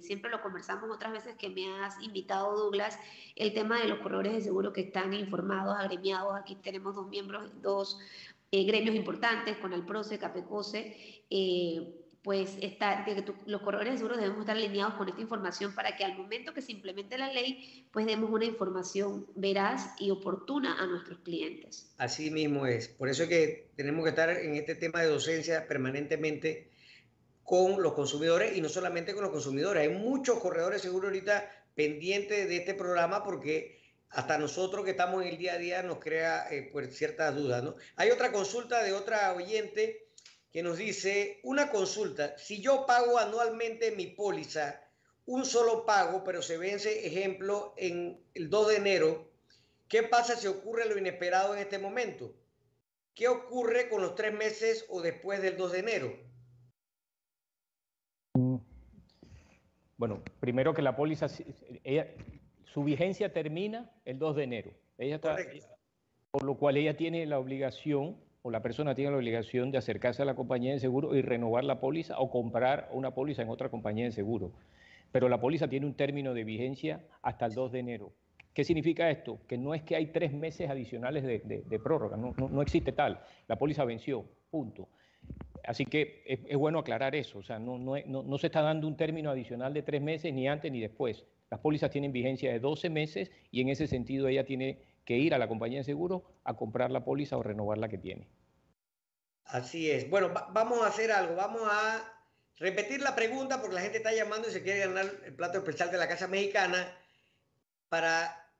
siempre 0.00 0.30
lo 0.30 0.40
conversamos 0.40 0.90
otras 0.90 1.12
veces 1.12 1.34
que 1.36 1.50
me 1.50 1.68
has 1.80 2.00
invitado, 2.02 2.56
Douglas, 2.56 2.98
el 3.36 3.52
tema 3.52 3.80
de 3.80 3.88
los 3.88 3.98
corredores 3.98 4.32
de 4.32 4.40
seguro 4.40 4.72
que 4.72 4.80
están 4.82 5.12
informados, 5.12 5.76
agremiados. 5.76 6.34
Aquí 6.34 6.54
tenemos 6.54 6.94
dos 6.94 7.08
miembros, 7.08 7.50
dos 7.60 7.98
eh, 8.50 8.64
gremios 8.64 8.96
importantes, 8.96 9.58
con 9.58 9.74
el 9.74 9.84
PROCE, 9.84 10.18
CAPECOSE, 10.18 10.96
eh, 11.28 11.94
pues 12.22 12.56
está, 12.62 13.06
los 13.46 13.62
corredores 13.62 13.92
de 13.92 13.98
seguros 13.98 14.18
debemos 14.18 14.40
estar 14.40 14.56
alineados 14.56 14.94
con 14.94 15.08
esta 15.08 15.20
información 15.20 15.74
para 15.74 15.96
que 15.96 16.04
al 16.04 16.16
momento 16.16 16.52
que 16.52 16.62
se 16.62 16.72
implemente 16.72 17.16
la 17.16 17.32
ley, 17.32 17.86
pues 17.92 18.06
demos 18.06 18.30
una 18.30 18.44
información 18.44 19.26
veraz 19.34 19.94
y 19.98 20.10
oportuna 20.10 20.82
a 20.82 20.86
nuestros 20.86 21.18
clientes. 21.20 21.94
Así 21.98 22.30
mismo 22.30 22.66
es. 22.66 22.88
Por 22.88 23.08
eso 23.08 23.24
es 23.24 23.28
que 23.28 23.70
tenemos 23.76 24.04
que 24.04 24.10
estar 24.10 24.30
en 24.30 24.54
este 24.54 24.74
tema 24.74 25.00
de 25.00 25.08
docencia 25.08 25.66
permanentemente 25.68 26.70
con 27.48 27.82
los 27.82 27.94
consumidores 27.94 28.54
y 28.54 28.60
no 28.60 28.68
solamente 28.68 29.14
con 29.14 29.22
los 29.22 29.32
consumidores. 29.32 29.82
Hay 29.82 29.88
muchos 29.88 30.38
corredores 30.38 30.82
seguros 30.82 31.08
ahorita 31.08 31.50
pendientes 31.74 32.46
de 32.46 32.58
este 32.58 32.74
programa 32.74 33.24
porque 33.24 33.80
hasta 34.10 34.36
nosotros 34.36 34.84
que 34.84 34.90
estamos 34.90 35.22
en 35.22 35.28
el 35.28 35.38
día 35.38 35.54
a 35.54 35.56
día 35.56 35.82
nos 35.82 35.98
crea 35.98 36.46
eh, 36.50 36.68
pues, 36.70 36.94
ciertas 36.94 37.34
dudas. 37.34 37.62
¿no? 37.62 37.74
Hay 37.96 38.10
otra 38.10 38.32
consulta 38.32 38.82
de 38.82 38.92
otra 38.92 39.32
oyente 39.32 40.10
que 40.52 40.62
nos 40.62 40.76
dice, 40.76 41.40
una 41.42 41.70
consulta, 41.70 42.36
si 42.36 42.60
yo 42.60 42.84
pago 42.84 43.18
anualmente 43.18 43.92
mi 43.92 44.08
póliza, 44.08 44.82
un 45.24 45.46
solo 45.46 45.86
pago, 45.86 46.24
pero 46.24 46.42
se 46.42 46.58
vence, 46.58 47.06
ejemplo, 47.06 47.72
en 47.78 48.22
el 48.34 48.50
2 48.50 48.68
de 48.68 48.76
enero, 48.76 49.30
¿qué 49.88 50.02
pasa 50.02 50.36
si 50.36 50.48
ocurre 50.48 50.84
lo 50.84 50.98
inesperado 50.98 51.54
en 51.54 51.60
este 51.60 51.78
momento? 51.78 52.34
¿Qué 53.14 53.26
ocurre 53.26 53.88
con 53.88 54.02
los 54.02 54.14
tres 54.14 54.34
meses 54.34 54.84
o 54.90 55.00
después 55.00 55.40
del 55.40 55.56
2 55.56 55.72
de 55.72 55.78
enero? 55.78 56.27
Bueno, 59.98 60.22
primero 60.38 60.72
que 60.72 60.80
la 60.80 60.94
póliza, 60.94 61.26
ella, 61.82 62.06
su 62.64 62.84
vigencia 62.84 63.32
termina 63.32 63.90
el 64.04 64.18
2 64.18 64.36
de 64.36 64.44
enero. 64.44 64.70
Ella 64.96 65.16
está, 65.16 65.36
por 66.30 66.44
lo 66.44 66.54
cual 66.54 66.76
ella 66.76 66.96
tiene 66.96 67.26
la 67.26 67.38
obligación, 67.40 68.16
o 68.42 68.50
la 68.52 68.62
persona 68.62 68.94
tiene 68.94 69.10
la 69.10 69.16
obligación 69.16 69.72
de 69.72 69.78
acercarse 69.78 70.22
a 70.22 70.24
la 70.24 70.36
compañía 70.36 70.72
de 70.72 70.78
seguro 70.78 71.16
y 71.16 71.22
renovar 71.22 71.64
la 71.64 71.80
póliza 71.80 72.18
o 72.20 72.30
comprar 72.30 72.88
una 72.92 73.12
póliza 73.12 73.42
en 73.42 73.48
otra 73.48 73.70
compañía 73.70 74.04
de 74.04 74.12
seguro. 74.12 74.52
Pero 75.10 75.28
la 75.28 75.40
póliza 75.40 75.68
tiene 75.68 75.86
un 75.86 75.94
término 75.94 76.32
de 76.32 76.44
vigencia 76.44 77.04
hasta 77.20 77.46
el 77.46 77.54
2 77.54 77.72
de 77.72 77.78
enero. 77.80 78.12
¿Qué 78.54 78.62
significa 78.62 79.10
esto? 79.10 79.40
Que 79.48 79.58
no 79.58 79.74
es 79.74 79.82
que 79.82 79.96
hay 79.96 80.06
tres 80.06 80.32
meses 80.32 80.70
adicionales 80.70 81.24
de, 81.24 81.80
prórroga, 81.82 82.16
no, 82.16 82.62
existe 82.62 82.92
tal. 82.92 83.20
La 83.48 83.56
póliza 83.56 83.84
venció, 83.84 84.24
punto. 84.50 84.88
Así 85.68 85.84
que 85.84 86.22
es, 86.24 86.56
bueno 86.56 86.78
aclarar 86.78 87.14
eso, 87.14 87.40
o 87.40 87.42
sea, 87.42 87.58
no, 87.58 88.38
se 88.38 88.46
está 88.46 88.62
dando 88.62 88.86
un 88.86 88.96
término 88.96 89.30
adicional 89.30 89.74
de 89.74 89.82
tres 89.82 90.00
meses 90.00 90.32
ni 90.32 90.48
antes 90.48 90.72
ni 90.72 90.80
después. 90.80 91.26
Las 91.50 91.60
pólizas 91.60 91.90
tienen 91.90 92.10
vigencia 92.10 92.50
de 92.50 92.58
12 92.58 92.88
meses 92.88 93.30
y 93.50 93.60
en 93.60 93.68
ese 93.68 93.86
sentido 93.86 94.28
ella 94.28 94.46
tiene 94.46 94.78
que 95.04 95.18
ir 95.18 95.34
a 95.34 95.38
la 95.38 95.46
compañía 95.46 95.80
de 95.80 95.84
seguro 95.84 96.24
a 96.44 96.56
comprar 96.56 96.90
la 96.90 97.04
póliza 97.04 97.36
o 97.36 97.42
renovar 97.42 97.76
la 97.76 97.90
que 97.90 97.98
tiene. 97.98 98.26
Así 99.44 99.90
es. 99.90 100.08
Bueno, 100.08 100.32
vamos 100.52 100.80
a 100.80 100.86
hacer 100.86 101.12
algo. 101.12 101.36
Vamos 101.36 101.60
a 101.70 102.14
repetir 102.56 103.02
la 103.02 103.14
pregunta 103.14 103.60
porque 103.60 103.74
la 103.74 103.82
gente 103.82 103.98
está 103.98 104.14
llamando 104.14 104.48
y 104.48 104.52
se 104.52 104.62
quiere 104.62 104.80
ganar 104.80 105.04
el 105.22 105.34
plato 105.34 105.58
especial 105.58 105.90
de 105.90 105.98
la 105.98 106.08
Casa 106.08 106.28
Mexicana 106.28 106.96
para 107.90 108.50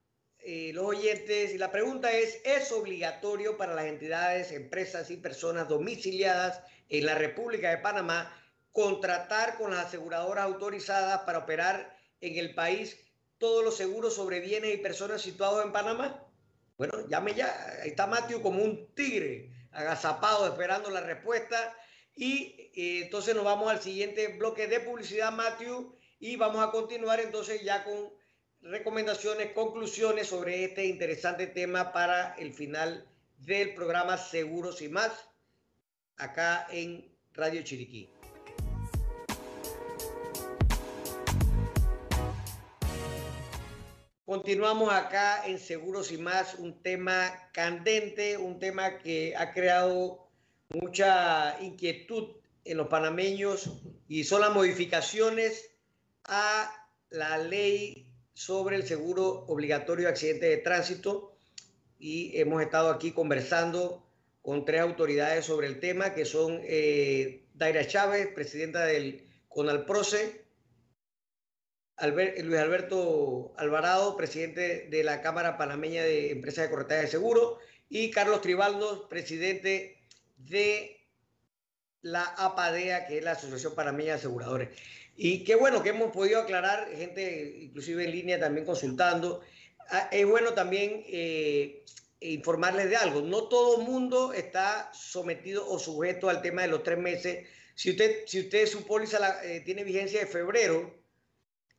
eh, 0.40 0.72
los 0.74 0.84
oyentes. 0.84 1.54
Y 1.54 1.58
la 1.58 1.72
pregunta 1.72 2.12
es, 2.12 2.42
¿es 2.44 2.70
obligatorio 2.70 3.56
para 3.56 3.74
las 3.74 3.86
entidades, 3.86 4.52
empresas 4.52 5.10
y 5.10 5.16
personas 5.16 5.68
domiciliadas 5.68 6.60
en 6.88 7.06
la 7.06 7.14
República 7.14 7.70
de 7.70 7.78
Panamá 7.78 8.34
contratar 8.72 9.56
con 9.56 9.70
las 9.70 9.86
aseguradoras 9.86 10.44
autorizadas 10.44 11.22
para 11.22 11.38
operar 11.38 11.96
en 12.20 12.36
el 12.36 12.54
país 12.54 12.98
todos 13.38 13.64
los 13.64 13.76
seguros 13.76 14.14
sobre 14.14 14.40
bienes 14.40 14.74
y 14.74 14.78
personas 14.78 15.22
situados 15.22 15.64
en 15.64 15.72
Panamá? 15.72 16.24
Bueno, 16.76 17.06
llame 17.08 17.34
ya. 17.34 17.78
Ahí 17.82 17.90
está 17.90 18.06
Matthew 18.06 18.40
como 18.42 18.62
un 18.62 18.94
tigre, 18.94 19.50
agazapado, 19.72 20.46
esperando 20.46 20.90
la 20.90 21.00
respuesta. 21.00 21.74
Y 22.14 22.70
eh, 22.74 23.02
entonces 23.04 23.34
nos 23.34 23.44
vamos 23.44 23.70
al 23.70 23.80
siguiente 23.80 24.28
bloque 24.28 24.66
de 24.66 24.80
publicidad, 24.80 25.32
Matthew, 25.32 25.96
y 26.18 26.36
vamos 26.36 26.66
a 26.66 26.70
continuar 26.70 27.20
entonces 27.20 27.62
ya 27.62 27.84
con 27.84 28.12
recomendaciones, 28.60 29.52
conclusiones 29.52 30.28
sobre 30.28 30.64
este 30.64 30.86
interesante 30.86 31.46
tema 31.46 31.92
para 31.92 32.34
el 32.34 32.52
final 32.52 33.08
del 33.38 33.74
programa 33.74 34.18
Seguros 34.18 34.82
y 34.82 34.88
más, 34.88 35.12
acá 36.18 36.66
en 36.70 37.08
Radio 37.32 37.62
Chiriquí. 37.62 38.10
Continuamos 44.24 44.92
acá 44.92 45.46
en 45.46 45.58
Seguros 45.58 46.12
y 46.12 46.18
más, 46.18 46.56
un 46.56 46.82
tema 46.82 47.32
candente, 47.52 48.36
un 48.36 48.58
tema 48.58 48.98
que 48.98 49.34
ha 49.34 49.54
creado 49.54 50.28
mucha 50.68 51.58
inquietud 51.62 52.36
en 52.64 52.76
los 52.76 52.88
panameños 52.88 53.80
y 54.06 54.24
son 54.24 54.42
las 54.42 54.52
modificaciones 54.52 55.70
a 56.24 56.70
la 57.08 57.38
ley 57.38 58.06
sobre 58.34 58.76
el 58.76 58.86
seguro 58.86 59.46
obligatorio 59.46 60.04
de 60.04 60.10
accidentes 60.10 60.50
de 60.50 60.58
tránsito 60.58 61.34
y 61.98 62.38
hemos 62.38 62.60
estado 62.60 62.90
aquí 62.90 63.12
conversando 63.12 64.07
con 64.48 64.64
tres 64.64 64.80
autoridades 64.80 65.44
sobre 65.44 65.66
el 65.66 65.78
tema 65.78 66.14
que 66.14 66.24
son 66.24 66.62
eh, 66.64 67.44
Daira 67.52 67.86
Chávez, 67.86 68.28
presidenta 68.34 68.86
del 68.86 69.28
CONALPROCE, 69.48 70.42
Luis 72.00 72.58
Alberto 72.58 73.52
Alvarado, 73.58 74.16
presidente 74.16 74.88
de 74.88 75.04
la 75.04 75.20
Cámara 75.20 75.58
Panameña 75.58 76.02
de 76.02 76.30
Empresas 76.30 76.64
de 76.64 76.70
Corretaje 76.70 77.02
de 77.02 77.08
Seguro, 77.08 77.58
y 77.90 78.10
Carlos 78.10 78.40
Tribaldo, 78.40 79.06
presidente 79.10 80.02
de 80.38 80.96
la 82.00 82.22
APADEA, 82.22 83.06
que 83.06 83.18
es 83.18 83.24
la 83.24 83.32
Asociación 83.32 83.74
Panameña 83.74 84.12
de 84.12 84.18
Aseguradores. 84.20 84.70
Y 85.14 85.44
qué 85.44 85.56
bueno 85.56 85.82
que 85.82 85.90
hemos 85.90 86.10
podido 86.10 86.40
aclarar, 86.40 86.88
gente 86.96 87.54
inclusive 87.64 88.02
en 88.02 88.12
línea 88.12 88.40
también 88.40 88.64
consultando. 88.64 89.42
Ah, 89.90 90.08
es 90.10 90.24
bueno 90.24 90.54
también 90.54 91.04
eh, 91.06 91.84
informarles 92.20 92.90
de 92.90 92.96
algo. 92.96 93.20
No 93.22 93.48
todo 93.48 93.78
mundo 93.78 94.32
está 94.32 94.90
sometido 94.92 95.68
o 95.68 95.78
sujeto 95.78 96.28
al 96.28 96.42
tema 96.42 96.62
de 96.62 96.68
los 96.68 96.82
tres 96.82 96.98
meses. 96.98 97.48
Si 97.74 97.90
usted, 97.90 98.26
si 98.26 98.40
usted 98.40 98.66
su 98.66 98.84
póliza 98.86 99.44
eh, 99.44 99.60
tiene 99.60 99.84
vigencia 99.84 100.20
de 100.20 100.26
febrero, 100.26 100.98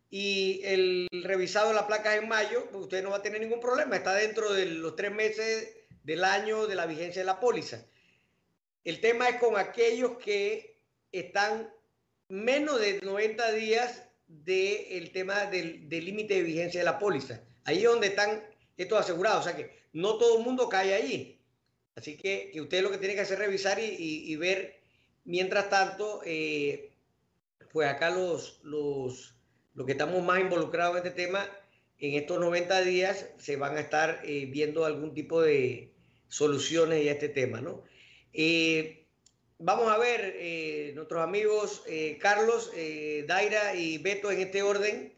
y 0.10 0.62
el 0.64 1.08
revisado 1.24 1.70
de 1.70 1.76
la 1.76 1.88
placa 1.88 2.16
en 2.16 2.28
mayo, 2.28 2.68
pues 2.72 2.84
usted 2.84 3.04
no 3.04 3.12
va 3.12 3.18
a 3.18 3.22
tener 3.22 3.40
ningún 3.42 3.60
problema, 3.60 3.96
está 3.96 4.16
dentro 4.16 4.54
de 4.54 4.66
los 4.66 4.96
tres 4.96 5.12
meses 5.12 5.76
del 6.04 6.24
año 6.24 6.66
de 6.66 6.76
la 6.76 6.88
vigencia 6.88 7.22
de 7.22 7.28
la 7.28 7.40
póliza. 7.40 7.86
El 8.84 9.02
tema 9.02 9.30
es 9.30 9.36
con 9.40 9.58
aquellos 9.58 10.18
que 10.18 10.80
están 11.12 11.72
menos 12.28 12.80
de 12.80 13.00
90 13.02 13.52
días 13.52 14.04
del 14.28 15.12
tema 15.12 15.46
del 15.46 15.88
límite 15.90 16.36
de 16.36 16.44
vigencia 16.44 16.82
de 16.82 16.86
la 16.86 16.98
póliza. 16.98 17.44
Ahí 17.66 17.80
es 17.80 17.84
donde 17.84 18.08
están 18.08 18.44
estos 18.78 19.00
asegurados, 19.00 19.42
o 19.42 19.50
sea 19.50 19.56
que 19.56 19.79
no 19.94 20.18
todo 20.18 20.40
el 20.40 20.46
mundo 20.46 20.70
cae 20.70 20.94
ahí. 20.94 21.40
Así 21.96 22.16
que, 22.16 22.50
que 22.54 22.62
usted 22.62 22.82
lo 22.82 22.92
que 22.92 22.98
tiene 22.98 23.16
que 23.16 23.22
hacer 23.22 23.40
es 23.40 23.46
revisar 23.46 23.80
y, 23.80 24.36
ver, 24.38 24.80
mientras 25.26 25.70
tanto, 25.70 26.22
eh, 26.26 26.92
pues 27.74 27.90
acá 27.90 28.10
los, 28.10 28.62
los 28.64 29.34
que 29.86 29.92
estamos 29.92 30.24
más 30.24 30.40
involucrados 30.40 30.98
en 30.98 31.06
este 31.06 31.24
tema, 31.24 31.46
en 31.98 32.14
estos 32.14 32.40
90 32.40 32.82
días 32.82 33.28
se 33.38 33.58
van 33.58 33.76
a 33.76 33.82
estar 33.82 34.22
eh, 34.24 34.46
viendo 34.46 34.86
algún 34.86 35.14
tipo 35.14 35.42
de 35.42 35.94
soluciones 36.30 37.06
a 37.06 37.12
este 37.12 37.28
tema, 37.28 37.60
¿no? 37.60 37.84
Eh, 38.32 39.06
vamos 39.58 39.92
a 39.92 39.98
ver, 39.98 40.96
nuestros 40.96 41.22
amigos 41.22 41.84
Carlos, 42.20 42.72
Daira 43.28 43.76
y 43.76 43.98
Beto 43.98 44.32
en 44.32 44.40
este 44.40 44.64
orden, 44.64 45.14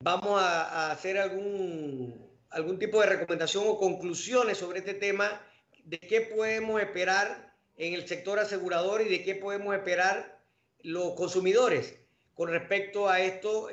vamos 0.00 0.40
a, 0.40 0.90
hacer 0.90 1.18
algún, 1.18 2.25
algún 2.56 2.78
tipo 2.78 3.00
de 3.00 3.06
recomendación 3.06 3.64
o 3.66 3.78
conclusiones 3.78 4.56
sobre 4.56 4.78
este 4.78 4.94
tema, 4.94 5.42
de 5.84 5.98
qué 5.98 6.22
podemos 6.22 6.80
esperar 6.80 7.54
en 7.76 7.92
el 7.92 8.08
sector 8.08 8.38
asegurador 8.38 9.02
y 9.02 9.08
de 9.10 9.22
qué 9.22 9.34
podemos 9.34 9.74
esperar 9.74 10.40
los 10.82 11.12
consumidores 11.12 12.00
con 12.32 12.48
respecto 12.48 13.08
a 13.08 13.20
esto 13.20 13.68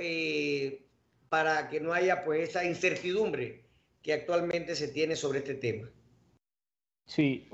para 1.30 1.70
que 1.70 1.80
no 1.80 1.94
haya 1.94 2.26
pues 2.26 2.50
esa 2.50 2.66
incertidumbre 2.66 3.64
que 4.02 4.14
actualmente 4.14 4.76
se 4.76 4.90
tiene 4.90 5.16
sobre 5.16 5.40
este 5.40 5.56
tema. 5.56 5.90
Sí, 7.06 7.50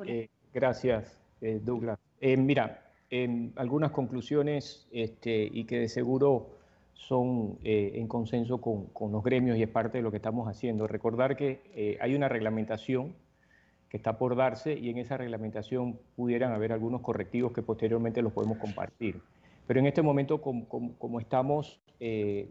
gracias, 0.51 1.21
Douglas. 1.39 1.99
Eh, 2.21 2.37
mira, 2.37 2.91
en 3.11 3.53
algunas 3.55 3.91
conclusiones 3.91 4.87
este, 4.91 5.47
y 5.51 5.65
que 5.65 5.79
de 5.79 5.89
seguro 5.89 6.58
son 6.99 7.57
eh, 7.63 7.93
en 7.95 8.07
consenso 8.07 8.59
con, 8.59 9.11
los 9.11 9.23
gremios 9.23 9.57
y 9.57 9.63
es 9.63 9.69
parte 9.69 9.99
de 9.99 10.03
lo 10.03 10.11
que 10.11 10.17
estamos 10.17 10.47
haciendo. 10.47 10.85
Recordar 10.85 11.37
que 11.37 11.61
eh, 11.73 11.97
hay 12.01 12.13
una 12.13 12.27
reglamentación 12.27 13.15
que 13.89 13.97
está 13.97 14.17
por 14.17 14.35
darse 14.35 14.77
y 14.77 14.89
en 14.89 14.97
esa 14.97 15.17
reglamentación 15.17 15.97
pudieran 16.15 16.51
haber 16.51 16.73
algunos 16.73 17.01
correctivos 17.01 17.53
que 17.53 17.63
posteriormente 17.63 18.21
los 18.21 18.33
podemos 18.33 18.57
compartir. 18.57 19.21
Pero 19.65 19.79
en 19.79 19.87
este 19.87 20.01
momento, 20.01 20.41
como, 20.41 21.19
estamos, 21.19 21.79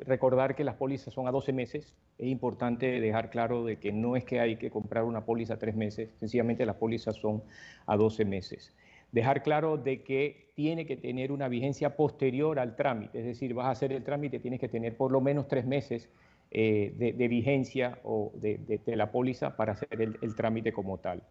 recordar 0.06 0.54
que 0.56 0.64
las 0.64 0.76
pólizas 0.76 1.12
son 1.14 1.26
a 1.28 1.30
12 1.30 1.52
meses. 1.52 1.94
Es 2.16 2.28
importante 2.28 3.00
dejar 3.00 3.30
claro 3.30 3.64
de 3.64 3.76
que 3.76 3.92
no 3.92 4.16
es 4.16 4.24
que 4.24 4.40
hay 4.40 4.56
que 4.56 4.70
comprar 4.70 5.04
una 5.04 5.24
póliza 5.24 5.54
a 5.54 5.58
tres 5.58 5.76
meses, 5.76 6.10
sencillamente 6.18 6.64
las 6.64 6.76
pólizas 6.76 7.16
son 7.16 7.42
a 7.86 7.96
12 7.96 8.24
meses 8.24 8.72
dejar 9.12 9.42
claro 9.42 9.76
de 9.76 10.02
que 10.02 10.50
tiene 10.54 10.86
que 10.86 10.96
tener 10.96 11.32
una 11.32 11.48
vigencia 11.48 11.96
posterior 11.96 12.58
al 12.58 12.76
trámite, 12.76 13.20
es 13.20 13.24
decir, 13.24 13.54
vas 13.54 13.66
a 13.66 13.70
hacer 13.70 13.92
el 13.92 14.02
trámite, 14.02 14.38
tienes 14.38 14.60
que 14.60 14.68
tener 14.68 14.96
por 14.96 15.12
lo 15.12 15.20
menos 15.20 15.48
tres 15.48 15.64
meses 15.64 16.08
eh, 16.50 16.92
de, 16.96 17.28
vigencia 17.28 17.98
o 18.04 18.32
de, 18.34 18.80
la 18.86 19.12
póliza 19.12 19.56
para 19.56 19.72
hacer 19.72 19.88
el, 20.00 20.34
trámite 20.34 20.72
como 20.72 20.98
tal. 20.98 21.22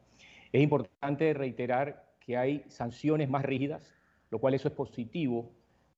Es 0.51 0.61
importante 0.61 1.33
reiterar 1.33 2.05
que 2.19 2.37
hay 2.37 2.63
sanciones 2.67 3.29
más 3.29 3.43
rígidas, 3.43 3.93
lo 4.29 4.39
cual 4.39 4.53
eso 4.53 4.67
es 4.67 4.73
positivo, 4.73 5.51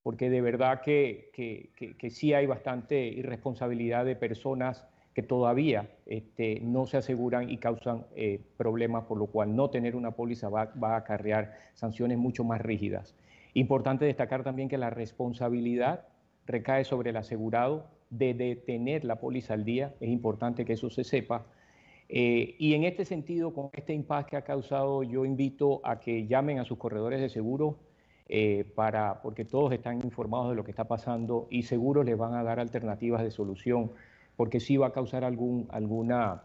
porque 0.04 0.30
de 0.30 0.42
verdad 0.42 0.82
que, 0.82 1.30
que 1.34 2.10
sí 2.10 2.34
hay 2.34 2.46
bastante 2.46 3.08
irresponsabilidad 3.08 4.06
de 4.06 4.16
personas 4.16 4.88
que 5.14 5.24
todavía 5.24 5.90
este, 6.06 6.60
no 6.62 6.86
se 6.86 6.98
aseguran 6.98 7.50
y 7.50 7.58
causan 7.58 8.06
eh, 8.16 8.42
problemas, 8.58 9.06
por 9.06 9.18
lo 9.18 9.28
cual 9.28 9.56
no 9.56 9.70
tener 9.70 9.96
una 9.96 10.12
póliza 10.12 10.50
va, 10.50 10.72
a 10.82 10.96
acarrear 10.96 11.56
sanciones 11.74 12.18
mucho 12.18 12.44
más 12.44 12.62
rígidas. 12.62 13.16
Importante 13.54 14.06
destacar 14.06 14.44
también 14.44 14.70
que 14.70 14.78
la 14.78 14.90
responsabilidad 14.90 16.06
recae 16.46 16.84
sobre 16.84 17.10
el 17.10 17.18
asegurado 17.18 17.88
de 18.10 18.34
detener 18.34 19.04
la 19.04 19.20
póliza 19.20 19.54
al 19.54 19.66
día, 19.66 19.94
es 20.00 20.10
importante 20.10 20.66
que 20.66 20.74
eso 20.74 20.90
se 20.90 21.04
sepa. 21.04 21.46
Eh, 22.08 22.56
y 22.58 22.74
en 22.74 22.84
este 22.84 23.06
sentido, 23.06 23.54
con 23.54 23.70
este 23.74 23.94
impasse 23.94 24.30
que 24.30 24.38
ha 24.38 24.42
causado, 24.44 25.04
yo 25.04 25.26
invito 25.26 25.82
a 25.84 26.00
que 26.00 26.28
llamen 26.28 26.60
a 26.60 26.66
sus 26.66 26.78
corredores 26.78 27.22
de 27.22 27.30
seguro 27.30 27.78
eh, 28.28 28.64
para, 28.76 29.22
porque 29.22 29.46
todos 29.46 29.74
están 29.74 29.98
informados 30.04 30.50
de 30.50 30.56
lo 30.56 30.64
que 30.64 30.72
está 30.72 30.88
pasando 30.88 31.48
y 31.50 31.64
seguro 31.64 32.04
les 32.04 32.18
van 32.18 32.36
a 32.36 32.44
dar 32.44 32.60
alternativas 32.60 33.24
de 33.24 33.32
solución 33.32 33.92
porque 34.40 34.62
sí 34.62 34.78
va 34.78 34.88
a 34.88 34.94
causar 34.94 35.26
algún, 35.26 35.68
alguna, 35.70 36.44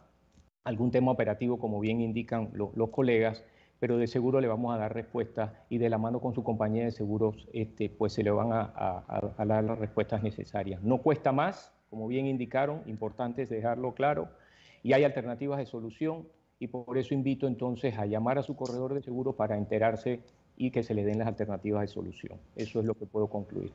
algún 0.64 0.90
tema 0.90 1.12
operativo, 1.12 1.60
como 1.60 1.78
bien 1.78 2.00
indican 2.00 2.50
los 2.52 2.90
colegas, 2.90 3.44
pero 3.78 3.98
de 3.98 4.08
seguro 4.08 4.40
le 4.40 4.48
vamos 4.48 4.74
a 4.74 4.78
dar 4.78 4.92
respuesta 4.92 5.64
y 5.68 5.78
de 5.78 5.88
la 5.88 5.96
mano 5.96 6.20
con 6.20 6.34
su 6.34 6.42
compañía 6.42 6.82
de 6.82 6.90
seguros, 6.90 7.46
este, 7.52 7.88
pues 7.88 8.12
se 8.12 8.24
le 8.24 8.32
van 8.32 8.48
a, 8.52 9.32
dar 9.38 9.62
las 9.62 9.78
respuestas 9.78 10.24
necesarias. 10.24 10.82
No 10.82 11.02
cuesta 11.02 11.30
más, 11.30 11.72
como 11.88 12.08
bien 12.08 12.26
indicaron, 12.26 12.82
importante 12.86 13.42
es 13.42 13.48
dejarlo 13.48 13.94
claro, 13.94 14.28
y 14.82 14.92
hay 14.92 15.04
alternativas 15.04 15.60
de 15.60 15.66
solución, 15.66 16.26
y 16.58 16.66
por 16.66 16.98
eso 16.98 17.14
invito 17.14 17.46
entonces 17.46 17.96
a 17.96 18.06
llamar 18.06 18.38
a 18.38 18.42
su 18.42 18.56
corredor 18.56 18.94
de 18.94 19.02
seguros 19.02 19.36
para 19.36 19.56
enterarse 19.56 20.18
y 20.56 20.72
que 20.72 20.82
se 20.82 20.94
le 20.94 21.04
den 21.04 21.20
las 21.20 21.28
alternativas 21.28 21.82
de 21.82 21.86
solución. 21.86 22.40
Eso 22.56 22.80
es 22.80 22.86
lo 22.86 22.94
que 22.94 23.06
puedo 23.06 23.28
concluir. 23.28 23.70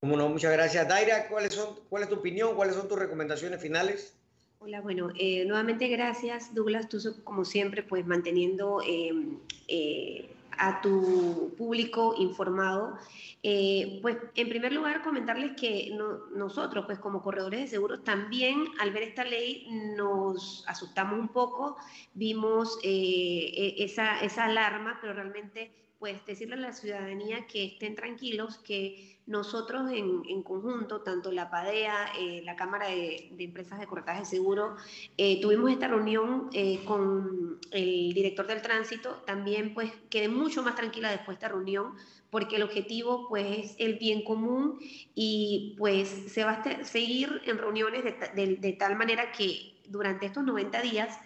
Como 0.00 0.28
muchas 0.28 0.52
gracias. 0.52 0.86
Daira, 0.86 1.28
¿cuáles 1.28 1.54
son, 1.54 1.76
¿cuál 1.88 2.02
es 2.02 2.08
tu 2.08 2.16
opinión? 2.16 2.54
¿Cuáles 2.54 2.74
son 2.74 2.88
tus 2.88 2.98
recomendaciones 2.98 3.60
finales? 3.60 4.14
Hola, 4.58 4.80
bueno, 4.80 5.10
eh, 5.18 5.44
nuevamente 5.44 5.88
gracias, 5.88 6.54
Douglas. 6.54 6.88
Tú, 6.88 6.98
como 7.24 7.44
siempre, 7.44 7.82
pues 7.82 8.06
manteniendo 8.06 8.82
eh, 8.86 9.12
eh, 9.68 10.28
a 10.58 10.80
tu 10.80 11.54
público 11.56 12.14
informado. 12.18 12.98
pues, 14.02 14.16
en 14.34 14.48
primer 14.48 14.72
lugar, 14.72 15.02
comentarles 15.02 15.52
que 15.56 15.96
nosotros, 16.34 16.84
pues, 16.86 16.98
como 16.98 17.22
corredores 17.22 17.60
de 17.60 17.66
seguros, 17.68 18.02
también 18.04 18.64
al 18.80 18.92
ver 18.92 19.04
esta 19.04 19.24
ley 19.24 19.68
nos 19.96 20.64
asustamos 20.66 21.18
un 21.18 21.28
poco, 21.28 21.76
vimos 22.14 22.78
e, 22.82 23.74
esa, 23.78 24.20
esa 24.20 24.46
alarma, 24.46 24.98
pero 25.00 25.12
realmente, 25.12 25.70
pues, 25.98 26.24
decirle 26.26 26.54
a 26.54 26.58
la 26.58 26.72
ciudadanía 26.72 27.46
que 27.46 27.64
estén 27.64 27.94
tranquilos, 27.94 28.58
que 28.58 29.16
nosotros 29.26 29.90
en, 29.90 30.42
conjunto, 30.42 31.00
tanto 31.00 31.32
la 31.32 31.50
PADEA, 31.50 32.12
eh, 32.18 32.42
la 32.44 32.54
Cámara 32.54 32.86
de, 32.86 33.28
Empresas 33.38 33.80
de 33.80 33.86
Corretaje 33.86 34.20
de 34.20 34.24
Seguro, 34.26 34.76
eh, 35.16 35.40
tuvimos 35.40 35.70
esta 35.70 35.88
reunión 35.88 36.48
eh, 36.52 36.84
con 36.84 37.58
el 37.72 38.12
director 38.14 38.46
del 38.46 38.62
tránsito. 38.62 39.22
También 39.26 39.74
pues 39.74 39.90
quedé 40.08 40.28
mucho 40.28 40.62
más 40.62 40.76
tranquila 40.76 41.10
después 41.10 41.28
de 41.28 41.46
esta 41.46 41.48
reunión 41.48 41.94
porque 42.30 42.56
el 42.56 42.62
objetivo 42.62 43.26
pues 43.28 43.46
es 43.58 43.76
el 43.78 43.94
bien 43.94 44.22
común 44.22 44.78
y 45.14 45.74
pues 45.78 46.08
se 46.08 46.44
va 46.44 46.52
a 46.52 46.84
seguir 46.84 47.40
en 47.46 47.58
reuniones 47.58 48.04
de, 48.04 48.56
de 48.56 48.72
tal 48.74 48.96
manera 48.96 49.32
que 49.32 49.74
durante 49.88 50.26
estos 50.26 50.44
90 50.44 50.82
días, 50.82 51.18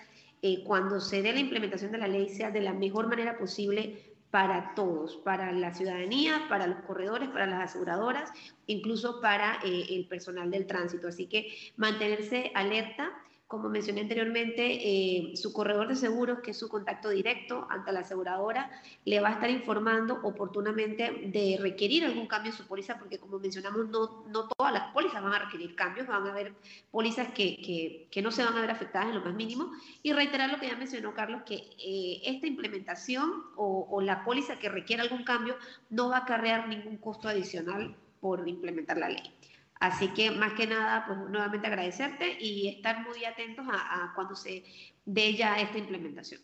cuando 0.64 1.00
se 1.00 1.20
dé 1.20 1.32
la 1.32 1.40
implementación 1.40 1.92
de 1.92 1.98
la 1.98 2.08
ley, 2.08 2.28
sea 2.28 2.50
de 2.50 2.60
la 2.60 2.72
mejor 2.72 3.08
manera 3.08 3.36
posible 3.36 4.10
para 4.30 4.74
todos, 4.74 5.16
para 5.16 5.52
la 5.52 5.74
ciudadanía, 5.74 6.46
para 6.48 6.66
los 6.66 6.80
corredores, 6.82 7.28
para 7.30 7.46
las 7.46 7.70
aseguradoras, 7.70 8.30
incluso 8.66 9.20
para 9.20 9.58
eh, 9.64 9.86
el 9.90 10.06
personal 10.06 10.50
del 10.50 10.66
tránsito. 10.66 11.08
Así 11.08 11.26
que 11.26 11.52
mantenerse 11.76 12.52
alerta 12.54 13.12
como 13.50 13.68
mencioné 13.68 14.02
anteriormente, 14.02 14.62
eh, 14.62 15.36
su 15.36 15.52
corredor 15.52 15.88
de 15.88 15.96
seguros, 15.96 16.38
que 16.38 16.52
es 16.52 16.56
su 16.56 16.68
contacto 16.68 17.08
directo 17.08 17.66
ante 17.68 17.90
la 17.90 18.00
aseguradora, 18.00 18.70
le 19.04 19.18
va 19.18 19.30
a 19.30 19.32
estar 19.32 19.50
informando 19.50 20.20
oportunamente 20.22 21.10
de 21.32 21.58
requerir 21.60 22.04
algún 22.04 22.28
cambio 22.28 22.52
en 22.52 22.56
su 22.56 22.64
póliza, 22.68 22.96
porque 23.00 23.18
como 23.18 23.40
mencionamos, 23.40 23.88
no, 23.88 24.46
todas 24.56 24.72
las 24.72 24.92
pólizas 24.92 25.20
van 25.20 25.32
a 25.32 25.40
requerir 25.40 25.74
cambios, 25.74 26.06
van 26.06 26.28
a 26.28 26.30
haber 26.30 26.54
pólizas 26.92 27.32
que, 27.32 28.06
que, 28.08 28.22
no 28.22 28.30
se 28.30 28.44
van 28.44 28.56
a 28.56 28.60
ver 28.60 28.70
afectadas 28.70 29.08
en 29.08 29.16
lo 29.16 29.24
más 29.24 29.34
mínimo. 29.34 29.72
Y 30.04 30.12
reiterar 30.12 30.48
lo 30.48 30.60
que 30.60 30.68
ya 30.68 30.76
mencionó 30.76 31.12
Carlos, 31.12 31.42
que 31.44 31.56
eh, 31.56 32.20
esta 32.26 32.46
implementación 32.46 33.32
o, 33.56 33.88
o 33.90 34.00
la 34.00 34.22
póliza 34.22 34.60
que 34.60 34.68
requiera 34.68 35.02
algún 35.02 35.24
cambio 35.24 35.56
no 35.88 36.08
va 36.08 36.18
a 36.18 36.20
acarrear 36.20 36.68
ningún 36.68 36.98
costo 36.98 37.26
adicional 37.26 37.96
por 38.20 38.48
implementar 38.48 38.96
la 38.96 39.08
ley. 39.08 39.34
Así 39.80 40.08
que 40.08 40.30
más 40.30 40.52
que 40.52 40.66
nada, 40.66 41.04
pues 41.06 41.18
nuevamente 41.30 41.66
agradecerte 41.66 42.36
y 42.38 42.68
estar 42.68 43.02
muy 43.02 43.24
atentos 43.24 43.64
a, 43.68 44.12
cuando 44.14 44.36
se 44.36 44.62
dé 45.06 45.34
ya 45.34 45.58
esta 45.58 45.78
implementación. 45.78 46.42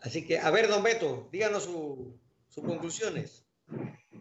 Así 0.00 0.24
que, 0.24 0.38
a 0.38 0.50
ver, 0.52 0.68
don 0.68 0.82
Beto, 0.82 1.28
díganos 1.32 1.64
sus 1.64 2.64
conclusiones. 2.64 3.44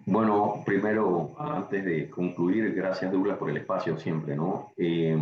Bueno, 0.07 0.63
primero, 0.65 1.35
antes 1.39 1.85
de 1.85 2.09
concluir, 2.09 2.73
gracias 2.73 3.11
Douglas 3.11 3.37
por 3.37 3.51
el 3.51 3.57
espacio 3.57 3.97
siempre, 3.99 4.35
¿no? 4.35 4.73
Eh, 4.75 5.15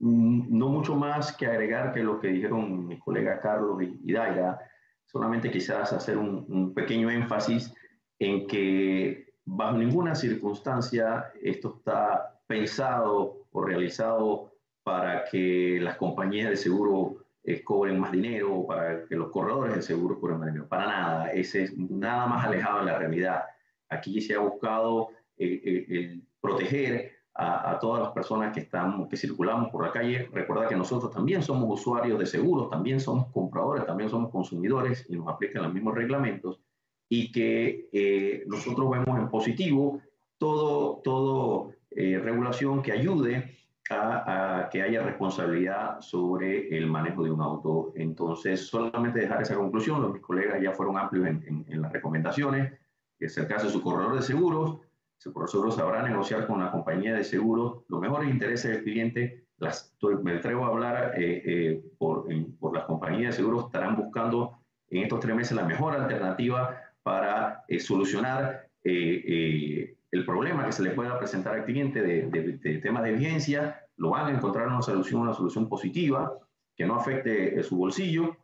no 0.00 0.68
mucho 0.68 0.94
más 0.94 1.34
que 1.34 1.46
agregar 1.46 1.94
que 1.94 2.02
lo 2.02 2.20
que 2.20 2.28
dijeron 2.28 2.86
mis 2.86 3.00
colegas 3.00 3.40
Carlos 3.42 3.82
y, 3.82 4.12
Daira, 4.12 4.60
solamente 5.06 5.50
quizás 5.50 5.94
hacer 5.94 6.18
un 6.18 6.74
pequeño 6.74 7.10
énfasis 7.10 7.72
en 8.18 8.46
que 8.46 9.27
bajo 9.48 9.78
ninguna 9.78 10.14
circunstancia 10.14 11.32
esto 11.42 11.76
está 11.78 12.38
pensado 12.46 13.46
o 13.50 13.62
realizado 13.62 14.52
para 14.82 15.24
que 15.24 15.78
las 15.80 15.96
compañías 15.96 16.50
de 16.50 16.56
seguro 16.56 17.24
eh, 17.44 17.64
cobren 17.64 17.98
más 17.98 18.12
dinero 18.12 18.54
o 18.54 18.66
para 18.66 19.06
que 19.06 19.16
los 19.16 19.30
corredores 19.30 19.74
de 19.74 19.82
seguro 19.82 20.20
cobren 20.20 20.38
más 20.38 20.48
dinero. 20.48 20.68
Para 20.68 20.86
nada, 20.86 21.30
ese 21.32 21.64
es 21.64 21.78
nada 21.78 22.26
más 22.26 22.46
alejado 22.46 22.80
de 22.80 22.86
la 22.86 22.98
realidad. 22.98 23.44
Aquí 23.88 24.20
se 24.20 24.34
ha 24.34 24.38
buscado 24.38 25.08
eh, 25.38 25.62
eh, 25.64 26.20
proteger 26.40 27.12
a, 27.34 27.70
a, 27.70 27.78
todas 27.78 28.02
las 28.02 28.12
personas 28.12 28.52
que, 28.52 28.60
estamos, 28.60 29.08
que 29.08 29.16
circulamos 29.16 29.70
por 29.70 29.84
la 29.84 29.92
calle. 29.92 30.28
Recuerda 30.32 30.68
que 30.68 30.76
nosotros 30.76 31.10
también 31.10 31.42
somos 31.42 31.80
usuarios 31.80 32.18
de 32.18 32.26
seguros, 32.26 32.68
también 32.68 33.00
somos 33.00 33.32
compradores, 33.32 33.86
también 33.86 34.10
somos 34.10 34.30
consumidores 34.30 35.06
y 35.08 35.16
nos 35.16 35.28
aplican 35.28 35.62
los 35.62 35.72
mismos 35.72 35.94
reglamentos 35.94 36.60
y 37.08 37.32
que 37.32 37.88
eh, 37.92 38.44
nosotros 38.46 38.90
vemos 38.90 39.18
en 39.18 39.28
positivo 39.28 40.00
todo, 40.36 41.00
todo 41.02 41.72
eh, 41.90 42.18
regulación 42.18 42.82
que 42.82 42.92
ayude 42.92 43.56
a, 43.90 44.68
que 44.70 44.82
haya 44.82 45.02
responsabilidad 45.02 46.00
sobre 46.00 46.76
el 46.76 46.86
manejo 46.86 47.24
de 47.24 47.30
un 47.30 47.40
auto. 47.40 47.92
Entonces, 47.96 48.66
solamente 48.66 49.20
dejar 49.20 49.40
esa 49.40 49.56
conclusión, 49.56 50.02
los 50.02 50.12
mis 50.12 50.22
colegas 50.22 50.60
ya 50.60 50.72
fueron 50.72 50.98
amplios 50.98 51.26
en, 51.26 51.64
en, 51.66 51.80
las 51.80 51.92
recomendaciones. 51.92 52.78
que 53.18 53.26
acercarse 53.26 53.68
a 53.68 53.70
su 53.70 53.82
corredor 53.82 54.14
de 54.14 54.22
seguros. 54.22 54.80
Ese 55.18 55.32
corredor 55.32 55.48
de 55.48 55.52
seguros 55.52 55.76
sabrá 55.76 56.02
negociar 56.02 56.46
con 56.46 56.62
la 56.62 56.70
compañía 56.70 57.14
de 57.14 57.24
seguros 57.24 57.84
los 57.88 58.00
mejores 58.00 58.30
intereses 58.30 58.70
del 58.70 58.84
cliente. 58.84 59.46
Las, 59.56 59.96
me 60.22 60.32
atrevo 60.32 60.66
a 60.66 60.68
hablar 60.68 61.14
eh, 61.16 61.42
eh, 61.44 61.82
por, 61.98 62.28
por 62.60 62.74
las 62.74 62.84
compañías 62.84 63.32
de 63.34 63.42
seguros, 63.42 63.64
estarán 63.64 63.96
buscando 63.96 64.58
en 64.90 65.02
estos 65.02 65.20
tres 65.20 65.34
meses 65.34 65.56
la 65.56 65.64
mejor 65.64 65.94
alternativa 65.94 66.87
para 67.08 67.64
eh, 67.68 67.80
solucionar 67.80 68.68
el 68.84 70.24
problema 70.26 70.66
que 70.66 70.72
se 70.72 70.82
le 70.82 70.90
pueda 70.90 71.18
presentar 71.18 71.54
al 71.54 71.64
cliente 71.64 72.02
de, 72.02 72.26
de, 72.26 72.78
temas 72.78 73.02
de 73.02 73.12
vigencia, 73.12 73.82
lo 73.96 74.10
van 74.10 74.26
a 74.26 74.36
encontrar 74.36 74.66
una 74.66 74.82
solución, 74.82 75.22
una 75.22 75.32
solución 75.34 75.68
positiva 75.68 76.38
que 76.76 76.84
no 76.86 76.96
afecte 76.96 77.62
su 77.62 77.76
bolsillo 77.76 78.36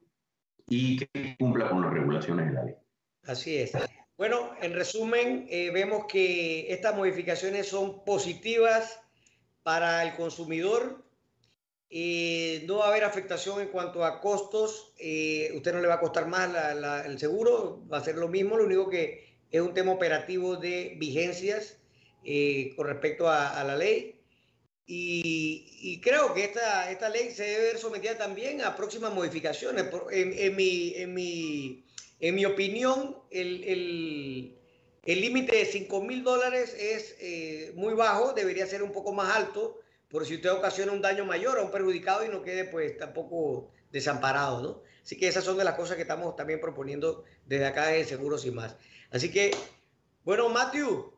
y 0.67 0.97
que 0.97 1.37
cumpla 1.39 1.69
con 1.69 1.83
las 1.83 1.93
regulaciones 1.93 2.47
de 2.47 2.53
la 2.53 2.65
ley. 2.65 2.75
Así 3.27 3.57
es. 3.57 3.73
Bueno, 4.17 4.55
en 4.63 4.73
resumen, 4.73 5.47
eh, 5.51 5.71
vemos 5.71 6.07
que 6.07 6.73
estas 6.73 6.97
modificaciones 6.97 7.69
son 7.69 8.03
positivas 8.05 8.99
para 9.63 10.05
el 10.05 10.15
consumidor. 10.15 11.04
Eh, 11.91 12.65
no 12.67 12.79
va 12.79 12.87
a 12.87 12.89
haber 12.89 13.05
afectación 13.05 13.61
en 13.61 13.69
cuanto 13.69 14.05
a 14.05 14.21
costos. 14.21 14.93
Eh, 14.99 15.53
usted 15.55 15.73
no 15.73 15.81
le 15.81 15.89
va 15.89 15.95
a 15.95 16.01
costar 16.01 16.27
más 16.27 16.51
el 17.07 17.19
seguro, 17.19 17.87
va 17.93 17.99
a 17.99 18.05
ser 18.05 18.17
lo 18.17 18.29
mismo. 18.29 18.57
Lo 18.57 18.65
único 18.65 18.89
que 18.89 19.37
es 19.51 19.61
un 19.61 19.75
tema 19.75 19.93
operativo 19.93 20.57
de 20.57 20.95
vigencias 20.97 21.77
con 22.77 22.87
respecto 22.87 23.29
a, 23.29 23.63
la 23.65 23.77
ley. 23.77 24.21
Y, 24.87 26.01
creo 26.03 26.35
que 26.35 26.45
esta, 26.45 26.91
esta 26.91 27.09
ley 27.09 27.31
se 27.31 27.45
debe 27.45 27.65
ver 27.65 27.79
sometida 27.79 28.19
también 28.19 28.63
a 28.63 28.75
próximas 28.75 29.13
modificaciones. 29.13 29.87
En, 30.11 30.57
mi, 30.57 30.95
en, 30.97 31.15
mi, 31.15 31.85
en 32.19 32.35
mi 32.35 32.45
opinión, 32.45 33.17
el 35.05 35.21
límite 35.21 35.57
de 35.57 35.67
5 35.67 36.01
mil 36.01 36.23
dólares 36.23 36.75
es 36.79 37.17
eh, 37.21 37.73
muy 37.77 37.95
bajo, 37.95 38.33
debería 38.33 38.67
ser 38.67 38.83
un 38.83 38.93
poco 38.93 39.13
más 39.13 39.37
alto, 39.37 39.81
por 40.15 40.25
si 40.25 40.37
usted 40.37 40.53
ocasiona 40.53 40.93
un 40.93 41.03
daño 41.03 41.25
mayor 41.25 41.59
a 41.59 41.63
un 41.63 41.73
perjudicado 41.73 42.25
y 42.25 42.29
no 42.29 42.41
quede 42.41 42.67
pues 42.67 42.97
tampoco 42.97 43.73
desamparado, 43.91 44.63
¿no? 44.63 44.83
Así 45.03 45.19
que 45.19 45.27
esas 45.27 45.43
son 45.43 45.59
de 45.59 45.65
las 45.65 45.75
cosas 45.75 45.97
que 45.97 46.03
estamos 46.03 46.37
también 46.37 46.61
proponiendo 46.61 47.25
desde 47.47 47.67
acá 47.67 47.89
de 47.89 48.05
Seguros 48.05 48.47
y 48.47 48.53
más. 48.53 48.77
Así 49.11 49.33
que, 49.33 49.51
bueno, 50.23 50.49
Matthew, 50.49 51.13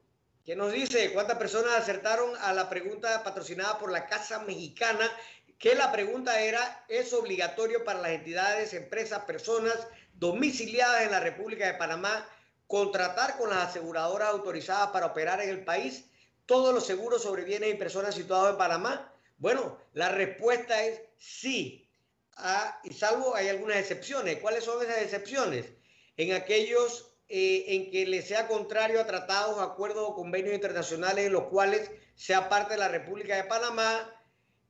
¿Qué 0.46 0.56
nos 0.56 0.72
dice 0.72 1.12
cuántas 1.12 1.36
personas 1.36 1.74
acertaron 1.74 2.30
a 2.40 2.54
la 2.54 2.70
pregunta 2.70 3.22
patrocinada 3.22 3.78
por 3.78 3.92
la 3.92 4.06
Casa 4.06 4.38
Mexicana, 4.44 5.10
que 5.58 5.74
la 5.74 5.92
pregunta 5.92 6.40
era, 6.40 6.86
¿es 6.88 7.12
obligatorio 7.12 7.84
para 7.84 8.00
las 8.00 8.12
entidades, 8.12 8.72
empresas, 8.72 9.24
personas 9.24 9.76
domiciliadas 10.14 11.02
en 11.02 11.10
la 11.10 11.20
República 11.20 11.66
de 11.66 11.74
Panamá 11.74 12.26
contratar 12.66 13.36
con 13.36 13.50
las 13.50 13.68
aseguradoras 13.68 14.30
autorizadas 14.30 14.88
para 14.88 15.06
operar 15.06 15.42
en 15.42 15.50
el 15.50 15.64
país 15.64 16.06
todos 16.46 16.72
los 16.74 16.86
seguros 16.86 17.22
sobre 17.22 17.44
bienes 17.44 17.74
y 17.74 17.76
personas 17.76 18.14
situados 18.14 18.50
en 18.50 18.58
Panamá? 18.58 19.12
Bueno, 19.38 19.78
la 19.92 20.08
respuesta 20.10 20.82
es 20.84 21.02
sí, 21.18 21.90
ah, 22.36 22.80
y 22.84 22.92
salvo 22.92 23.34
hay 23.34 23.48
algunas 23.48 23.76
excepciones. 23.76 24.38
¿Cuáles 24.38 24.64
son 24.64 24.82
esas 24.82 25.02
excepciones? 25.02 25.66
En 26.16 26.32
aquellos 26.32 27.16
eh, 27.28 27.64
en 27.74 27.90
que 27.90 28.06
le 28.06 28.22
sea 28.22 28.46
contrario 28.46 29.00
a 29.00 29.06
tratados, 29.06 29.58
acuerdos 29.60 30.08
o 30.08 30.14
convenios 30.14 30.54
internacionales 30.54 31.26
en 31.26 31.32
los 31.32 31.48
cuales 31.48 31.90
sea 32.14 32.48
parte 32.48 32.74
de 32.74 32.78
la 32.78 32.88
República 32.88 33.36
de 33.36 33.44
Panamá 33.44 34.08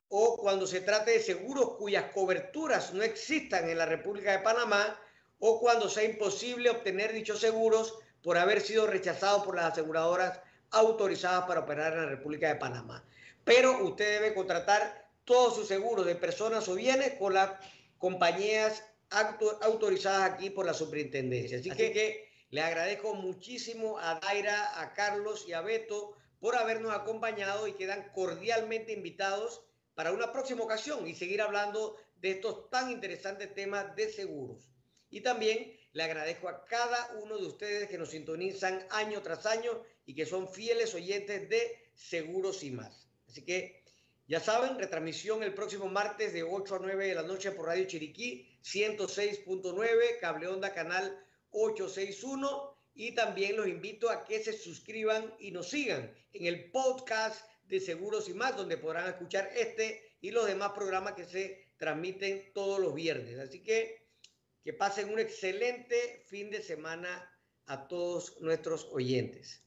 o 0.09 0.39
cuando 0.39 0.67
se 0.67 0.81
trate 0.81 1.11
de 1.11 1.21
seguros 1.21 1.77
cuyas 1.77 2.11
coberturas 2.13 2.95
no 2.95 3.03
existan 3.03 3.69
en 3.69 3.77
la 3.77 3.85
República 3.85 4.33
de 4.33 4.39
Panamá 4.39 4.99
o 5.39 5.61
cuando 5.61 5.91
sea 5.91 6.05
imposible 6.05 6.71
obtener 6.71 7.13
dichos 7.13 7.41
seguros 7.41 7.99
por 8.23 8.39
haber 8.39 8.63
sido 8.63 8.87
rechazados 8.87 9.45
por 9.45 9.55
las 9.55 9.73
aseguradoras 9.73 10.41
autorizadas 10.71 11.47
para 11.47 11.61
operar 11.61 11.93
en 11.93 12.03
la 12.03 12.09
República 12.09 12.49
de 12.49 12.57
Panamá. 12.57 13.05
Pero 13.45 13.85
usted 13.85 14.21
debe 14.21 14.35
contratar 14.35 15.09
todos 15.25 15.55
sus 15.55 15.69
seguros 15.69 16.07
de 16.07 16.15
personas 16.15 16.69
o 16.69 16.75
bienes 16.75 17.15
con 17.19 17.35
las 17.35 17.53
compañías 17.99 18.83
autorizadas 19.63 20.31
aquí 20.31 20.51
por 20.51 20.67
la 20.67 20.75
superintendencia. 20.75 21.59
Así, 21.59 21.71
que 21.71 22.29
le 22.51 22.63
agradezco 22.63 23.15
muchísimo 23.15 23.99
a 23.99 24.21
Daira, 24.21 24.81
a 24.81 24.93
Carlos 24.95 25.45
y 25.49 25.53
a 25.53 25.61
Beto 25.61 26.15
por 26.41 26.57
habernos 26.57 26.93
acompañado 26.93 27.67
y 27.67 27.73
quedan 27.73 28.11
cordialmente 28.13 28.93
invitados 28.93 29.63
para 29.95 30.13
una 30.13 30.33
próxima 30.33 30.63
ocasión 30.63 31.07
y 31.09 31.15
seguir 31.15 31.41
hablando 31.41 31.97
de 32.21 32.33
estos 32.33 32.71
tan 32.71 32.91
interesantes 32.91 33.55
temas 33.55 33.97
de 33.97 34.11
seguros. 34.11 34.69
Y 35.11 35.23
también 35.23 35.76
le 35.97 36.03
agradezco 36.03 36.51
a 36.51 36.63
cada 36.67 37.11
uno 37.23 37.39
de 37.39 37.47
ustedes 37.47 37.89
que 37.89 37.97
nos 37.97 38.11
sintonizan 38.11 38.87
año 38.91 39.23
tras 39.23 39.47
año 39.47 39.83
y 40.05 40.15
que 40.15 40.27
son 40.27 40.47
fieles 40.47 40.95
oyentes 40.95 41.49
de 41.49 41.91
Seguros 41.95 42.63
y 42.63 42.71
más. 42.71 43.09
Así 43.27 43.43
que 43.43 43.83
ya 44.29 44.39
saben, 44.39 44.79
retransmisión 44.79 45.43
el 45.43 45.55
próximo 45.55 45.87
martes 45.89 46.35
de 46.35 46.43
8 46.43 46.75
a 46.75 46.79
9 46.81 47.07
de 47.07 47.15
la 47.15 47.23
noche 47.23 47.51
por 47.51 47.65
Radio 47.65 47.87
Chiriquí 47.87 48.47
106.9, 48.63 50.21
Cable 50.21 50.49
Onda 50.49 50.75
Canal 50.75 51.19
861 51.53 52.77
y 52.93 53.15
también 53.15 53.57
los 53.57 53.67
invito 53.67 54.11
a 54.11 54.27
que 54.27 54.45
se 54.45 54.53
suscriban 54.53 55.35
y 55.39 55.51
nos 55.51 55.71
sigan 55.71 56.15
en 56.35 56.45
el 56.45 56.71
podcast 56.73 57.43
de 57.65 57.81
Seguros 57.81 58.29
y 58.29 58.35
más, 58.35 58.55
donde 58.55 58.77
podrán 58.77 59.09
escuchar 59.09 59.51
este 59.57 60.13
y 60.21 60.31
los 60.31 60.47
demás 60.47 60.73
programas 60.73 61.15
que 61.15 61.25
se 61.25 61.73
transmiten 61.79 62.53
todos 62.53 62.81
los 62.81 62.95
viernes. 62.95 63.39
Así 63.39 63.63
que 63.63 64.06
que 64.67 64.73
pasen 64.73 65.11
un 65.11 65.21
excelente 65.21 66.25
fin 66.27 66.51
de 66.51 66.61
semana 66.61 67.31
a 67.67 67.87
todos 67.87 68.37
nuestros 68.41 68.89
oyentes. 68.91 69.63